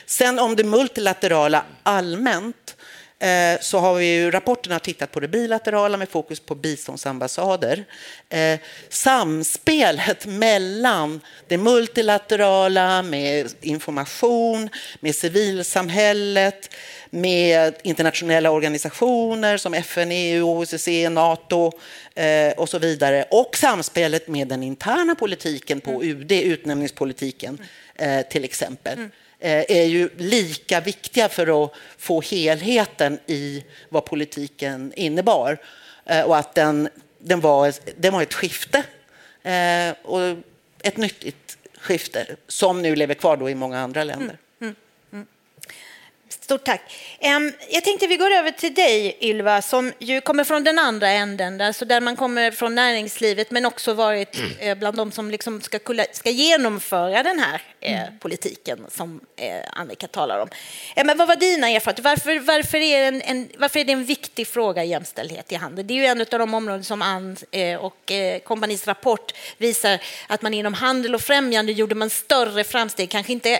Sen 0.06 0.40
om 0.40 0.56
det 0.56 0.64
multilaterala 0.64 1.64
allmänt 1.84 2.76
eh, 3.20 3.60
så 3.62 3.80
har 3.80 3.96
vi 3.96 4.06
ju 4.06 4.32
rapporterna 4.32 4.80
tittat 4.80 5.12
på 5.12 5.20
det 5.20 5.28
bilaterala 5.28 5.98
med 5.98 6.10
fokus 6.10 6.40
på 6.40 6.56
biståndsambassader. 6.56 7.86
Eh, 8.30 8.60
samspelet 8.90 10.26
mellan 10.26 11.22
det 11.48 11.58
multilaterala 11.58 13.02
med 13.02 13.54
information, 13.62 14.70
med 15.00 15.16
civilsamhället, 15.16 16.76
med 17.14 17.76
internationella 17.84 18.52
organisationer 18.52 19.58
som 19.58 19.74
FN, 19.74 20.12
EU, 20.12 20.62
OSSE, 20.62 21.10
Nato 21.10 21.72
eh, 22.16 22.52
och 22.58 22.70
så 22.70 22.80
vidare. 22.80 23.26
Och 23.32 23.58
samspelet 23.58 24.28
med 24.28 24.48
den 24.48 24.64
interna 24.64 25.16
politiken 25.16 25.82
på 25.82 25.92
mm. 25.92 26.08
UD, 26.08 26.32
utnämningspolitiken 26.32 27.62
eh, 27.96 28.22
till 28.22 28.44
exempel 28.44 28.98
mm. 28.98 29.12
eh, 29.40 29.78
är 29.78 29.86
ju 29.86 30.10
lika 30.18 30.80
viktiga 30.80 31.30
för 31.30 31.64
att 31.64 31.72
få 31.98 32.22
helheten 32.22 33.20
i 33.28 33.64
vad 33.90 34.06
politiken 34.06 34.94
innebar. 34.96 35.58
Eh, 36.06 36.22
och 36.22 36.38
att 36.38 36.56
den, 36.56 36.90
den, 37.20 37.40
var, 37.40 37.74
den 37.98 38.14
var 38.14 38.22
ett 38.22 38.34
skifte, 38.34 38.84
eh, 39.44 39.96
och 40.04 40.38
ett 40.84 40.98
nyttigt 40.98 41.58
skifte 41.80 42.26
som 42.48 42.82
nu 42.82 42.96
lever 42.96 43.14
kvar 43.14 43.38
då 43.38 43.50
i 43.50 43.56
många 43.56 43.80
andra 43.80 44.04
länder. 44.04 44.26
Mm. 44.26 44.38
Stort 46.34 46.64
tack. 46.64 46.82
Jag 47.70 47.84
tänkte 47.84 48.08
vi 48.08 48.18
går 48.18 48.32
över 48.32 48.52
till 48.52 48.74
dig, 48.74 49.18
Ylva, 49.22 49.62
som 49.62 49.94
ju 50.00 50.22
kommer 50.22 50.44
från 50.44 50.64
den 50.64 50.80
andra 50.80 51.10
änden, 51.10 51.62
alltså 51.62 51.86
där 51.86 52.02
man 52.02 52.16
kommer 52.16 52.52
från 52.52 52.76
näringslivet 52.76 53.52
men 53.52 53.66
också 53.66 53.94
varit 53.94 54.38
eh, 54.60 54.78
bland 54.78 54.98
de 54.98 55.12
som 55.12 55.32
liksom 55.32 55.62
ska, 55.62 55.80
ska 56.12 56.30
genomföra 56.30 57.24
den 57.24 57.40
här 57.40 57.62
eh, 57.82 58.02
mm. 58.02 58.20
politiken 58.20 58.86
som 58.90 59.22
eh, 59.36 59.62
Annika 59.74 60.08
talar 60.08 60.40
om. 60.40 60.50
Men 60.96 61.18
vad 61.18 61.28
var 61.28 61.36
dina 61.36 61.70
erfarenheter? 61.70 62.04
Varför, 62.04 62.40
varför, 62.40 62.78
är 62.78 63.08
en, 63.08 63.22
en, 63.22 63.50
varför 63.58 63.80
är 63.80 63.86
det 63.86 63.94
en 63.94 64.06
viktig 64.06 64.48
fråga, 64.48 64.84
jämställdhet 64.84 65.52
i 65.52 65.56
handeln? 65.56 65.88
Det 65.88 65.94
är 65.94 65.96
ju 65.96 66.06
en 66.06 66.22
av 66.22 66.26
de 66.40 66.54
områden 66.54 66.84
som 66.84 67.02
Ann 67.02 67.38
och 67.80 68.12
kompanis 68.44 68.88
rapport 68.88 69.34
visar 69.58 70.00
att 70.28 70.42
man 70.42 70.54
inom 70.54 70.74
handel 70.74 71.16
och 71.16 71.22
främjande 71.22 71.72
gjorde 71.72 71.96
man 71.96 72.10
större 72.10 72.64
framsteg, 72.64 73.10
kanske 73.10 73.34
inte 73.34 73.60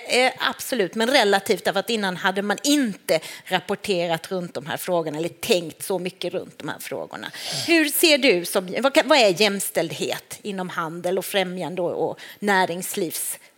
absolut, 0.50 0.96
men 0.96 1.10
relativt, 1.10 1.66
därför 1.66 1.80
att 1.80 1.90
innan 1.90 2.18
hade 2.18 2.42
man 2.42 2.58
inte 2.64 3.20
rapporterat 3.46 4.32
runt 4.32 4.54
de 4.54 4.66
här 4.66 4.78
frågorna 4.78 5.18
eller 5.18 5.30
tänkt 5.30 5.84
så 5.84 6.00
mycket 6.00 6.34
runt 6.34 6.60
de 6.60 6.70
här 6.70 6.80
frågorna. 6.80 7.32
Hur 7.68 7.86
ser 7.86 8.18
du, 8.18 8.46
som, 8.46 8.76
vad 9.06 9.18
är 9.18 9.42
jämställdhet 9.42 10.40
inom 10.42 10.70
handel 10.70 11.18
och 11.18 11.26
främjande 11.26 11.82
och 11.82 12.20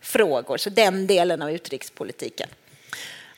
näringslivsfrågor, 0.04 0.58
så 0.58 0.70
den 0.70 1.06
delen 1.06 1.42
av 1.42 1.50
utrikespolitiken? 1.50 2.48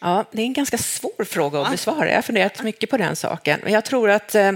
Ja, 0.00 0.24
det 0.32 0.42
är 0.42 0.46
en 0.46 0.52
ganska 0.52 0.78
svår 0.78 1.24
fråga 1.24 1.60
att 1.60 1.70
besvara. 1.70 2.08
Jag 2.08 2.14
har 2.14 2.22
funderat 2.22 2.62
mycket 2.62 2.90
på 2.90 2.96
den 2.96 3.16
saken. 3.16 3.60
Jag 3.66 3.84
tror 3.84 4.10
att 4.10 4.34
eh, 4.34 4.52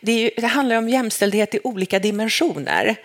det, 0.00 0.12
ju, 0.12 0.30
det 0.36 0.46
handlar 0.46 0.76
om 0.76 0.88
jämställdhet 0.88 1.54
i 1.54 1.60
olika 1.64 1.98
dimensioner. 1.98 2.96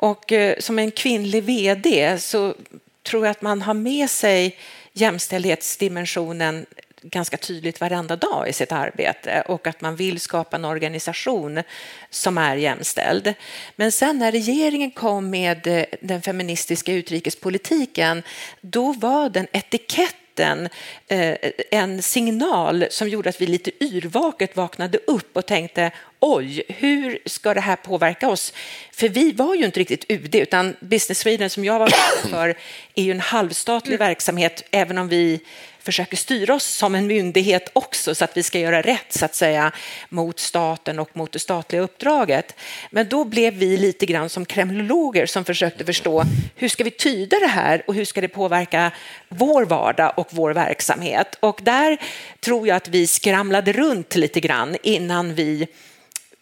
Och 0.00 0.32
eh, 0.32 0.58
som 0.58 0.78
en 0.78 0.90
kvinnlig 0.90 1.44
vd 1.44 2.18
så 2.18 2.54
tror 3.02 3.26
jag 3.26 3.30
att 3.30 3.42
man 3.42 3.62
har 3.62 3.74
med 3.74 4.10
sig 4.10 4.56
jämställdhetsdimensionen 4.92 6.66
ganska 7.10 7.36
tydligt 7.36 7.80
varenda 7.80 8.16
dag 8.16 8.48
i 8.48 8.52
sitt 8.52 8.72
arbete 8.72 9.42
och 9.46 9.66
att 9.66 9.80
man 9.80 9.96
vill 9.96 10.20
skapa 10.20 10.56
en 10.56 10.64
organisation 10.64 11.62
som 12.10 12.38
är 12.38 12.56
jämställd. 12.56 13.34
Men 13.76 13.92
sen 13.92 14.18
när 14.18 14.32
regeringen 14.32 14.90
kom 14.90 15.30
med 15.30 15.66
eh, 15.66 15.84
den 16.00 16.22
feministiska 16.22 16.92
utrikespolitiken, 16.92 18.22
då 18.60 18.92
var 18.92 19.28
den 19.28 19.46
etiketten 19.52 20.68
eh, 21.08 21.36
en 21.70 22.02
signal 22.02 22.86
som 22.90 23.08
gjorde 23.08 23.28
att 23.28 23.40
vi 23.40 23.46
lite 23.46 23.84
yrvaket 23.84 24.56
vaknade 24.56 24.98
upp 25.06 25.36
och 25.36 25.46
tänkte 25.46 25.90
oj, 26.20 26.62
hur 26.68 27.18
ska 27.24 27.54
det 27.54 27.60
här 27.60 27.76
påverka 27.76 28.28
oss? 28.28 28.52
För 28.92 29.08
vi 29.08 29.32
var 29.32 29.54
ju 29.54 29.64
inte 29.64 29.80
riktigt 29.80 30.04
UD, 30.08 30.34
utan 30.34 30.76
Business 30.80 31.18
Sweden 31.18 31.50
som 31.50 31.64
jag 31.64 31.78
var 31.78 31.88
för 32.28 32.54
är 32.94 33.02
ju 33.02 33.10
en 33.10 33.20
halvstatlig 33.20 33.94
mm. 33.94 34.06
verksamhet, 34.06 34.62
även 34.70 34.98
om 34.98 35.08
vi 35.08 35.40
försöker 35.82 36.16
styra 36.16 36.54
oss 36.54 36.64
som 36.64 36.94
en 36.94 37.06
myndighet 37.06 37.70
också 37.72 38.14
så 38.14 38.24
att 38.24 38.36
vi 38.36 38.42
ska 38.42 38.58
göra 38.58 38.82
rätt 38.82 39.12
så 39.12 39.24
att 39.24 39.34
säga 39.34 39.72
mot 40.08 40.38
staten 40.38 40.98
och 40.98 41.16
mot 41.16 41.32
det 41.32 41.38
statliga 41.38 41.82
uppdraget. 41.82 42.54
Men 42.90 43.08
då 43.08 43.24
blev 43.24 43.54
vi 43.54 43.76
lite 43.76 44.06
grann 44.06 44.28
som 44.28 44.44
kremlologer 44.44 45.26
som 45.26 45.44
försökte 45.44 45.84
förstå 45.84 46.24
hur 46.56 46.68
ska 46.68 46.84
vi 46.84 46.90
tyda 46.90 47.38
det 47.38 47.46
här 47.46 47.82
och 47.86 47.94
hur 47.94 48.04
ska 48.04 48.20
det 48.20 48.28
påverka 48.28 48.92
vår 49.28 49.64
vardag 49.64 50.12
och 50.16 50.28
vår 50.30 50.50
verksamhet? 50.50 51.36
Och 51.40 51.60
där 51.62 51.98
tror 52.40 52.68
jag 52.68 52.76
att 52.76 52.88
vi 52.88 53.06
skramlade 53.06 53.72
runt 53.72 54.16
lite 54.16 54.40
grann 54.40 54.76
innan 54.82 55.34
vi 55.34 55.68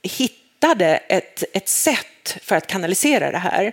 hittade 0.03 0.97
ett, 0.97 1.45
ett 1.53 1.69
sätt 1.69 2.37
för 2.43 2.57
att 2.57 2.67
kanalisera 2.67 3.31
det 3.31 3.39
här. 3.39 3.73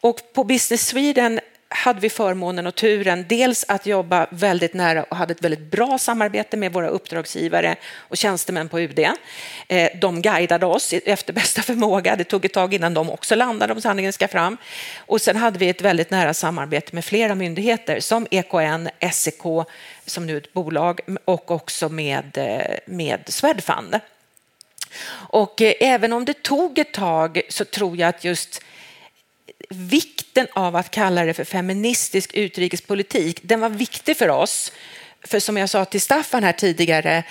Och 0.00 0.20
på 0.32 0.44
Business 0.44 0.86
Sweden 0.86 1.40
hade 1.72 2.00
vi 2.00 2.10
förmånen 2.10 2.66
och 2.66 2.74
turen 2.74 3.24
dels 3.28 3.64
att 3.68 3.86
jobba 3.86 4.26
väldigt 4.30 4.74
nära 4.74 5.02
och 5.02 5.16
hade 5.16 5.32
ett 5.32 5.44
väldigt 5.44 5.70
bra 5.70 5.98
samarbete 5.98 6.56
med 6.56 6.72
våra 6.72 6.88
uppdragsgivare 6.88 7.76
och 7.98 8.16
tjänstemän 8.16 8.68
på 8.68 8.80
UD. 8.80 8.98
Eh, 9.68 9.90
de 10.00 10.22
guidade 10.22 10.66
oss 10.66 10.92
efter 10.92 11.32
bästa 11.40 11.62
förmåga. 11.62 12.16
Det 12.16 12.24
tog 12.24 12.44
ett 12.44 12.52
tag 12.52 12.74
innan 12.74 12.94
de 12.94 13.10
också 13.10 13.34
landade 13.34 13.72
om 13.72 13.80
sanningen 13.80 14.12
ska 14.12 14.28
fram. 14.28 14.56
Och 14.98 15.20
sen 15.20 15.36
hade 15.36 15.58
vi 15.58 15.68
ett 15.68 15.82
väldigt 15.82 16.10
nära 16.10 16.34
samarbete 16.34 16.94
med 16.94 17.04
flera 17.04 17.34
myndigheter 17.34 18.00
som 18.00 18.26
EKN, 18.30 18.88
SEK, 19.12 19.42
som 20.06 20.26
nu 20.26 20.34
är 20.34 20.40
ett 20.40 20.52
bolag, 20.52 21.00
och 21.24 21.50
också 21.50 21.88
med, 21.88 22.38
eh, 22.38 22.78
med 22.86 23.20
Swedfund. 23.26 24.00
Och 25.12 25.62
eh, 25.62 25.72
även 25.80 26.12
om 26.12 26.24
det 26.24 26.42
tog 26.42 26.78
ett 26.78 26.92
tag 26.92 27.40
så 27.48 27.64
tror 27.64 27.96
jag 27.96 28.08
att 28.08 28.24
just 28.24 28.62
vikten 29.70 30.46
av 30.52 30.76
att 30.76 30.90
kalla 30.90 31.24
det 31.24 31.34
för 31.34 31.44
feministisk 31.44 32.34
utrikespolitik, 32.34 33.40
den 33.42 33.60
var 33.60 33.68
viktig 33.68 34.16
för 34.16 34.28
oss. 34.28 34.72
För 35.24 35.40
som 35.40 35.56
jag 35.56 35.70
sa 35.70 35.84
till 35.84 36.00
Staffan 36.00 36.44
här 36.44 36.52
tidigare, 36.52 37.24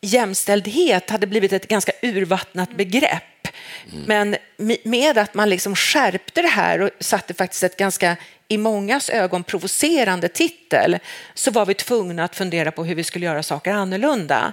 jämställdhet 0.00 1.10
hade 1.10 1.26
blivit 1.26 1.52
ett 1.52 1.68
ganska 1.68 1.92
urvattnat 2.02 2.76
begrepp. 2.76 3.22
Men 4.06 4.36
med 4.84 5.18
att 5.18 5.34
man 5.34 5.48
liksom 5.48 5.76
skärpte 5.76 6.42
det 6.42 6.48
här 6.48 6.80
och 6.80 6.90
satte 7.00 7.34
faktiskt 7.34 7.62
ett 7.62 7.76
ganska 7.76 8.16
i 8.48 8.58
mångas 8.58 9.10
ögon 9.10 9.44
provocerande 9.44 10.28
titel 10.28 10.98
så 11.34 11.50
var 11.50 11.66
vi 11.66 11.74
tvungna 11.74 12.24
att 12.24 12.36
fundera 12.36 12.72
på 12.72 12.84
hur 12.84 12.94
vi 12.94 13.04
skulle 13.04 13.26
göra 13.26 13.42
saker 13.42 13.72
annorlunda 13.72 14.52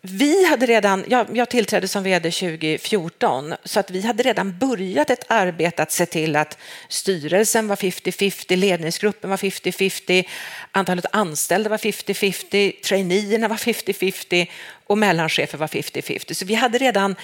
vi 0.00 0.44
hade 0.44 0.66
redan, 0.66 1.04
jag, 1.08 1.36
jag 1.36 1.48
tillträdde 1.48 1.88
som 1.88 2.02
vd 2.02 2.30
2014, 2.30 3.54
så 3.64 3.80
att 3.80 3.90
vi 3.90 4.02
hade 4.06 4.22
redan 4.22 4.58
börjat 4.58 5.10
ett 5.10 5.24
arbete 5.28 5.82
att 5.82 5.92
se 5.92 6.06
till 6.06 6.36
att 6.36 6.58
styrelsen 6.88 7.68
var 7.68 7.76
50-50, 7.76 8.56
ledningsgruppen 8.56 9.30
var 9.30 9.36
50-50, 9.36 10.24
antalet 10.72 11.06
anställda 11.12 11.70
var 11.70 11.78
50-50, 11.78 12.80
traineerna 12.80 13.48
var 13.48 13.56
50-50 13.56 14.48
och 14.86 14.98
mellanchefer 14.98 15.58
var 15.58 15.66
50-50. 15.66 16.32
Så 16.34 16.44
vi 16.44 16.54
hade 16.54 16.78
redan 16.78 17.16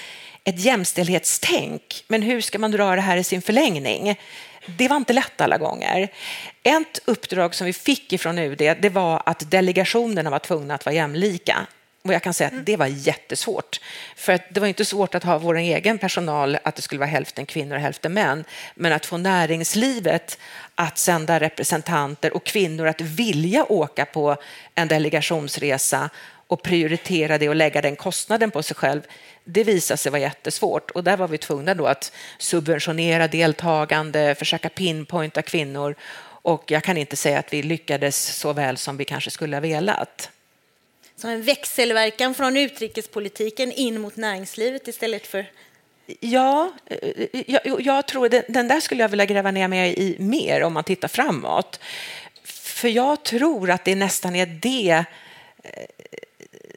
ett 0.45 0.61
jämställdhetstänk. 0.61 2.05
Men 2.09 2.23
hur 2.23 2.41
ska 2.41 2.59
man 2.59 2.71
dra 2.71 2.95
det 2.95 3.01
här 3.01 3.17
i 3.17 3.25
sin 3.25 3.43
förlängning? 3.43 4.19
Det 4.79 4.89
var 4.89 4.97
inte 4.97 5.13
lätt 5.13 5.41
alla 5.41 5.59
gånger. 5.59 6.09
Ett 6.63 7.01
uppdrag 7.05 7.55
som 7.55 7.67
vi 7.67 7.73
fick 7.73 8.21
från 8.21 8.39
UD 8.39 8.59
det 8.59 8.91
var 8.93 9.23
att 9.27 9.51
delegationerna 9.51 10.31
var 10.31 10.39
tvungna 10.39 10.75
att 10.75 10.87
vara 10.87 10.95
jämlika. 10.95 11.67
Och 12.09 12.15
jag 12.15 12.23
kan 12.23 12.35
säga 12.35 12.49
att 12.49 12.67
det 12.67 12.77
var 12.77 12.87
jättesvårt. 12.87 13.81
För 14.17 14.33
att 14.33 14.43
det 14.51 14.61
var 14.61 14.67
inte 14.67 14.85
svårt 14.85 15.15
att 15.15 15.25
ha 15.25 15.39
vår 15.39 15.57
egen 15.57 15.99
personal, 15.99 16.59
att 16.65 16.77
det 16.77 16.83
skulle 16.83 16.99
vara 16.99 17.09
hälften 17.11 17.47
kvinnor 17.47 17.75
och 17.75 17.81
hälften 17.81 18.15
män. 18.15 18.45
Men 18.75 18.93
att 18.93 19.07
få 19.07 19.17
näringslivet 19.17 20.39
att 20.75 20.99
sända 20.99 21.41
representanter 21.41 22.37
och 22.37 22.45
kvinnor 22.45 22.87
att 22.87 23.01
vilja 23.01 23.65
åka 23.65 24.05
på 24.05 24.37
en 24.75 24.89
delegationsresa 24.89 26.11
och 26.47 26.63
prioritera 26.63 27.39
det 27.39 27.49
och 27.49 27.55
lägga 27.55 27.83
den 27.83 27.97
kostnaden 27.97 28.51
på 28.51 28.63
sig 28.63 28.77
själv, 28.77 29.03
det 29.45 29.65
visade 29.65 29.99
sig 29.99 30.13
vara 30.13 30.23
jättesvårt. 30.23 30.91
Och 30.91 31.05
där 31.05 31.17
var 31.17 31.29
vi 31.29 31.39
tvungna 31.39 31.75
då 31.75 31.87
att 31.87 32.13
subventionera 32.39 33.29
deltagande, 33.29 34.35
försöka 34.35 34.69
pinpointa 34.69 35.43
kvinnor 35.43 35.95
och 36.43 36.71
jag 36.71 36.83
kan 36.83 36.97
inte 36.97 37.17
säga 37.17 37.39
att 37.39 37.53
vi 37.53 37.63
lyckades 37.63 38.37
så 38.37 38.53
väl 38.53 38.77
som 38.77 38.97
vi 38.97 39.05
kanske 39.05 39.31
skulle 39.31 39.57
ha 39.57 39.61
velat. 39.61 40.31
Som 41.17 41.31
en 41.31 41.43
växelverkan 41.43 42.35
från 42.35 42.57
utrikespolitiken 42.57 43.73
in 43.73 44.01
mot 44.01 44.17
näringslivet 44.17 44.89
istället 44.89 45.27
för 45.27 45.47
Ja, 46.21 46.73
eh, 46.87 47.41
jag, 47.47 47.81
jag 47.81 48.07
tror 48.07 48.29
den, 48.29 48.43
den 48.49 48.69
där 48.69 48.81
skulle 48.81 49.03
jag 49.03 49.09
vilja 49.09 49.25
gräva 49.27 49.51
ner 49.51 49.69
mig 49.69 49.95
i 49.99 50.17
mer 50.19 50.63
om 50.63 50.73
man 50.73 50.85
tittar 50.85 51.09
framåt. 51.09 51.81
För 52.45 52.89
jag 52.89 53.23
tror 53.23 53.71
att 53.71 53.85
det 53.85 53.95
nästan 53.95 54.37
är 54.37 54.47
det 54.47 55.05
eh, 55.63 55.85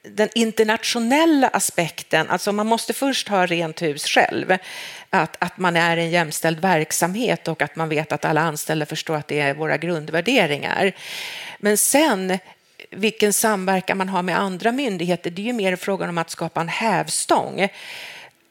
den 0.04 0.30
internationella 0.36 1.48
aspekten, 1.48 2.30
alltså 2.30 2.52
man 2.52 2.68
måste 2.68 2.94
först 2.94 3.28
ha 3.28 3.46
rent 3.46 3.82
hus 3.82 4.06
själv, 4.06 4.58
att, 5.10 5.38
att 5.40 5.58
man 5.58 5.76
är 5.76 5.98
en 5.98 6.10
jämställd 6.10 6.60
verksamhet 6.60 7.48
och 7.48 7.62
att 7.62 7.76
man 7.76 7.90
vet 7.90 8.12
att 8.12 8.26
alla 8.26 8.42
anställda 8.42 8.86
förstår 8.86 9.16
att 9.16 9.28
det 9.28 9.40
är 9.40 9.54
våra 9.54 9.78
grundvärderingar. 9.78 10.92
Men 11.60 11.78
sen 11.78 12.38
vilken 12.92 13.34
samverkan 13.34 13.98
man 13.98 14.10
har 14.10 14.24
med 14.24 14.40
andra 14.40 14.72
myndigheter, 14.72 15.30
det 15.30 15.42
är 15.42 15.46
ju 15.46 15.54
mer 15.54 15.76
frågan 15.76 16.10
om 16.10 16.18
att 16.18 16.30
skapa 16.30 16.62
en 16.62 16.68
hävstång. 16.68 17.68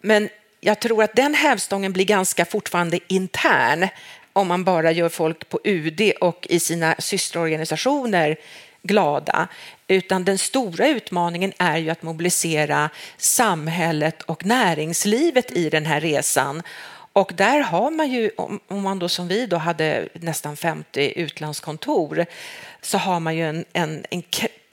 Men 0.00 0.28
jag 0.60 0.80
tror 0.80 1.02
att 1.02 1.16
den 1.16 1.34
hävstången 1.34 1.92
blir 1.92 2.04
ganska 2.04 2.44
fortfarande 2.44 2.98
intern 3.06 3.88
om 4.32 4.48
man 4.48 4.64
bara 4.64 4.92
gör 4.92 5.08
folk 5.08 5.48
på 5.48 5.60
UD 5.64 6.12
och 6.20 6.46
i 6.50 6.60
sina 6.60 6.94
systerorganisationer 6.98 8.36
glada, 8.82 9.48
utan 9.88 10.24
den 10.24 10.38
stora 10.38 10.88
utmaningen 10.88 11.52
är 11.58 11.78
ju 11.78 11.90
att 11.90 12.02
mobilisera 12.02 12.90
samhället 13.16 14.22
och 14.22 14.44
näringslivet 14.44 15.52
i 15.52 15.70
den 15.70 15.86
här 15.86 16.00
resan. 16.00 16.62
Och 17.16 17.32
där 17.34 17.60
har 17.60 17.90
man 17.90 18.10
ju, 18.10 18.30
om 18.36 18.82
man 18.82 18.98
då 18.98 19.08
som 19.08 19.28
vi 19.28 19.46
då 19.46 19.56
hade 19.56 20.08
nästan 20.12 20.56
50 20.56 21.12
utlandskontor, 21.16 22.26
så 22.80 22.98
har 22.98 23.20
man 23.20 23.36
ju 23.36 23.48
en, 23.48 23.64
en, 23.72 24.04
en 24.10 24.22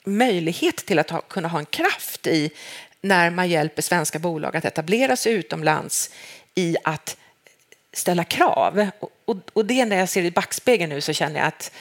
möjlighet 0.04 0.76
till 0.76 1.00
att 1.00 1.10
ha, 1.10 1.22
kunna 1.22 1.48
ha 1.48 1.60
en 1.60 1.66
kraft 1.66 2.28
i 2.28 2.52
när 3.02 3.30
man 3.30 3.50
hjälper 3.50 3.82
svenska 3.82 4.20
bolag 4.20 4.56
att 4.56 4.66
etablera 4.66 5.16
sig 5.16 5.34
utomlands 5.34 6.10
i 6.56 6.76
att 6.84 7.18
ställa 7.94 8.24
krav. 8.24 8.88
Och, 9.00 9.10
och, 9.26 9.38
och 9.54 9.66
det 9.66 9.86
när 9.86 9.98
jag 9.98 10.10
ser 10.10 10.24
i 10.24 10.32
backspegeln 10.32 10.90
nu 10.90 11.02
så 11.02 11.14
känner 11.14 11.40
jag 11.40 11.48
att 11.48 11.72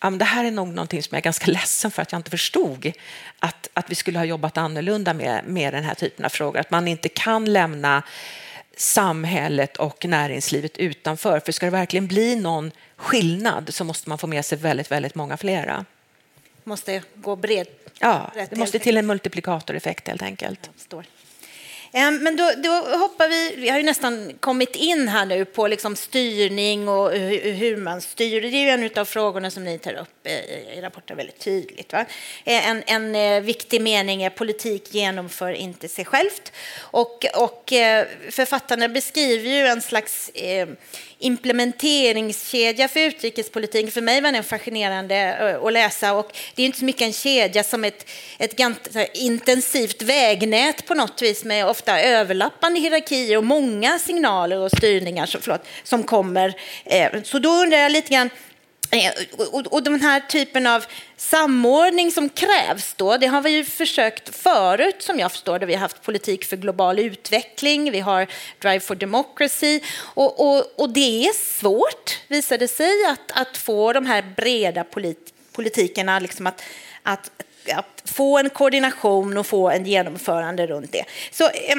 ja, 0.00 0.10
det 0.10 0.24
här 0.24 0.44
är 0.44 0.50
nog 0.50 0.68
någonting 0.68 1.02
som 1.02 1.14
jag 1.14 1.18
är 1.18 1.24
ganska 1.24 1.50
ledsen 1.50 1.90
för 1.90 2.02
att 2.02 2.12
jag 2.12 2.18
inte 2.18 2.30
förstod 2.30 2.92
att, 3.38 3.68
att 3.74 3.90
vi 3.90 3.94
skulle 3.94 4.18
ha 4.18 4.24
jobbat 4.24 4.58
annorlunda 4.58 5.14
med, 5.14 5.44
med 5.46 5.74
den 5.74 5.84
här 5.84 5.94
typen 5.94 6.24
av 6.24 6.28
frågor. 6.28 6.60
Att 6.60 6.70
man 6.70 6.88
inte 6.88 7.08
kan 7.08 7.44
lämna 7.44 8.02
samhället 8.76 9.76
och 9.76 10.04
näringslivet 10.04 10.78
utanför. 10.78 11.40
För 11.40 11.52
ska 11.52 11.66
det 11.66 11.70
verkligen 11.70 12.06
bli 12.06 12.36
någon 12.36 12.70
skillnad 12.96 13.74
så 13.74 13.84
måste 13.84 14.08
man 14.08 14.18
få 14.18 14.26
med 14.26 14.44
sig 14.44 14.58
väldigt, 14.58 14.90
väldigt 14.90 15.14
många 15.14 15.36
flera. 15.36 15.84
Måste 16.64 17.02
gå 17.14 17.36
bred. 17.36 17.66
Ja, 17.98 18.30
det 18.50 18.56
måste 18.56 18.78
till 18.78 18.96
en 18.96 19.06
multiplikatoreffekt 19.06 20.08
helt 20.08 20.22
enkelt. 20.22 20.70
Men 21.94 22.36
då, 22.36 22.52
då, 22.56 22.70
hoppar 22.96 23.28
vi, 23.28 23.54
vi 23.56 23.68
har 23.68 23.78
ju 23.78 23.82
nästan 23.82 24.32
kommit 24.40 24.76
in 24.76 25.08
här 25.08 25.26
nu 25.26 25.44
på 25.44 25.66
liksom 25.66 25.96
styrning 25.96 26.88
och 26.88 27.12
hur 27.12 27.76
man 27.76 28.00
styr. 28.00 28.40
Det 28.40 28.48
är 28.48 28.64
ju 28.64 28.68
en 28.68 29.00
av 29.00 29.04
frågorna 29.04 29.50
som 29.50 29.64
ni 29.64 29.78
tar 29.78 29.92
upp 29.92 30.26
eh, 30.26 30.78
i 30.78 30.80
rapporten 30.82 31.16
väldigt 31.16 31.38
tydligt. 31.38 31.92
Va? 31.92 32.04
Eh, 32.44 32.68
en, 32.68 32.82
en 32.86 33.14
eh, 33.14 33.42
viktig 33.42 33.80
mening 33.80 34.22
är 34.22 34.30
politik 34.30 34.94
genomför 34.94 35.52
inte 35.52 35.88
sig 35.88 36.04
självt. 36.04 36.52
Och, 36.78 37.26
och 37.34 37.72
författarna 38.30 38.88
beskriver 38.88 39.50
ju 39.50 39.66
en 39.66 39.82
slags 39.82 40.30
implementeringskedja 41.18 42.88
för 42.88 43.00
utrikespolitik. 43.00 43.92
För 43.92 44.00
mig 44.00 44.20
var 44.20 44.32
den 44.32 44.44
fascinerande 44.44 45.58
att 45.66 45.72
läsa. 45.72 46.12
Och 46.12 46.36
det 46.54 46.62
är 46.62 46.66
inte 46.66 46.78
så 46.78 46.84
mycket 46.84 47.02
en 47.02 47.12
kedja 47.12 47.64
som 47.64 47.84
ett, 47.84 48.10
ett 48.38 48.56
ganska 48.56 49.06
intensivt 49.06 50.02
vägnät 50.02 50.86
på 50.86 50.94
något 50.94 51.22
vis 51.22 51.44
med 51.44 51.66
ofta 51.82 52.00
överlappande 52.00 52.80
hierarkier 52.80 53.36
och 53.36 53.44
många 53.44 53.98
signaler 53.98 54.58
och 54.58 54.70
styrningar 54.70 55.26
som, 55.26 55.40
förlåt, 55.40 55.66
som 55.82 56.04
kommer. 56.04 56.54
Eh, 56.84 57.22
så 57.22 57.38
då 57.38 57.48
undrar 57.48 57.78
jag 57.78 57.92
lite 57.92 58.14
grann, 58.14 58.30
eh, 58.90 59.12
och 59.70 59.82
den 59.82 60.00
här 60.00 60.20
typen 60.20 60.66
av 60.66 60.84
samordning 61.16 62.10
som 62.10 62.28
krävs 62.28 62.94
då, 62.94 63.16
det 63.16 63.26
har 63.26 63.40
vi 63.40 63.50
ju 63.50 63.64
försökt 63.64 64.36
förut 64.36 65.02
som 65.02 65.18
jag 65.18 65.32
förstår 65.32 65.58
det. 65.58 65.66
Vi 65.66 65.74
har 65.74 65.80
haft 65.80 66.02
politik 66.02 66.44
för 66.44 66.56
global 66.56 66.98
utveckling, 66.98 67.90
vi 67.90 68.00
har 68.00 68.26
Drive 68.58 68.80
for 68.80 68.94
Democracy 68.94 69.80
och, 70.14 70.40
och, 70.40 70.80
och 70.80 70.90
det 70.90 71.24
är 71.24 71.32
svårt, 71.32 72.18
visar 72.28 72.58
det 72.58 72.68
sig, 72.68 73.04
att, 73.08 73.40
att 73.40 73.56
få 73.56 73.92
de 73.92 74.06
här 74.06 74.24
breda 74.36 74.84
polit, 74.84 75.32
politikerna 75.52 76.18
liksom 76.18 76.46
att, 76.46 76.62
att, 77.02 77.30
att 77.70 78.02
få 78.04 78.38
en 78.38 78.50
koordination 78.50 79.38
och 79.38 79.46
få 79.46 79.70
en 79.70 79.86
genomförande 79.86 80.66
runt 80.66 80.92
det. 80.92 81.04
Så, 81.30 81.44
eh, 81.44 81.76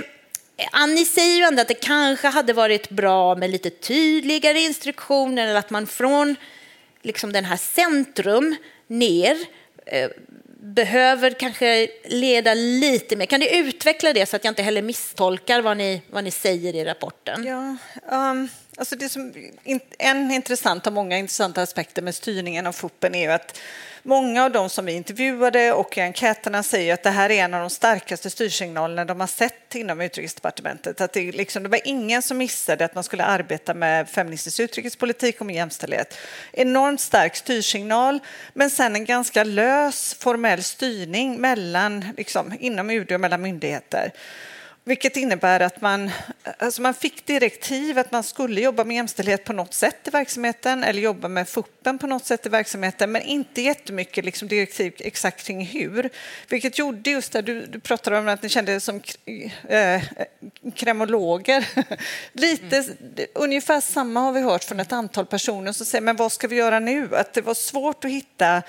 Annie 0.72 1.06
säger 1.06 1.36
ju 1.36 1.44
ändå 1.44 1.62
att 1.62 1.68
det 1.68 1.74
kanske 1.74 2.28
hade 2.28 2.54
varit 2.54 2.90
bra 2.90 3.36
med 3.36 3.50
lite 3.50 3.70
tydligare 3.70 4.60
instruktioner 4.60 5.48
eller 5.48 5.60
att 5.60 5.70
man 5.70 5.88
från 5.88 6.36
liksom 7.02 7.32
den 7.32 7.46
här 7.46 7.58
centrum 7.58 8.56
ner 8.88 9.38
eh, 9.86 10.10
behöver 10.64 11.32
kanske 11.32 11.88
leda 12.06 12.54
lite 12.54 13.16
mer. 13.16 13.26
Kan 13.26 13.40
du 13.40 13.50
utveckla 13.50 14.14
det 14.14 14.26
så 14.26 14.36
att 14.36 14.44
jag 14.44 14.52
inte 14.52 14.64
heller 14.64 14.82
misstolkar 14.82 15.62
vad 15.62 15.78
ni, 15.78 16.02
vad 16.12 16.24
ni 16.24 16.32
säger 16.32 16.76
i 16.76 16.86
rapporten? 16.86 17.46
Ja, 17.46 17.78
um, 18.18 18.50
alltså 18.78 18.96
det 18.96 19.10
som, 19.10 19.34
en 19.98 20.32
intressant 20.32 20.88
av 20.88 20.94
många 20.94 21.18
intressanta 21.18 21.62
aspekter 21.62 22.02
med 22.02 22.16
styrningen 22.16 22.68
av 22.68 22.72
FUPen 22.72 23.16
är 23.16 23.22
ju 23.22 23.32
att 23.32 23.60
Många 24.06 24.44
av 24.44 24.52
de 24.52 24.70
som 24.70 24.86
vi 24.86 24.92
intervjuade 24.92 25.74
och 25.74 25.98
i 25.98 26.02
enkäterna 26.02 26.64
säger 26.64 26.94
att 26.94 27.04
det 27.04 27.10
här 27.10 27.30
är 27.30 27.44
en 27.44 27.54
av 27.54 27.60
de 27.60 27.70
starkaste 27.70 28.30
styrsignalerna 28.30 29.06
de 29.06 29.20
har 29.20 29.28
sett 29.28 29.76
inom 29.76 30.02
Utrikesdepartementet. 30.02 31.02
Att 31.02 31.14
det, 31.14 31.32
liksom, 31.32 31.64
det 31.64 31.70
var 31.70 31.80
ingen 31.86 32.22
som 32.22 32.38
missade 32.38 32.86
att 32.86 32.96
man 32.96 33.04
skulle 33.04 33.24
arbeta 33.24 33.74
med 33.74 34.10
feministisk 34.10 34.60
utrikespolitik 34.60 35.40
och 35.40 35.46
med 35.46 35.56
jämställdhet. 35.56 36.18
Enormt 36.52 37.02
stark 37.02 37.36
styrsignal, 37.36 38.20
men 38.54 38.70
sen 38.70 38.96
en 38.96 39.06
ganska 39.06 39.44
lös 39.44 40.14
formell 40.14 40.64
styrning 40.64 41.42
mellan, 41.42 42.06
liksom, 42.18 42.54
inom 42.60 42.90
UD 42.90 43.12
och 43.12 43.22
mellan 43.22 43.42
myndigheter. 43.42 44.12
Vilket 44.86 45.18
innebär 45.18 45.60
att 45.60 45.82
man, 45.82 46.12
alltså 46.58 46.82
man 46.82 46.94
fick 46.94 47.26
direktiv 47.26 48.00
att 48.00 48.12
man 48.12 48.24
skulle 48.24 48.62
jobba 48.62 48.84
med 48.84 48.96
jämställdhet 48.96 49.44
på 49.44 49.54
något 49.54 49.74
sätt 49.74 50.08
i 50.08 50.10
verksamheten 50.10 50.84
eller 50.84 51.02
jobba 51.02 51.28
med 51.28 51.50
fuppen 51.50 51.98
på 51.98 52.08
något 52.08 52.26
sätt 52.26 52.46
i 52.46 52.50
verksamheten 52.50 53.12
men 53.12 53.22
inte 53.22 53.62
jättemycket 53.62 54.26
liksom 54.26 54.48
direktiv 54.48 54.94
exakt 54.98 55.44
kring 55.46 55.66
hur. 55.66 56.10
Vilket 56.50 56.80
gjorde 56.80 57.10
just 57.10 57.32
det, 57.32 57.42
du, 57.42 57.66
du 57.66 57.80
pratade 57.80 58.18
om 58.18 58.28
att 58.28 58.44
ni 58.44 58.50
kände 58.50 58.74
er 58.74 58.80
som 58.80 59.02
eh, 59.68 59.94
eh, 59.96 60.02
kremologer. 60.76 61.68
Lite, 62.34 62.78
mm. 62.78 63.28
Ungefär 63.34 63.82
samma 63.82 64.20
har 64.20 64.32
vi 64.32 64.42
hört 64.42 64.64
från 64.64 64.80
ett 64.80 64.92
antal 64.92 65.26
personer 65.26 65.72
som 65.72 65.86
säger 65.86 66.02
men 66.02 66.16
vad 66.16 66.32
ska 66.32 66.48
vi 66.48 66.56
göra 66.56 66.80
nu? 66.80 67.16
Att 67.16 67.34
det 67.34 67.42
var 67.42 67.54
svårt 67.54 68.06
att 68.06 68.12
hitta 68.12 68.64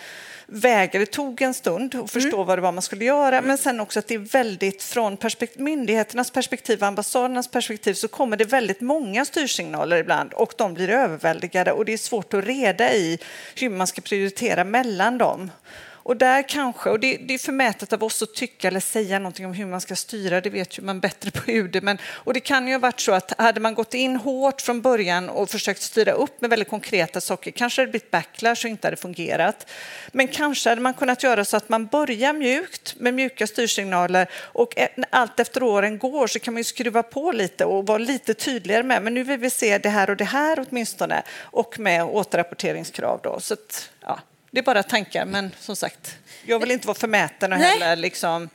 vägar. 0.55 1.01
Det 1.01 1.07
tog 1.07 1.43
en 1.43 1.55
stund 1.55 1.95
att 1.95 2.11
förstå 2.11 2.37
mm. 2.37 2.47
vad 2.47 2.59
det 2.59 2.63
var 2.63 2.73
man 2.73 2.83
skulle 2.83 3.05
göra, 3.05 3.43
men 3.43 3.59
sen 3.59 3.81
också 3.81 3.99
att 3.99 4.07
det 4.07 4.15
är 4.15 4.19
väldigt 4.19 4.83
från 4.83 5.17
perspekt 5.17 5.59
myndigheternas 5.59 6.31
perspektiv 6.31 6.85
ambassadernas 6.85 7.49
perspektiv 7.49 7.95
så 7.95 8.09
kommer 8.09 8.37
det 8.37 8.45
väldigt 8.45 8.81
många 8.81 9.25
styrsignaler 9.25 9.97
ibland 9.97 10.33
och 10.33 10.55
de 10.57 10.75
blir 10.75 10.91
överväldigade 10.91 11.73
och 11.73 11.85
det 11.85 11.93
är 11.93 11.99
svårt 11.99 12.35
att 12.35 12.45
reda 12.45 12.93
i 12.93 13.19
hur 13.55 13.71
man 13.71 13.87
ska 13.87 14.01
prioritera 14.01 14.65
mellan 14.65 15.19
dem. 15.19 15.51
Och 16.05 16.17
där 16.17 16.49
kanske, 16.49 16.91
och 16.91 17.01
det, 17.01 17.17
det, 17.17 17.35
är 17.35 17.39
förmätet 17.39 17.93
av 17.93 18.05
oss 18.05 18.23
att 18.23 18.35
tycka 18.35 18.69
eller 18.69 18.81
säga 18.81 19.19
någonting 19.19 19.47
om 19.47 19.53
hur 19.53 19.67
man 19.67 19.81
ska 19.81 19.97
styra, 19.97 20.41
det 20.41 20.51
vet 20.51 20.79
ju 20.79 20.83
man 20.83 21.01
bättre 21.01 21.31
på 21.31 21.51
UD. 21.51 21.83
Men, 21.83 21.99
och 22.05 22.35
det 22.35 22.41
kan 22.41 22.67
ju 22.67 22.75
ha 22.75 22.79
varit 22.79 23.01
så 23.01 23.13
att 23.13 23.33
hade 23.39 23.61
man 23.61 23.75
gått 23.75 23.95
in 23.95 24.17
hårt 24.17 24.61
från 24.61 24.81
början 24.81 25.29
och 25.29 25.51
försökt 25.51 25.83
styra 25.83 26.13
upp 26.13 26.41
med 26.41 26.51
väldigt 26.51 26.69
konkreta 26.69 27.21
saker, 27.21 27.51
kanske 27.51 27.83
hade 27.83 27.89
det 27.89 27.91
blivit 27.91 28.11
backlash 28.11 28.65
och 28.65 28.71
inte 28.71 28.87
hade 28.87 28.97
fungerat. 28.97 29.71
Men 30.13 30.29
kanske 30.29 30.69
hade 30.69 30.81
man 30.81 30.95
kunnat 30.95 31.23
göra 31.23 31.45
så 31.45 31.57
att 31.57 31.69
man 31.69 31.87
börjar 31.87 32.33
mjukt 32.33 32.95
med 32.99 33.15
mjuka 33.15 33.47
styrsignaler 33.47 34.31
och 34.37 34.75
allt 35.11 35.41
efter 35.41 35.63
åren 35.63 35.99
går 35.99 36.27
så 36.27 36.39
kan 36.39 36.55
man 36.55 36.61
ju 36.61 36.65
skruva 36.65 37.03
på 37.03 37.33
lite 37.33 37.65
och 37.65 37.87
vara 37.87 37.99
lite 37.99 38.35
tydligare 38.35 38.83
med, 38.83 39.03
men 39.03 39.15
nu 39.15 39.23
vill 39.23 39.39
vi 39.39 39.51
se 39.51 39.79
det 39.79 39.89
här 39.89 40.11
och 40.11 40.17
det 40.17 40.25
här 40.25 40.67
åtminstone 40.69 41.23
och 41.41 41.79
med 41.79 42.05
återrapporteringskrav 42.05 43.21
då. 43.23 43.41
Så 43.41 43.55
att, 43.55 43.91
ja. 44.01 44.19
Det 44.55 44.61
är 44.61 44.63
bara 44.63 44.83
tankar, 44.83 45.25
men 45.25 45.55
som 45.61 45.77
sagt, 45.77 46.17
jag 46.45 46.59
vill 46.59 46.71
inte 46.71 46.87
vara 46.87 46.99
förmäten 46.99 47.53
och 47.53 47.59
heller 47.59 47.97
liksom... 47.97 48.49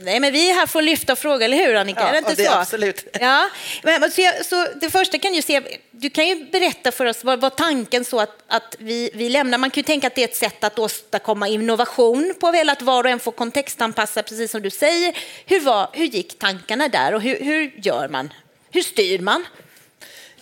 Nej, 0.00 0.20
men 0.20 0.32
vi 0.32 0.50
är 0.50 0.54
här 0.54 0.66
för 0.66 0.78
att 0.78 0.84
lyfta 0.84 1.16
frågor, 1.16 1.42
eller 1.42 1.56
hur 1.56 1.74
Annika? 1.74 2.00
Ja, 2.00 2.08
är 2.08 2.12
det 2.12 2.18
inte 2.18 2.34
det 2.34 2.44
så? 2.44 2.52
absolut. 2.52 3.16
Ja, 3.20 3.48
men, 3.82 4.10
så, 4.10 4.20
jag, 4.20 4.46
så 4.46 4.66
det 4.80 4.90
första 4.90 5.18
kan 5.18 5.32
du 5.32 5.42
se, 5.42 5.78
du 5.90 6.10
kan 6.10 6.28
ju 6.28 6.44
berätta 6.44 6.92
för 6.92 7.06
oss 7.06 7.24
vad, 7.24 7.40
vad 7.40 7.56
tanken 7.56 8.04
så 8.04 8.20
att, 8.20 8.42
att 8.46 8.76
vi, 8.78 9.10
vi 9.14 9.28
lämnar, 9.28 9.58
man 9.58 9.70
kan 9.70 9.80
ju 9.80 9.84
tänka 9.84 10.06
att 10.06 10.14
det 10.14 10.22
är 10.22 10.28
ett 10.28 10.36
sätt 10.36 10.64
att 10.64 10.78
åstadkomma 10.78 11.48
innovation 11.48 12.34
på 12.40 12.50
väl 12.50 12.68
att 12.68 12.82
var 12.82 13.04
och 13.04 13.10
en 13.10 13.20
får 13.20 13.32
kontextanpassa, 13.32 14.22
precis 14.22 14.50
som 14.50 14.62
du 14.62 14.70
säger. 14.70 15.18
Hur, 15.46 15.60
var, 15.60 15.90
hur 15.92 16.06
gick 16.06 16.38
tankarna 16.38 16.88
där 16.88 17.14
och 17.14 17.22
hur, 17.22 17.44
hur 17.44 17.72
gör 17.76 18.08
man? 18.08 18.32
Hur 18.70 18.82
styr 18.82 19.18
man? 19.18 19.46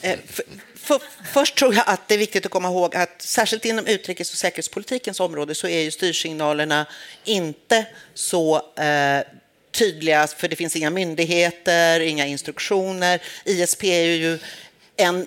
Eh, 0.00 0.18
för, 0.30 0.44
för, 0.86 1.00
först 1.32 1.56
tror 1.56 1.74
jag 1.74 1.84
att 1.86 2.08
det 2.08 2.14
är 2.14 2.18
viktigt 2.18 2.46
att 2.46 2.52
komma 2.52 2.68
ihåg 2.68 2.96
att 2.96 3.22
särskilt 3.22 3.64
inom 3.64 3.86
utrikes 3.86 4.32
och 4.32 4.38
säkerhetspolitikens 4.38 5.20
område 5.20 5.54
så 5.54 5.68
är 5.68 5.80
ju 5.80 5.90
styrsignalerna 5.90 6.86
inte 7.24 7.86
så 8.14 8.56
eh, 8.76 9.20
tydliga, 9.70 10.26
för 10.26 10.48
det 10.48 10.56
finns 10.56 10.76
inga 10.76 10.90
myndigheter, 10.90 12.00
inga 12.00 12.26
instruktioner. 12.26 13.22
ISP 13.44 13.84
är 13.84 14.04
ju 14.04 14.38
en 14.96 15.26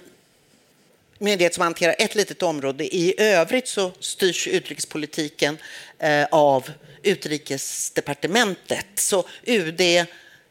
myndighet 1.17 1.53
som 1.53 1.63
hanterar 1.63 1.95
ett 1.99 2.15
litet 2.15 2.43
område. 2.43 2.95
I 2.95 3.13
övrigt 3.17 3.67
så 3.67 3.91
styrs 3.99 4.47
utrikespolitiken 4.47 5.57
eh, 5.99 6.25
av 6.31 6.71
utrikesdepartementet. 7.03 8.87
Så 8.95 9.27
UD 9.43 9.81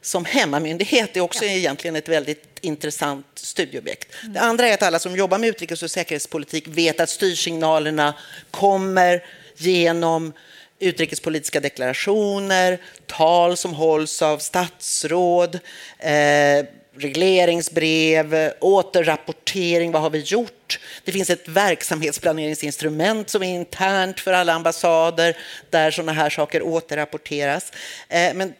som 0.08 0.24
hemmamyndighet 0.24 1.16
är 1.16 1.20
också 1.20 1.44
egentligen 1.44 1.96
ett 1.96 2.08
väldigt 2.08 2.44
intressant 2.60 3.26
studieobjekt. 3.34 4.14
Det 4.22 4.40
andra 4.40 4.68
är 4.68 4.74
att 4.74 4.82
alla 4.82 4.98
som 4.98 5.16
jobbar 5.16 5.38
med 5.38 5.48
utrikes 5.48 5.82
och 5.82 5.90
säkerhetspolitik 5.90 6.68
vet 6.68 7.00
att 7.00 7.10
styrsignalerna 7.10 8.14
kommer 8.50 9.24
genom 9.56 10.32
utrikespolitiska 10.78 11.60
deklarationer, 11.60 12.78
tal 13.06 13.56
som 13.56 13.74
hålls 13.74 14.22
av 14.22 14.38
statsråd, 14.38 15.58
eh, 15.98 16.66
regleringsbrev, 16.96 18.52
återrapportering, 18.60 19.92
vad 19.92 20.02
har 20.02 20.10
vi 20.10 20.18
gjort? 20.18 20.80
Det 21.04 21.12
finns 21.12 21.30
ett 21.30 21.48
verksamhetsplaneringsinstrument 21.48 23.30
som 23.30 23.42
är 23.42 23.54
internt 23.54 24.20
för 24.20 24.32
alla 24.32 24.52
ambassader 24.52 25.36
där 25.70 25.90
sådana 25.90 26.12
här 26.12 26.30
saker 26.30 26.62
återrapporteras. 26.62 27.72
Eh, 28.08 28.34
men 28.34 28.54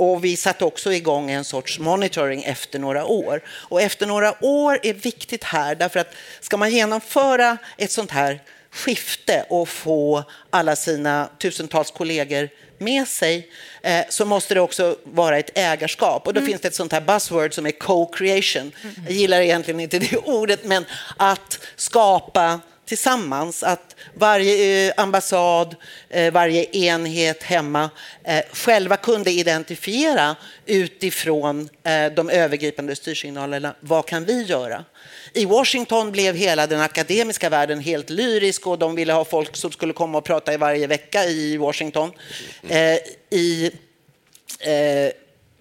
och 0.00 0.24
vi 0.24 0.36
satte 0.36 0.64
också 0.64 0.92
igång 0.92 1.30
en 1.30 1.44
sorts 1.44 1.78
monitoring 1.78 2.42
efter 2.42 2.78
några 2.78 3.04
år. 3.04 3.42
Och 3.48 3.82
efter 3.82 4.06
några 4.06 4.44
år 4.44 4.78
är 4.82 4.94
viktigt 4.94 5.44
här, 5.44 5.74
därför 5.74 6.00
att 6.00 6.14
ska 6.40 6.56
man 6.56 6.70
genomföra 6.70 7.58
ett 7.76 7.90
sånt 7.90 8.10
här 8.10 8.40
skifte 8.70 9.46
och 9.48 9.68
få 9.68 10.24
alla 10.50 10.76
sina 10.76 11.28
tusentals 11.38 11.90
kollegor 11.90 12.48
med 12.78 13.08
sig 13.08 13.50
eh, 13.82 14.04
så 14.08 14.24
måste 14.24 14.54
det 14.54 14.60
också 14.60 14.96
vara 15.04 15.38
ett 15.38 15.58
ägarskap. 15.58 16.26
Och 16.26 16.34
då 16.34 16.40
mm. 16.40 16.50
finns 16.50 16.60
det 16.60 16.68
ett 16.68 16.74
sånt 16.74 16.92
här 16.92 17.00
buzzword 17.00 17.54
som 17.54 17.66
är 17.66 17.70
co-creation. 17.70 18.72
Jag 19.06 19.12
gillar 19.12 19.40
egentligen 19.40 19.80
inte 19.80 19.98
det 19.98 20.16
ordet, 20.16 20.64
men 20.64 20.84
att 21.16 21.58
skapa 21.76 22.60
tillsammans. 22.90 23.62
Att 23.62 23.96
varje 24.14 24.88
eh, 24.88 24.92
ambassad, 24.96 25.76
eh, 26.08 26.32
varje 26.32 26.64
enhet 26.76 27.42
hemma 27.42 27.90
eh, 28.24 28.42
själva 28.52 28.96
kunde 28.96 29.30
identifiera 29.30 30.36
utifrån 30.66 31.68
de 32.16 32.30
övergripande 32.30 32.96
styrsignalerna. 32.96 33.74
Vad 33.80 34.06
kan 34.06 34.24
vi 34.24 34.42
göra? 34.42 34.84
I 35.32 35.44
Washington 35.44 36.12
blev 36.12 36.34
hela 36.34 36.66
den 36.66 36.80
akademiska 36.80 37.48
världen 37.48 37.80
helt 37.80 38.10
lyrisk 38.10 38.66
och 38.66 38.78
de 38.78 38.94
ville 38.94 39.12
ha 39.12 39.24
folk 39.24 39.56
som 39.56 39.72
skulle 39.72 39.92
komma 39.92 40.18
och 40.18 40.24
prata 40.24 40.54
i 40.54 40.56
varje 40.56 40.86
vecka 40.86 41.24
i 41.24 41.56
Washington. 41.56 42.12
I 43.30 43.70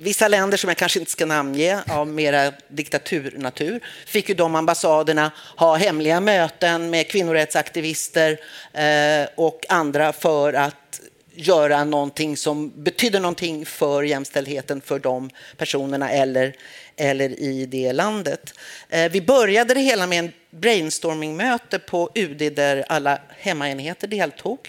Vissa 0.02 0.28
länder 0.28 0.58
som 0.58 0.68
jag 0.68 0.78
kanske 0.78 1.00
inte 1.00 1.12
ska 1.12 1.26
namnge 1.26 1.84
av 1.88 2.08
mera 2.08 2.54
diktaturnatur 2.68 3.80
fick 4.06 4.30
ju 4.30 4.36
de 4.36 4.56
ambassaderna 4.56 5.32
ha 5.56 5.76
hemliga 5.76 6.20
möten 6.20 6.90
med 6.90 7.08
kvinnorättsaktivister 7.08 8.40
eh, 8.74 9.30
och 9.36 9.66
andra 9.70 10.14
för 10.14 10.54
att 10.54 11.02
göra 11.34 11.84
någonting 11.84 12.38
som 12.38 12.84
betyder 12.84 13.20
någonting 13.20 13.66
för 13.66 14.04
jämställdheten 14.04 14.82
för 14.82 15.00
de 15.00 15.30
personerna 15.58 16.12
eller, 16.12 16.56
eller 16.96 17.40
i 17.40 17.66
det 17.66 17.94
landet. 17.94 18.54
Eh, 18.90 19.12
vi 19.12 19.22
började 19.22 19.74
det 19.74 19.80
hela 19.80 20.08
med 20.08 20.20
en 20.20 20.32
brainstormingmöte 20.52 21.80
på 21.80 22.10
UD 22.16 22.54
där 22.54 22.86
alla 22.90 23.22
hemmaenheter 23.38 24.08
deltog. 24.08 24.60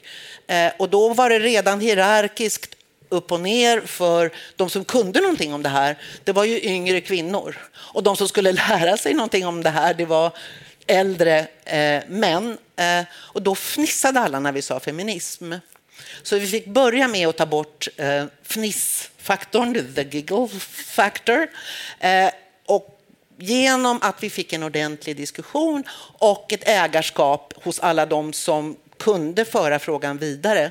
Eh, 0.46 0.72
och 0.78 0.90
då 0.90 1.14
var 1.14 1.30
det 1.30 1.38
redan 1.38 1.80
hierarkiskt 1.80 2.76
upp 3.10 3.32
och 3.32 3.40
ner 3.40 3.80
för 3.80 4.30
de 4.56 4.70
som 4.70 4.84
kunde 4.84 5.20
någonting 5.20 5.54
om 5.54 5.62
det 5.62 5.68
här, 5.68 5.96
det 6.24 6.32
var 6.32 6.44
ju 6.44 6.60
yngre 6.62 7.00
kvinnor. 7.00 7.56
Och 7.72 8.02
de 8.02 8.16
som 8.16 8.28
skulle 8.28 8.52
lära 8.68 8.96
sig 8.96 9.14
någonting 9.14 9.46
om 9.46 9.62
det 9.62 9.70
här, 9.70 9.94
det 9.94 10.04
var 10.04 10.32
äldre 10.86 11.46
eh, 11.64 12.02
män. 12.08 12.58
Eh, 12.76 13.04
och 13.12 13.42
då 13.42 13.54
fnissade 13.54 14.20
alla 14.20 14.40
när 14.40 14.52
vi 14.52 14.62
sa 14.62 14.80
feminism. 14.80 15.52
Så 16.22 16.38
vi 16.38 16.46
fick 16.46 16.66
börja 16.66 17.08
med 17.08 17.28
att 17.28 17.36
ta 17.36 17.46
bort 17.46 17.88
eh, 17.96 18.24
fnissfaktorn, 18.42 19.94
the 19.94 20.02
giggle 20.02 20.48
factor. 20.94 21.46
Eh, 22.00 22.30
och 22.66 23.00
genom 23.38 23.98
att 24.02 24.22
vi 24.22 24.30
fick 24.30 24.52
en 24.52 24.62
ordentlig 24.62 25.16
diskussion 25.16 25.84
och 26.18 26.52
ett 26.52 26.68
ägarskap 26.68 27.54
hos 27.62 27.80
alla 27.80 28.06
de 28.06 28.32
som 28.32 28.76
kunde 28.98 29.44
föra 29.44 29.78
frågan 29.78 30.18
vidare 30.18 30.70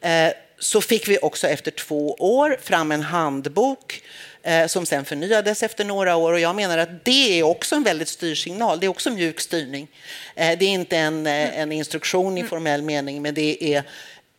eh, 0.00 0.32
så 0.60 0.80
fick 0.80 1.08
vi 1.08 1.18
också 1.22 1.48
efter 1.48 1.70
två 1.70 2.14
år 2.18 2.58
fram 2.62 2.92
en 2.92 3.02
handbok 3.02 4.02
eh, 4.42 4.66
som 4.66 4.86
sen 4.86 5.04
förnyades 5.04 5.62
efter 5.62 5.84
några 5.84 6.16
år. 6.16 6.32
Och 6.32 6.40
jag 6.40 6.56
menar 6.56 6.78
att 6.78 7.04
det 7.04 7.38
är 7.38 7.42
också 7.42 7.74
en 7.74 7.82
väldigt 7.82 8.08
styrsignal. 8.08 8.80
Det 8.80 8.86
är 8.86 8.88
också 8.88 9.10
mjuk 9.10 9.40
styrning. 9.40 9.88
Eh, 10.34 10.58
det 10.58 10.64
är 10.64 10.70
inte 10.70 10.96
en, 10.96 11.26
eh, 11.26 11.58
en 11.58 11.72
instruktion 11.72 12.38
i 12.38 12.44
formell 12.44 12.82
mening, 12.82 13.22
men 13.22 13.34
det 13.34 13.74
är 13.74 13.82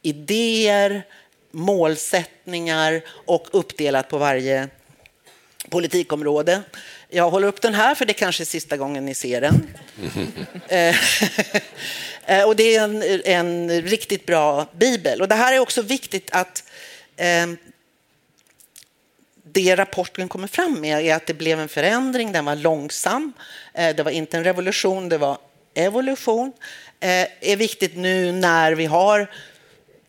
idéer, 0.02 1.04
målsättningar 1.52 3.02
och 3.08 3.48
uppdelat 3.52 4.10
på 4.10 4.18
varje 4.18 4.68
politikområde. 5.70 6.62
Jag 7.10 7.30
håller 7.30 7.48
upp 7.48 7.62
den 7.62 7.74
här, 7.74 7.96
för 7.96 8.06
det 8.06 8.14
kanske 8.14 8.44
är 8.44 8.46
sista 8.46 8.78
gången 8.78 9.06
ni 9.06 9.14
ser 9.14 9.42
den. 9.42 9.68
Eh, 12.26 12.44
och 12.44 12.56
det 12.56 12.76
är 12.76 12.84
en, 12.84 13.04
en, 13.26 13.82
riktigt 13.82 14.26
bra 14.26 14.68
bibel. 14.74 15.22
Och 15.22 15.28
det 15.28 15.36
här 15.36 15.54
är 15.54 15.60
också 15.60 15.82
viktigt 15.82 16.30
att 16.32 16.64
eh, 17.16 17.48
det 19.44 19.76
rapporten 19.76 20.30
kommer 20.30 20.48
fram 20.48 20.82
med 20.82 21.06
är 21.06 21.16
att 21.16 21.26
det 21.26 21.34
blev 21.34 21.60
en 21.60 21.70
förändring, 21.70 22.32
den 22.32 22.46
var 22.46 22.56
långsam. 22.56 23.34
Eh, 23.74 23.96
det 23.96 24.04
var 24.04 24.12
inte 24.12 24.38
en 24.38 24.44
revolution, 24.44 25.10
det 25.10 25.18
var 25.18 25.38
evolution. 25.74 26.54
Eh, 27.00 27.28
är 27.42 27.56
viktigt 27.56 27.96
nu 27.96 28.32
när 28.32 28.72
vi 28.72 28.86
har 28.86 29.28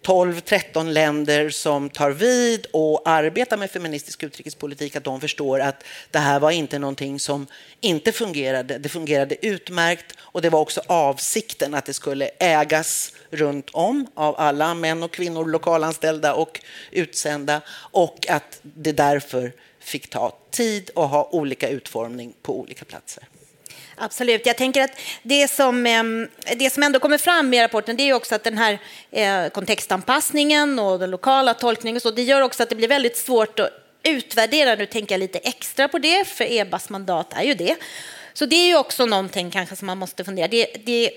12-13 0.02 0.90
länder 0.90 1.50
som 1.50 1.90
tar 1.90 2.10
vid 2.10 2.66
och 2.72 3.02
arbetar 3.04 3.56
med 3.56 3.70
feministisk 3.70 4.22
utrikespolitik, 4.22 4.96
att 4.96 5.04
de 5.04 5.20
förstår 5.20 5.60
att 5.60 5.84
det 6.10 6.18
här 6.18 6.40
var 6.40 6.50
inte 6.50 6.78
någonting 6.78 7.20
som 7.20 7.46
inte 7.80 8.12
fungerade. 8.12 8.78
Det 8.78 8.88
fungerade 8.88 9.46
utmärkt 9.46 10.14
och 10.18 10.42
det 10.42 10.50
var 10.50 10.60
också 10.60 10.80
avsikten 10.86 11.74
att 11.74 11.84
det 11.84 11.94
skulle 11.94 12.30
ägas 12.38 13.12
runt 13.30 13.70
om 13.72 14.06
av 14.14 14.34
alla 14.38 14.74
män 14.74 15.02
och 15.02 15.10
kvinnor, 15.10 15.44
lokalanställda 15.44 16.34
och 16.34 16.60
utsända 16.90 17.60
och 17.90 18.26
att 18.28 18.60
det 18.62 18.92
därför 18.92 19.52
fick 19.80 20.10
ta 20.10 20.38
tid 20.50 20.90
och 20.94 21.08
ha 21.08 21.28
olika 21.32 21.68
utformning 21.68 22.34
på 22.42 22.60
olika 22.60 22.84
platser. 22.84 23.24
Absolut. 23.96 24.46
Jag 24.46 24.56
tänker 24.56 24.82
att 24.82 25.00
det 25.22 25.50
som, 25.50 25.86
ehm, 25.86 26.28
det 26.56 26.70
som 26.70 26.82
ändå 26.82 26.98
kommer 26.98 27.18
fram 27.18 27.54
i 27.54 27.62
rapporten 27.62 27.96
det 27.96 28.02
är 28.02 28.14
också 28.14 28.34
att 28.34 28.44
den 28.44 28.58
här 28.58 28.78
eh, 29.10 29.48
kontextanpassningen 29.48 30.78
och 30.78 30.98
den 30.98 31.10
lokala 31.10 31.54
tolkningen 31.54 31.96
och 31.96 32.02
så, 32.02 32.10
det 32.10 32.22
gör 32.22 32.40
också 32.40 32.62
att 32.62 32.68
det 32.68 32.76
blir 32.76 32.88
väldigt 32.88 33.16
svårt 33.16 33.58
att 33.58 33.70
utvärdera. 34.02 34.74
Nu 34.74 34.86
tänker 34.86 35.14
jag 35.14 35.20
lite 35.20 35.38
extra 35.38 35.88
på 35.88 35.98
det, 35.98 36.24
för 36.24 36.52
EBAs 36.52 36.90
mandat 36.90 37.32
är 37.32 37.42
ju 37.42 37.54
det. 37.54 37.76
Så 38.34 38.46
det 38.46 38.56
är 38.56 38.66
ju 38.66 38.76
också 38.76 39.06
någonting 39.06 39.50
kanske 39.50 39.76
som 39.76 39.86
man 39.86 39.98
måste 39.98 40.24
fundera. 40.24 40.48
Det, 40.48 40.66
det, 40.84 41.10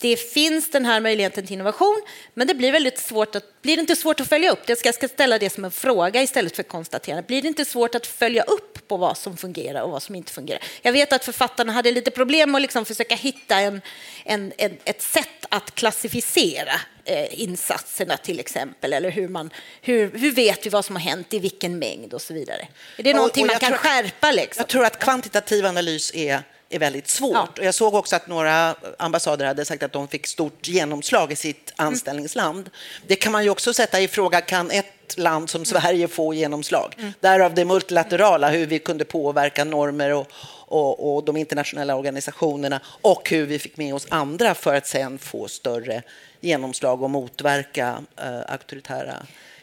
det 0.00 0.16
finns 0.16 0.70
den 0.70 0.84
här 0.84 1.00
möjligheten 1.00 1.46
till 1.46 1.54
innovation, 1.54 2.02
men 2.34 2.46
det 2.46 2.54
blir 2.54 2.72
väldigt 2.72 2.98
svårt 2.98 3.34
att, 3.34 3.44
blir 3.62 3.76
det 3.76 3.80
inte 3.80 3.96
svårt 3.96 4.20
att 4.20 4.28
följa 4.28 4.52
upp? 4.52 4.58
Jag 4.66 4.78
ska, 4.78 5.08
ställa 5.08 5.38
det 5.38 5.50
som 5.50 5.64
en 5.64 5.70
fråga 5.70 6.22
istället 6.22 6.56
för 6.56 6.62
konstaterande. 6.62 7.22
Blir 7.22 7.42
det 7.42 7.48
inte 7.48 7.64
svårt 7.64 7.94
att 7.94 8.06
följa 8.06 8.42
upp 8.42 8.88
på 8.88 8.96
vad 8.96 9.18
som 9.18 9.36
fungerar 9.36 9.82
och 9.82 9.90
vad 9.90 10.02
som 10.02 10.14
inte 10.14 10.32
fungerar? 10.32 10.62
Jag 10.82 10.92
vet 10.92 11.12
att 11.12 11.24
författarna 11.24 11.72
hade 11.72 11.90
lite 11.90 12.10
problem 12.10 12.50
med 12.50 12.58
att 12.58 12.62
liksom 12.62 12.84
försöka 12.84 13.14
hitta 13.14 13.60
en, 13.60 13.80
en, 14.24 14.52
en, 14.58 14.78
ett 14.84 15.02
sätt 15.02 15.46
att 15.48 15.74
klassificera 15.74 16.74
eh, 17.04 17.40
insatserna 17.40 18.16
till 18.16 18.40
exempel, 18.40 18.92
eller 18.92 19.10
hur, 19.10 19.28
man, 19.28 19.50
hur, 19.82 20.10
hur 20.18 20.32
vet 20.32 20.66
vi 20.66 20.70
vad 20.70 20.84
som 20.84 20.96
har 20.96 21.02
hänt 21.02 21.34
i 21.34 21.38
vilken 21.38 21.78
mängd 21.78 22.14
och 22.14 22.22
så 22.22 22.34
vidare. 22.34 22.68
Är 22.96 23.02
det 23.02 23.14
någonting 23.14 23.44
och, 23.44 23.50
och 23.50 23.52
man 23.52 23.60
kan 23.60 23.68
tror, 23.68 23.78
skärpa? 23.78 24.32
Liksom? 24.32 24.60
Jag 24.60 24.68
tror 24.68 24.84
att 24.84 24.98
kvantitativ 24.98 25.66
analys 25.66 26.14
är 26.14 26.42
är 26.74 26.78
väldigt 26.78 27.08
svårt. 27.08 27.34
Ja. 27.34 27.48
Och 27.58 27.64
jag 27.64 27.74
såg 27.74 27.94
också 27.94 28.16
att 28.16 28.26
några 28.26 28.74
ambassader 28.98 29.46
hade 29.46 29.64
sagt 29.64 29.82
att 29.82 29.92
de 29.92 30.08
fick 30.08 30.26
stort 30.26 30.68
genomslag 30.68 31.32
i 31.32 31.36
sitt 31.36 31.72
anställningsland. 31.76 32.70
Det 33.06 33.16
kan 33.16 33.32
man 33.32 33.44
ju 33.44 33.50
också 33.52 33.74
sätta 33.74 34.00
i 34.00 34.08
fråga, 34.08 34.40
kan 34.40 34.70
ett 34.70 35.18
land 35.18 35.50
som 35.50 35.64
Sverige 35.64 36.08
få 36.08 36.34
genomslag. 36.34 36.94
Mm. 36.98 37.12
Därav 37.20 37.54
det 37.54 37.64
multilaterala, 37.64 38.50
hur 38.50 38.66
vi 38.66 38.78
kunde 38.78 39.04
påverka 39.04 39.64
normer 39.64 40.14
och, 40.14 40.26
och, 40.66 41.14
och, 41.14 41.24
de 41.24 41.36
internationella 41.36 41.96
organisationerna 41.96 42.80
och 42.84 43.30
hur 43.30 43.46
vi 43.46 43.58
fick 43.58 43.76
med 43.76 43.94
oss 43.94 44.06
andra 44.10 44.54
för 44.54 44.74
att 44.74 44.86
sen 44.86 45.18
få 45.18 45.48
större 45.48 46.02
genomslag 46.40 47.02
och 47.02 47.10
motverka 47.10 48.02
eh, 48.16 48.40
auktoritära 48.52 49.16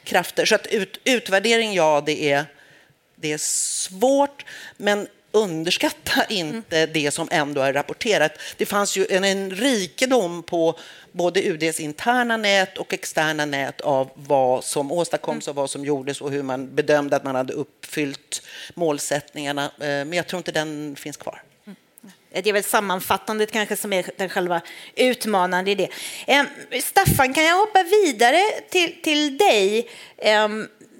krafter. 0.04 0.46
Så 0.46 0.56
att 0.56 0.68
ut, 0.68 1.00
utvärdering, 1.04 1.74
ja, 1.74 2.04
det 2.06 2.32
är, 2.32 2.46
det 3.16 3.32
är 3.32 3.38
svårt, 3.38 4.46
men 4.78 5.08
underskatta 5.32 6.25
inte 6.30 6.77
mm. 6.77 6.93
det 6.93 7.11
som 7.11 7.27
ändå 7.32 7.61
är 7.61 7.73
rapporterat. 7.73 8.32
Det 8.57 8.65
fanns 8.65 8.97
ju 8.97 9.05
en, 9.09 9.23
en 9.23 9.51
rikedom 9.51 10.43
på 10.43 10.80
både 11.11 11.41
UDs 11.41 11.80
interna 11.80 12.38
nät 12.38 12.77
och 12.77 12.93
externa 12.93 13.45
nät 13.45 13.82
av 13.82 14.09
vad 14.15 14.63
som 14.63 14.91
åstadkoms 14.91 15.47
och 15.47 15.55
vad 15.55 15.69
som 15.69 15.86
gjordes 15.86 16.21
och 16.21 16.32
hur 16.32 16.43
man 16.43 16.75
bedömde 16.75 17.15
att 17.15 17.23
man 17.23 17.36
hade 17.36 17.53
uppfyllt 17.53 18.41
målsättningarna. 18.73 19.63
Eh, 19.65 19.88
men 19.88 20.13
jag 20.13 20.27
tror 20.27 20.38
inte 20.38 20.51
den 20.51 20.95
finns 20.95 21.17
kvar. 21.17 21.41
Mm. 21.65 21.75
Det 22.32 22.49
är 22.49 22.53
väl 22.53 22.63
sammanfattandet 22.63 23.51
kanske 23.51 23.75
som 23.75 23.93
är 23.93 24.05
den 24.17 24.30
själva 24.30 24.61
utmanande 24.95 25.71
i 25.71 25.75
det. 25.75 25.89
Staffan, 26.82 27.34
kan 27.34 27.43
jag 27.43 27.59
hoppa 27.59 27.84
vidare 27.84 28.41
till, 28.69 29.01
till 29.01 29.38
dig? 29.38 29.89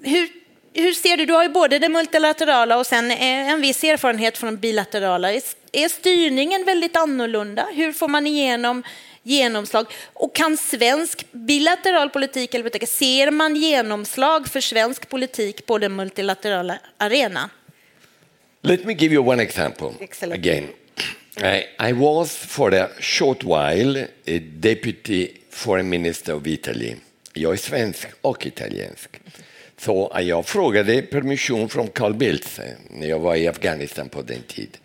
Hur 0.02 0.39
hur 0.74 0.92
ser 0.92 1.16
du, 1.16 1.26
du 1.26 1.32
har 1.32 1.42
ju 1.42 1.48
både 1.48 1.78
det 1.78 1.88
multilaterala 1.88 2.78
och 2.78 2.86
sen 2.86 3.10
en 3.10 3.60
viss 3.60 3.84
erfarenhet 3.84 4.38
från 4.38 4.56
bilaterala. 4.56 5.32
Är 5.72 5.88
styrningen 5.88 6.64
väldigt 6.64 6.96
annorlunda? 6.96 7.66
Hur 7.74 7.92
får 7.92 8.08
man 8.08 8.26
igenom 8.26 8.82
genomslag? 9.22 9.86
Och 10.12 10.34
kan 10.34 10.56
svensk 10.56 11.26
bilateral 11.32 12.10
politik, 12.10 12.54
eller 12.54 12.86
ser 12.86 13.30
man 13.30 13.56
genomslag 13.56 14.48
för 14.48 14.60
svensk 14.60 15.08
politik 15.08 15.66
på 15.66 15.78
den 15.78 15.96
multilaterala 15.96 16.78
arenan? 16.98 17.48
Let 18.62 18.84
me 18.84 18.92
give 18.92 19.14
you 19.14 19.28
one 19.28 19.42
example 19.42 19.90
Excellent. 20.00 20.46
again. 20.46 20.68
I, 21.36 21.88
I 21.88 21.92
was 21.92 22.36
for 22.36 22.74
a 22.74 22.88
short 23.00 23.44
while 23.44 24.08
a 24.26 24.40
deputy 24.60 25.28
foreign 25.50 25.88
minister 25.88 26.34
of 26.34 26.46
Italy. 26.46 26.94
Jag 27.32 27.52
är 27.52 27.56
svensk 27.56 28.08
och 28.20 28.46
italiensk. 28.46 29.20
Så 29.80 30.12
jag 30.20 30.46
frågade 30.46 31.02
permission 31.02 31.68
från 31.68 31.88
Carl 31.88 32.14
Bildt 32.14 32.58
eh, 32.58 32.64
när 32.90 33.06
jag 33.06 33.18
var 33.18 33.36
i 33.36 33.48
Afghanistan 33.48 34.08
på 34.08 34.22
den 34.22 34.42
tiden 34.42 34.80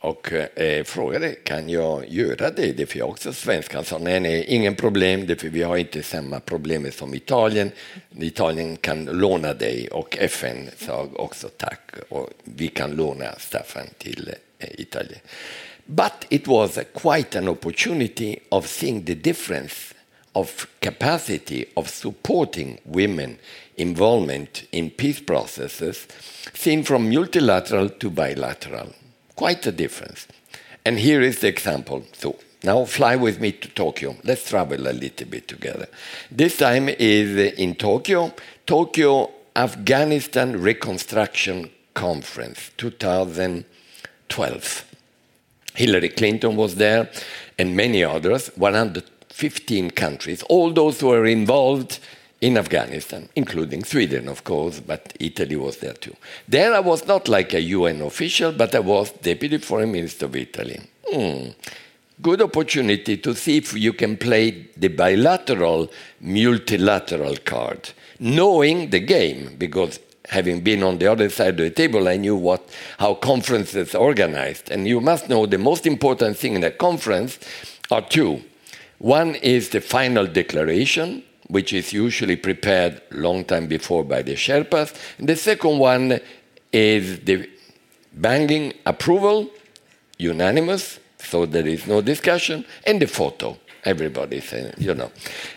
och 0.00 0.32
eh, 0.32 0.64
eh, 0.66 0.84
frågade 0.84 1.30
kan 1.30 1.68
jag 1.68 2.08
göra 2.08 2.50
det, 2.50 2.72
det 2.72 2.86
för 2.86 2.98
jag 2.98 3.08
är 3.08 3.10
också 3.10 3.32
svensk. 3.32 3.74
Han 3.74 3.84
sa 3.84 3.98
nej, 3.98 4.20
nej, 4.20 4.44
ingen 4.48 4.74
problem, 4.74 5.26
det 5.26 5.36
för 5.36 5.48
vi 5.48 5.62
har 5.62 5.76
inte 5.76 6.02
samma 6.02 6.40
problem 6.40 6.92
som 6.92 7.14
Italien. 7.14 7.70
Italien 8.20 8.76
kan 8.76 9.04
låna 9.04 9.54
dig 9.54 9.88
och 9.88 10.18
FN 10.18 10.70
sa 10.76 11.08
också 11.14 11.48
tack 11.48 11.90
och 12.08 12.30
vi 12.44 12.68
kan 12.68 12.90
låna 12.90 13.34
Staffan 13.38 13.86
till 13.98 14.30
eh, 14.58 14.68
Italien. 14.80 15.20
But 15.84 16.26
it 16.28 16.46
was 16.46 16.78
quite 16.94 17.38
an 17.38 17.48
opportunity 17.48 18.38
of 18.48 18.68
seeing 18.68 19.04
the 19.04 19.14
difference 19.14 19.94
of 20.32 20.66
capacity 20.80 21.64
of 21.74 21.88
supporting 21.88 22.78
women 22.82 23.36
involvement 23.78 24.66
in 24.72 24.90
peace 24.90 25.20
processes 25.20 26.06
seen 26.52 26.82
from 26.82 27.10
multilateral 27.10 27.88
to 27.88 28.10
bilateral. 28.10 28.92
Quite 29.36 29.66
a 29.66 29.72
difference. 29.72 30.26
And 30.84 30.98
here 30.98 31.22
is 31.22 31.40
the 31.40 31.48
example. 31.48 32.04
So 32.12 32.36
now 32.62 32.84
fly 32.84 33.16
with 33.16 33.40
me 33.40 33.52
to 33.52 33.68
Tokyo. 33.68 34.16
Let's 34.24 34.48
travel 34.48 34.88
a 34.88 34.92
little 34.92 35.26
bit 35.26 35.48
together. 35.48 35.88
This 36.30 36.56
time 36.56 36.88
is 36.88 37.36
in 37.58 37.74
Tokyo, 37.76 38.32
Tokyo 38.66 39.30
Afghanistan 39.54 40.60
Reconstruction 40.60 41.70
Conference 41.94 42.70
2012. 42.76 44.84
Hillary 45.74 46.08
Clinton 46.08 46.56
was 46.56 46.74
there 46.76 47.08
and 47.58 47.76
many 47.76 48.02
others, 48.02 48.50
115 48.56 49.90
countries, 49.92 50.42
all 50.44 50.72
those 50.72 51.00
who 51.00 51.12
are 51.12 51.26
involved 51.26 52.00
in 52.40 52.56
Afghanistan, 52.56 53.28
including 53.34 53.84
Sweden, 53.84 54.28
of 54.28 54.44
course, 54.44 54.80
but 54.80 55.12
Italy 55.18 55.56
was 55.56 55.78
there 55.78 55.94
too. 55.94 56.14
There 56.46 56.72
I 56.74 56.80
was 56.80 57.06
not 57.06 57.28
like 57.28 57.52
a 57.52 57.60
UN 57.60 58.00
official, 58.02 58.52
but 58.52 58.74
I 58.74 58.80
was 58.80 59.10
Deputy 59.10 59.58
Foreign 59.58 59.92
Minister 59.92 60.26
of 60.26 60.36
Italy. 60.36 60.80
Mm. 61.12 61.54
Good 62.20 62.42
opportunity 62.42 63.16
to 63.16 63.34
see 63.34 63.58
if 63.58 63.74
you 63.74 63.92
can 63.92 64.16
play 64.16 64.68
the 64.76 64.88
bilateral, 64.88 65.90
multilateral 66.20 67.36
card, 67.44 67.90
knowing 68.18 68.90
the 68.90 69.00
game, 69.00 69.56
because 69.56 70.00
having 70.28 70.60
been 70.60 70.82
on 70.82 70.98
the 70.98 71.06
other 71.06 71.28
side 71.30 71.50
of 71.50 71.56
the 71.56 71.70
table, 71.70 72.08
I 72.08 72.16
knew 72.16 72.36
what, 72.36 72.68
how 72.98 73.14
conferences 73.14 73.94
are 73.94 73.98
organized. 73.98 74.70
And 74.70 74.86
you 74.86 75.00
must 75.00 75.28
know 75.28 75.46
the 75.46 75.58
most 75.58 75.86
important 75.86 76.36
thing 76.36 76.54
in 76.54 76.64
a 76.64 76.70
conference 76.70 77.38
are 77.90 78.02
two. 78.02 78.42
One 78.98 79.36
is 79.36 79.70
the 79.70 79.80
final 79.80 80.26
declaration, 80.26 81.22
which 81.48 81.72
is 81.72 81.92
usually 81.92 82.36
prepared 82.36 83.02
long 83.10 83.44
time 83.44 83.66
before 83.66 84.04
by 84.04 84.22
the 84.22 84.34
Sherpas. 84.34 84.94
And 85.18 85.28
the 85.28 85.36
second 85.36 85.78
one 85.78 86.20
is 86.72 87.20
the 87.20 87.48
banging 88.12 88.74
approval, 88.86 89.50
unanimous, 90.18 91.00
so 91.18 91.46
there 91.46 91.66
is 91.66 91.86
no 91.86 92.00
discussion, 92.00 92.64
and 92.86 93.00
the 93.00 93.06
photo. 93.06 93.56
Everybody 93.84 94.40
saying, 94.40 94.74
you 94.78 94.94
know. 94.94 95.10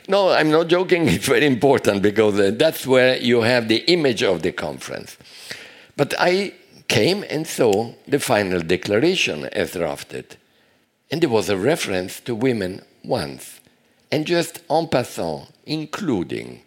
No, 0.07 0.29
I'm 0.29 0.51
not 0.51 0.67
joking. 0.67 1.07
It's 1.15 1.27
very 1.27 1.45
important 1.45 2.01
because 2.01 2.39
uh, 2.39 2.51
that's 2.55 2.85
where 2.85 3.17
you 3.17 3.41
have 3.41 3.67
the 3.67 3.83
image 3.91 4.23
of 4.23 4.41
the 4.41 4.51
conference. 4.51 5.17
But 5.97 6.13
I 6.17 6.53
came 6.87 7.23
and 7.29 7.47
saw 7.47 7.93
the 8.07 8.19
final 8.19 8.61
declaration 8.61 9.45
as 9.45 9.73
drafted. 9.73 10.37
And 11.09 11.21
there 11.21 11.29
was 11.29 11.49
a 11.49 11.57
reference 11.57 12.19
to 12.21 12.35
women 12.35 12.81
once. 13.03 13.60
And 14.11 14.25
just 14.25 14.61
en 14.69 14.87
passant, 14.87 15.47
including. 15.65 16.61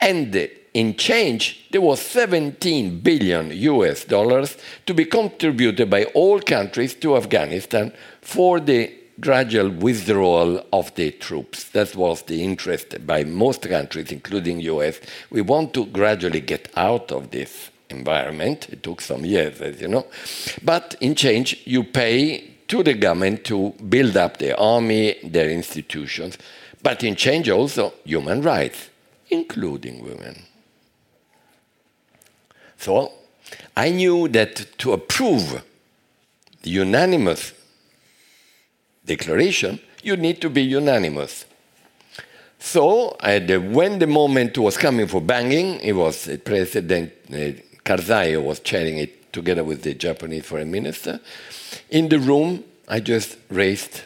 And 0.00 0.48
in 0.74 0.94
change, 0.94 1.66
there 1.70 1.80
was 1.80 2.00
17 2.00 3.00
billion 3.00 3.50
US 3.50 4.04
dollars 4.04 4.56
to 4.86 4.94
be 4.94 5.04
contributed 5.04 5.90
by 5.90 6.04
all 6.14 6.40
countries 6.40 6.94
to 6.96 7.16
Afghanistan 7.16 7.92
for 8.20 8.60
the 8.60 8.92
gradual 9.20 9.70
withdrawal 9.70 10.64
of 10.72 10.94
the 10.94 11.10
troops. 11.10 11.64
That 11.70 11.96
was 11.96 12.22
the 12.22 12.44
interest 12.44 13.04
by 13.06 13.24
most 13.24 13.62
countries, 13.62 14.12
including 14.12 14.60
US. 14.60 15.00
We 15.30 15.40
want 15.40 15.74
to 15.74 15.86
gradually 15.86 16.40
get 16.40 16.70
out 16.76 17.10
of 17.10 17.30
this 17.30 17.70
environment. 17.90 18.68
It 18.68 18.82
took 18.82 19.00
some 19.00 19.24
years, 19.24 19.60
as 19.60 19.80
you 19.80 19.88
know. 19.88 20.06
But 20.62 20.94
in 21.00 21.14
change, 21.14 21.62
you 21.64 21.82
pay 21.82 22.50
to 22.68 22.82
the 22.82 22.94
government 22.94 23.44
to 23.44 23.70
build 23.88 24.16
up 24.16 24.36
the 24.36 24.56
army, 24.56 25.16
their 25.24 25.50
institutions 25.50 26.38
but 26.82 27.02
in 27.02 27.16
change 27.16 27.48
also 27.48 27.94
human 28.04 28.42
rights, 28.42 28.90
including 29.30 30.04
women. 30.04 30.42
So 32.76 33.12
I 33.76 33.90
knew 33.90 34.28
that 34.28 34.78
to 34.78 34.92
approve 34.92 35.62
the 36.62 36.70
unanimous 36.70 37.52
declaration, 39.04 39.80
you 40.02 40.16
need 40.16 40.40
to 40.40 40.50
be 40.50 40.62
unanimous. 40.62 41.44
So 42.58 43.16
when 43.20 43.98
the 43.98 44.06
moment 44.06 44.58
was 44.58 44.76
coming 44.76 45.06
for 45.06 45.20
banging, 45.20 45.80
it 45.80 45.92
was 45.92 46.28
President 46.44 47.12
uh, 47.30 47.52
Karzai 47.84 48.42
was 48.42 48.60
chairing 48.60 48.98
it 48.98 49.32
together 49.32 49.64
with 49.64 49.82
the 49.82 49.94
Japanese 49.94 50.44
foreign 50.44 50.70
minister. 50.70 51.20
In 51.90 52.08
the 52.08 52.18
room, 52.18 52.64
I 52.88 53.00
just 53.00 53.36
raised 53.48 54.02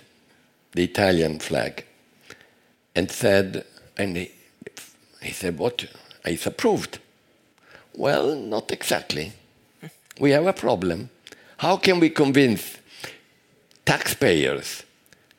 the 0.73 0.85
Italian 0.85 1.39
flag 1.39 1.85
and 2.95 3.11
said, 3.11 3.65
and 3.97 4.17
he, 4.17 4.33
he 5.23 5.33
said, 5.33 5.59
what? 5.59 5.87
It's 6.25 6.47
approved. 6.47 6.99
Well, 7.95 8.35
not 8.35 8.71
exactly. 8.71 9.33
We 10.19 10.31
have 10.31 10.47
a 10.47 10.53
problem. 10.53 11.11
How 11.59 11.77
can 11.77 12.01
we 12.01 12.11
convince 12.11 12.79
taxpayers 13.85 14.85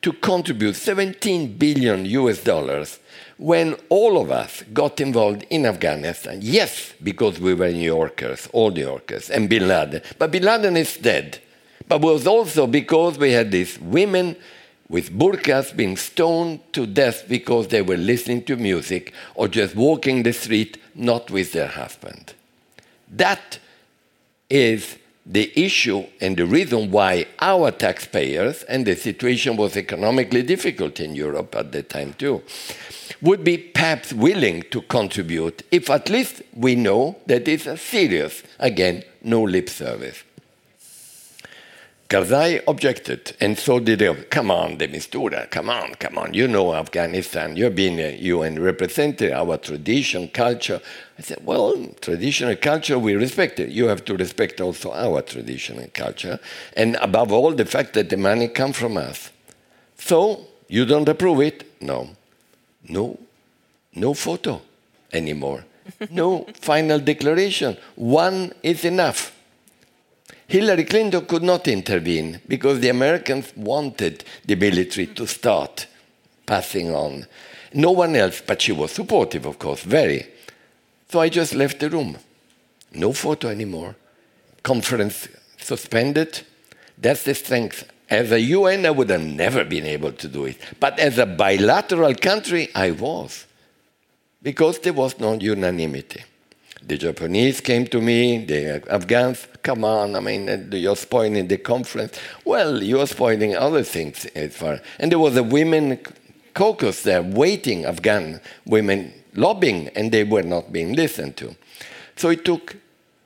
to 0.02 0.14
contribute 0.14 0.76
17 0.76 1.58
billion 1.58 2.06
US 2.06 2.44
dollars 2.44 3.00
when 3.38 3.76
all 3.90 4.22
of 4.22 4.32
us 4.32 4.64
got 4.74 5.00
involved 5.00 5.46
in 5.50 5.66
Afghanistan? 5.66 6.40
Yes, 6.42 6.94
because 7.02 7.40
we 7.40 7.54
were 7.54 7.72
New 7.72 7.86
Yorkers, 7.86 8.48
all 8.52 8.72
New 8.72 8.82
Yorkers, 8.82 9.30
and 9.30 9.50
Bin 9.50 9.68
Laden. 9.68 10.02
But 10.18 10.32
Bin 10.32 10.44
Laden 10.44 10.78
is 10.78 10.98
dead. 10.98 11.40
But 11.88 12.02
was 12.02 12.28
also 12.28 12.68
because 12.68 13.18
we 13.18 13.32
had 13.32 13.52
these 13.52 13.80
women 13.80 14.36
with 14.90 15.12
burqas 15.12 15.76
being 15.76 15.98
stoned 15.98 16.60
to 16.74 16.86
death 16.86 17.26
because 17.28 17.70
they 17.70 17.82
were 17.82 17.98
listening 17.98 18.44
to 18.44 18.56
music 18.56 19.14
or 19.36 19.48
just 19.48 19.76
walking 19.76 20.24
the 20.24 20.34
street 20.34 20.78
not 20.94 21.32
with 21.32 21.52
their 21.54 21.68
husband. 21.68 22.34
That 23.10 23.60
is 24.50 24.98
the 25.26 25.52
issue 25.56 26.06
and 26.20 26.36
the 26.36 26.46
reason 26.46 26.92
why 26.92 27.26
our 27.40 27.72
taxpayers, 27.72 28.64
and 28.64 28.86
the 28.86 28.96
situation 28.96 29.56
was 29.56 29.78
economically 29.78 30.44
difficult 30.44 31.00
in 31.00 31.16
Europe 31.16 31.56
at 31.56 31.72
the 31.72 31.82
time 31.82 32.14
too, 32.14 32.44
would 33.22 33.44
be 33.44 33.58
perhaps 33.58 34.12
willing 34.12 34.64
to 34.64 34.82
contribute 34.82 35.64
if 35.72 35.90
at 35.90 36.10
least 36.10 36.42
we 36.54 36.76
know 36.76 37.16
that 37.26 37.48
it's 37.48 37.66
a 37.66 37.78
serious, 37.78 38.44
again, 38.60 39.04
no 39.24 39.42
lip 39.42 39.70
service. 39.70 40.24
Karzai 42.14 42.62
objected, 42.68 43.36
and 43.40 43.58
so 43.58 43.80
did 43.80 43.98
they. 43.98 44.14
Come 44.30 44.52
on, 44.52 44.78
de 44.78 44.88
Mistura, 44.88 45.50
come 45.50 45.68
on, 45.68 45.96
come 45.96 46.20
on. 46.20 46.36
You 46.36 46.48
know 46.48 46.76
Afghanistan. 46.76 47.56
You've 47.56 47.74
been 47.74 48.00
a 48.00 48.16
UN 48.18 48.62
representative, 48.62 49.34
our 49.34 49.58
tradition, 49.58 50.28
culture. 50.28 50.80
I 51.18 51.24
said, 51.24 51.40
well, 51.44 51.74
tradition 52.02 52.50
and 52.50 52.62
culture, 52.62 53.00
we 53.00 53.16
respect 53.16 53.60
it. 53.60 53.70
You 53.70 53.88
have 53.88 54.06
to 54.06 54.16
respect 54.16 54.62
also 54.62 54.92
our 54.94 55.24
tradition 55.24 55.80
and 55.80 55.92
culture. 55.92 56.40
And 56.78 56.98
above 57.02 57.32
all, 57.32 57.52
the 57.52 57.66
fact 57.66 57.96
that 57.96 58.12
the 58.12 58.18
money 58.18 58.48
comes 58.48 58.78
from 58.78 58.96
us. 58.96 59.32
So, 59.98 60.46
you 60.68 60.86
don't 60.86 61.10
approve 61.10 61.42
it? 61.42 61.82
No. 61.82 62.10
No. 62.88 63.18
No 63.96 64.14
photo 64.14 64.62
anymore. 65.12 65.66
no 66.12 66.46
final 66.62 67.00
declaration. 67.00 67.76
One 67.96 68.54
is 68.62 68.86
enough. 68.86 69.33
Hillary 70.54 70.84
Clinton 70.84 71.26
could 71.26 71.42
not 71.42 71.68
intervene 71.68 72.40
because 72.48 72.80
the 72.80 72.90
Americans 72.90 73.52
wanted 73.56 74.24
the 74.46 74.54
military 74.54 75.08
to 75.08 75.26
start 75.26 75.88
passing 76.46 76.94
on. 76.94 77.26
No 77.74 77.90
one 77.90 78.16
else, 78.16 78.40
but 78.46 78.62
she 78.62 78.72
was 78.72 78.92
supportive, 78.92 79.48
of 79.48 79.58
course, 79.58 79.82
very. 79.82 80.28
So 81.10 81.22
I 81.22 81.30
just 81.30 81.56
left 81.56 81.80
the 81.80 81.90
room. 81.90 82.20
No 82.94 83.14
photo 83.14 83.48
anymore. 83.48 83.96
Conference 84.62 85.28
suspended. 85.58 86.42
That's 87.00 87.24
the 87.24 87.34
strength. 87.34 87.92
As 88.08 88.32
a 88.32 88.40
UN, 88.40 88.86
I 88.86 88.92
would 88.92 89.10
have 89.10 89.24
never 89.24 89.64
been 89.64 89.88
able 89.88 90.12
to 90.12 90.28
do 90.28 90.46
it. 90.46 90.58
But 90.80 91.00
as 91.00 91.18
a 91.18 91.26
bilateral 91.26 92.14
country, 92.14 92.70
I 92.76 92.92
was. 92.92 93.48
Because 94.44 94.78
there 94.78 94.94
was 94.94 95.18
no 95.18 95.34
unanimity. 95.34 96.24
The 96.86 96.98
Japanese 96.98 97.62
came 97.62 97.88
to 97.88 98.02
me, 98.02 98.44
the 98.44 98.84
Afghans, 98.92 99.48
come 99.62 99.86
on, 99.86 100.16
I 100.16 100.20
mean, 100.20 100.70
you're 100.74 100.98
spoiling 100.98 101.48
the 101.48 101.58
conference. 101.58 102.20
Well, 102.44 102.84
you're 102.84 103.08
spoiling 103.08 103.56
other 103.56 103.84
things 103.84 104.26
as 104.36 104.56
far. 104.56 104.82
And 105.00 105.12
there 105.12 105.20
was 105.20 105.38
a 105.38 105.44
women 105.44 106.00
caucus 106.54 107.04
there 107.04 107.24
waiting, 107.24 107.86
Afghan 107.86 108.42
women 108.66 109.14
lobbying, 109.34 109.88
and 109.96 110.12
they 110.12 110.26
were 110.26 110.44
not 110.44 110.74
being 110.74 110.94
listened 110.94 111.38
to. 111.38 111.56
So 112.18 112.30
it 112.30 112.44
took 112.44 112.76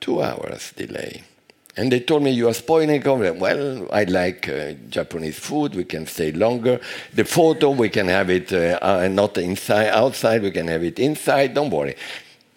two 0.00 0.22
hours 0.22 0.72
delay. 0.76 1.22
And 1.76 1.92
they 1.92 2.00
told 2.00 2.22
me, 2.24 2.30
you 2.32 2.48
are 2.48 2.54
spoiling 2.54 3.00
conference. 3.02 3.40
Well, 3.40 3.88
I 3.92 4.04
like 4.04 4.48
uh, 4.48 4.72
Japanese 4.88 5.38
food. 5.38 5.76
We 5.76 5.84
can 5.84 6.06
stay 6.06 6.32
longer. 6.32 6.80
The 7.14 7.24
photo, 7.24 7.70
we 7.70 7.88
can 7.88 8.08
have 8.08 8.30
it 8.30 8.52
uh, 8.52 8.78
uh, 8.82 9.08
not 9.08 9.38
inside, 9.38 9.88
outside. 9.88 10.42
We 10.42 10.50
can 10.50 10.66
have 10.66 10.82
it 10.82 10.98
inside. 10.98 11.54
Don't 11.54 11.70
worry. 11.70 11.94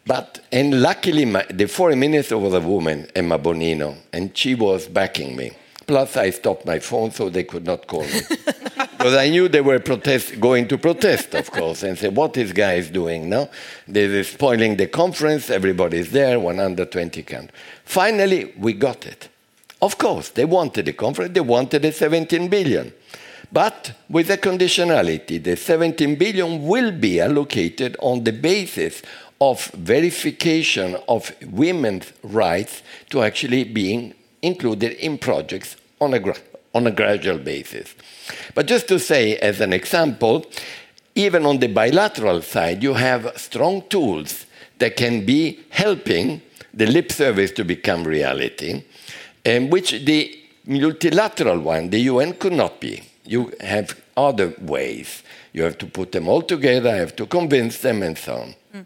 But, 0.05 0.39
and 0.51 0.81
luckily, 0.81 1.25
my, 1.25 1.45
the 1.49 1.67
foreign 1.67 1.99
minister 1.99 2.37
was 2.37 2.53
a 2.53 2.59
woman, 2.59 3.07
Emma 3.15 3.37
Bonino, 3.37 3.95
and 4.11 4.35
she 4.35 4.55
was 4.55 4.87
backing 4.87 5.35
me. 5.35 5.51
Plus, 5.85 6.17
I 6.17 6.29
stopped 6.29 6.65
my 6.65 6.79
phone 6.79 7.11
so 7.11 7.29
they 7.29 7.43
could 7.43 7.65
not 7.65 7.85
call 7.85 8.03
me. 8.03 8.21
because 9.01 9.15
I 9.15 9.29
knew 9.29 9.47
they 9.47 9.61
were 9.61 9.79
protest, 9.79 10.39
going 10.39 10.67
to 10.67 10.77
protest, 10.77 11.33
of 11.33 11.49
course, 11.51 11.83
and 11.83 11.97
say, 11.97 12.09
what 12.09 12.37
is 12.37 12.53
guys 12.53 12.89
doing 12.89 13.29
now? 13.29 13.49
They're 13.87 14.23
spoiling 14.23 14.77
the 14.77 14.87
conference, 14.87 15.49
everybody's 15.49 16.11
there, 16.11 16.39
120 16.39 17.23
countries. 17.23 17.51
Finally, 17.83 18.53
we 18.57 18.73
got 18.73 19.05
it. 19.05 19.29
Of 19.81 19.97
course, 19.97 20.29
they 20.29 20.45
wanted 20.45 20.85
the 20.85 20.93
conference, 20.93 21.33
they 21.33 21.41
wanted 21.41 21.81
the 21.81 21.91
17 21.91 22.47
billion. 22.47 22.93
But 23.51 23.93
with 24.07 24.29
a 24.29 24.37
conditionality, 24.37 25.43
the 25.43 25.57
17 25.57 26.15
billion 26.15 26.65
will 26.65 26.91
be 26.91 27.19
allocated 27.19 27.97
on 27.99 28.23
the 28.23 28.31
basis 28.31 29.01
of 29.41 29.65
verification 29.71 30.95
of 31.09 31.33
women's 31.47 32.13
rights 32.21 32.83
to 33.09 33.23
actually 33.23 33.63
being 33.63 34.13
included 34.43 34.91
in 35.03 35.17
projects 35.17 35.75
on 35.99 36.13
a, 36.13 36.33
on 36.75 36.85
a 36.85 36.91
gradual 36.91 37.39
basis. 37.39 37.95
But 38.53 38.67
just 38.67 38.87
to 38.89 38.99
say, 38.99 39.37
as 39.37 39.59
an 39.59 39.73
example, 39.73 40.45
even 41.15 41.45
on 41.47 41.59
the 41.59 41.67
bilateral 41.67 42.43
side, 42.43 42.83
you 42.83 42.93
have 42.93 43.33
strong 43.35 43.81
tools 43.89 44.45
that 44.77 44.95
can 44.95 45.25
be 45.25 45.59
helping 45.69 46.41
the 46.73 46.85
lip 46.85 47.11
service 47.11 47.51
to 47.51 47.65
become 47.65 48.03
reality, 48.03 48.83
and 49.43 49.71
which 49.71 49.91
the 50.05 50.37
multilateral 50.65 51.59
one, 51.59 51.89
the 51.89 51.99
UN, 51.99 52.33
could 52.33 52.53
not 52.53 52.79
be. 52.79 53.03
You 53.25 53.51
have 53.59 53.99
other 54.15 54.53
ways. 54.61 55.23
You 55.53 55.63
have 55.63 55.77
to 55.79 55.85
put 55.85 56.11
them 56.11 56.27
all 56.27 56.41
together, 56.41 56.89
you 56.91 57.01
have 57.01 57.15
to 57.17 57.25
convince 57.25 57.79
them, 57.79 58.03
and 58.03 58.17
so 58.17 58.35
on. 58.35 58.55
Mm. 58.73 58.85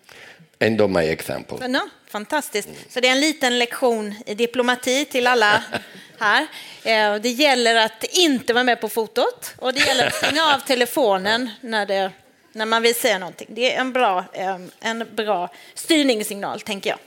End 0.59 0.81
of 0.81 0.91
my 0.91 1.03
example. 1.03 1.67
No, 1.67 1.79
fantastiskt. 2.07 2.69
Så 2.89 2.99
det 2.99 3.07
är 3.07 3.11
en 3.11 3.19
liten 3.19 3.59
lektion 3.59 4.15
i 4.25 4.35
diplomati 4.35 5.05
till 5.05 5.27
alla 5.27 5.63
här. 6.19 6.47
Eh, 6.83 7.15
det 7.15 7.29
gäller 7.29 7.75
att 7.75 8.03
inte 8.03 8.53
vara 8.53 8.63
med 8.63 8.81
på 8.81 8.89
fotot 8.89 9.53
och 9.57 9.73
det 9.73 9.79
gäller 9.79 10.07
att 10.07 10.15
stänga 10.15 10.53
av 10.53 10.59
telefonen 10.59 11.49
när, 11.61 11.85
det, 11.85 12.11
när 12.51 12.65
man 12.65 12.81
vill 12.81 12.95
säga 12.95 13.17
någonting. 13.17 13.47
Det 13.49 13.75
är 13.75 13.81
en 13.81 13.93
bra, 13.93 14.25
eh, 14.33 14.57
en 14.79 15.07
bra 15.15 15.49
styrningssignal, 15.73 16.61
tänker 16.61 16.89
jag. 16.89 16.99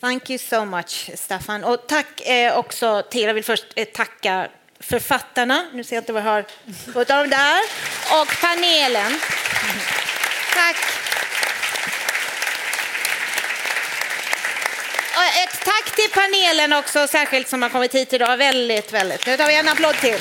Thank 0.00 0.30
you 0.30 0.38
so 0.38 0.64
much, 0.64 1.10
Staffan. 1.14 1.64
Och 1.64 1.86
tack 1.86 2.20
eh, 2.20 2.58
också 2.58 3.02
till, 3.10 3.22
jag 3.22 3.34
vill 3.34 3.44
först 3.44 3.64
tacka 3.92 4.48
författarna, 4.80 5.66
nu 5.72 5.84
ser 5.84 5.96
jag 5.96 6.02
inte 6.02 6.12
vad 6.12 6.22
jag 6.22 6.30
har 6.30 6.44
fått 6.92 7.10
av 7.10 7.18
dem 7.18 7.30
där, 7.30 7.60
och 8.20 8.28
panelen. 8.40 9.12
Tack. 10.54 11.03
Ett 15.22 15.64
tack 15.64 15.96
till 15.96 16.10
panelen 16.10 16.72
också, 16.72 17.06
särskilt 17.06 17.48
som 17.48 17.62
har 17.62 17.68
kommit 17.68 17.94
hit 17.94 18.12
idag. 18.12 18.36
Väldigt, 18.36 18.92
väldigt. 18.92 19.26
Nu 19.26 19.36
tar 19.36 19.46
vi 19.46 19.56
en 19.56 19.68
applåd 19.68 19.94
till. 19.94 20.18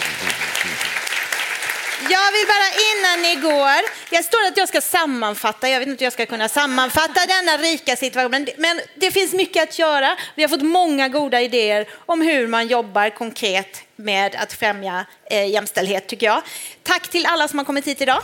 Jag 2.10 2.32
vill 2.32 2.48
bara 2.48 2.70
innan 2.92 3.22
ni 3.22 3.36
går, 3.36 3.82
jag 4.10 4.26
står 4.26 4.48
att 4.48 4.58
jag 4.58 4.68
ska 4.68 4.82
sammanfatta, 4.82 5.70
jag 5.70 5.80
vet 5.80 5.88
inte 5.88 6.04
hur 6.04 6.06
jag 6.06 6.14
ska 6.14 6.26
kunna 6.26 6.50
sammanfatta 6.50 7.26
denna 7.26 7.58
rika 7.58 7.96
situation, 7.96 8.48
men 8.58 8.82
det 8.96 9.12
finns 9.12 9.34
mycket 9.34 9.64
att 9.64 9.80
göra. 9.80 10.18
Vi 10.36 10.44
har 10.44 10.50
fått 10.50 10.62
många 10.62 11.08
goda 11.08 11.42
idéer 11.42 11.88
om 12.06 12.22
hur 12.22 12.48
man 12.48 12.68
jobbar 12.68 13.10
konkret 13.10 13.82
med 13.96 14.36
att 14.36 14.54
främja 14.54 15.06
eh, 15.32 15.50
jämställdhet 15.50 16.08
tycker 16.08 16.26
jag. 16.26 16.42
Tack 16.84 17.08
till 17.08 17.26
alla 17.26 17.48
som 17.48 17.60
har 17.60 17.66
kommit 17.66 17.88
hit 17.88 18.02
idag. 18.02 18.22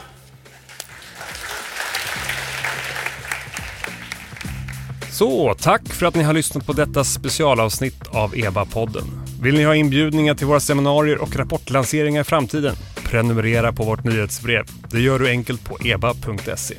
Så, 5.20 5.54
tack 5.54 5.94
för 5.94 6.06
att 6.06 6.16
ni 6.16 6.24
har 6.24 6.34
lyssnat 6.34 6.66
på 6.66 6.74
detta 6.74 7.04
specialavsnitt 7.04 8.08
av 8.08 8.36
EBA-podden. 8.36 9.04
Vill 9.42 9.56
ni 9.56 9.64
ha 9.64 9.76
inbjudningar 9.76 10.36
till 10.36 10.48
våra 10.48 10.60
seminarier 10.60 11.18
och 11.18 11.36
rapportlanseringar 11.36 12.22
i 12.22 12.24
framtiden? 12.24 12.76
Prenumerera 13.04 13.74
på 13.74 13.84
vårt 13.84 14.04
nyhetsbrev. 14.04 14.66
Det 14.92 15.00
gör 15.00 15.20
du 15.20 15.30
enkelt 15.30 15.64
på 15.64 15.78
eba.se. 15.88 16.76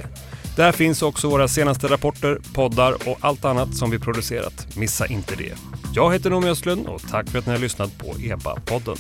Där 0.57 0.73
finns 0.73 1.03
också 1.03 1.29
våra 1.29 1.49
senaste 1.49 1.89
rapporter, 1.89 2.39
poddar 2.55 3.09
och 3.09 3.19
allt 3.21 3.45
annat 3.45 3.75
som 3.75 3.91
vi 3.91 3.99
producerat. 3.99 4.77
Missa 4.77 5.07
inte 5.07 5.35
det. 5.37 5.53
Jag 5.95 6.13
heter 6.13 6.31
Noomi 6.31 6.49
Östlund 6.49 6.87
och 6.87 7.03
tack 7.11 7.29
för 7.29 7.39
att 7.39 7.47
ni 7.47 7.53
har 7.53 7.59
lyssnat 7.59 7.99
på 7.99 8.07
EBA-podden. 8.07 8.99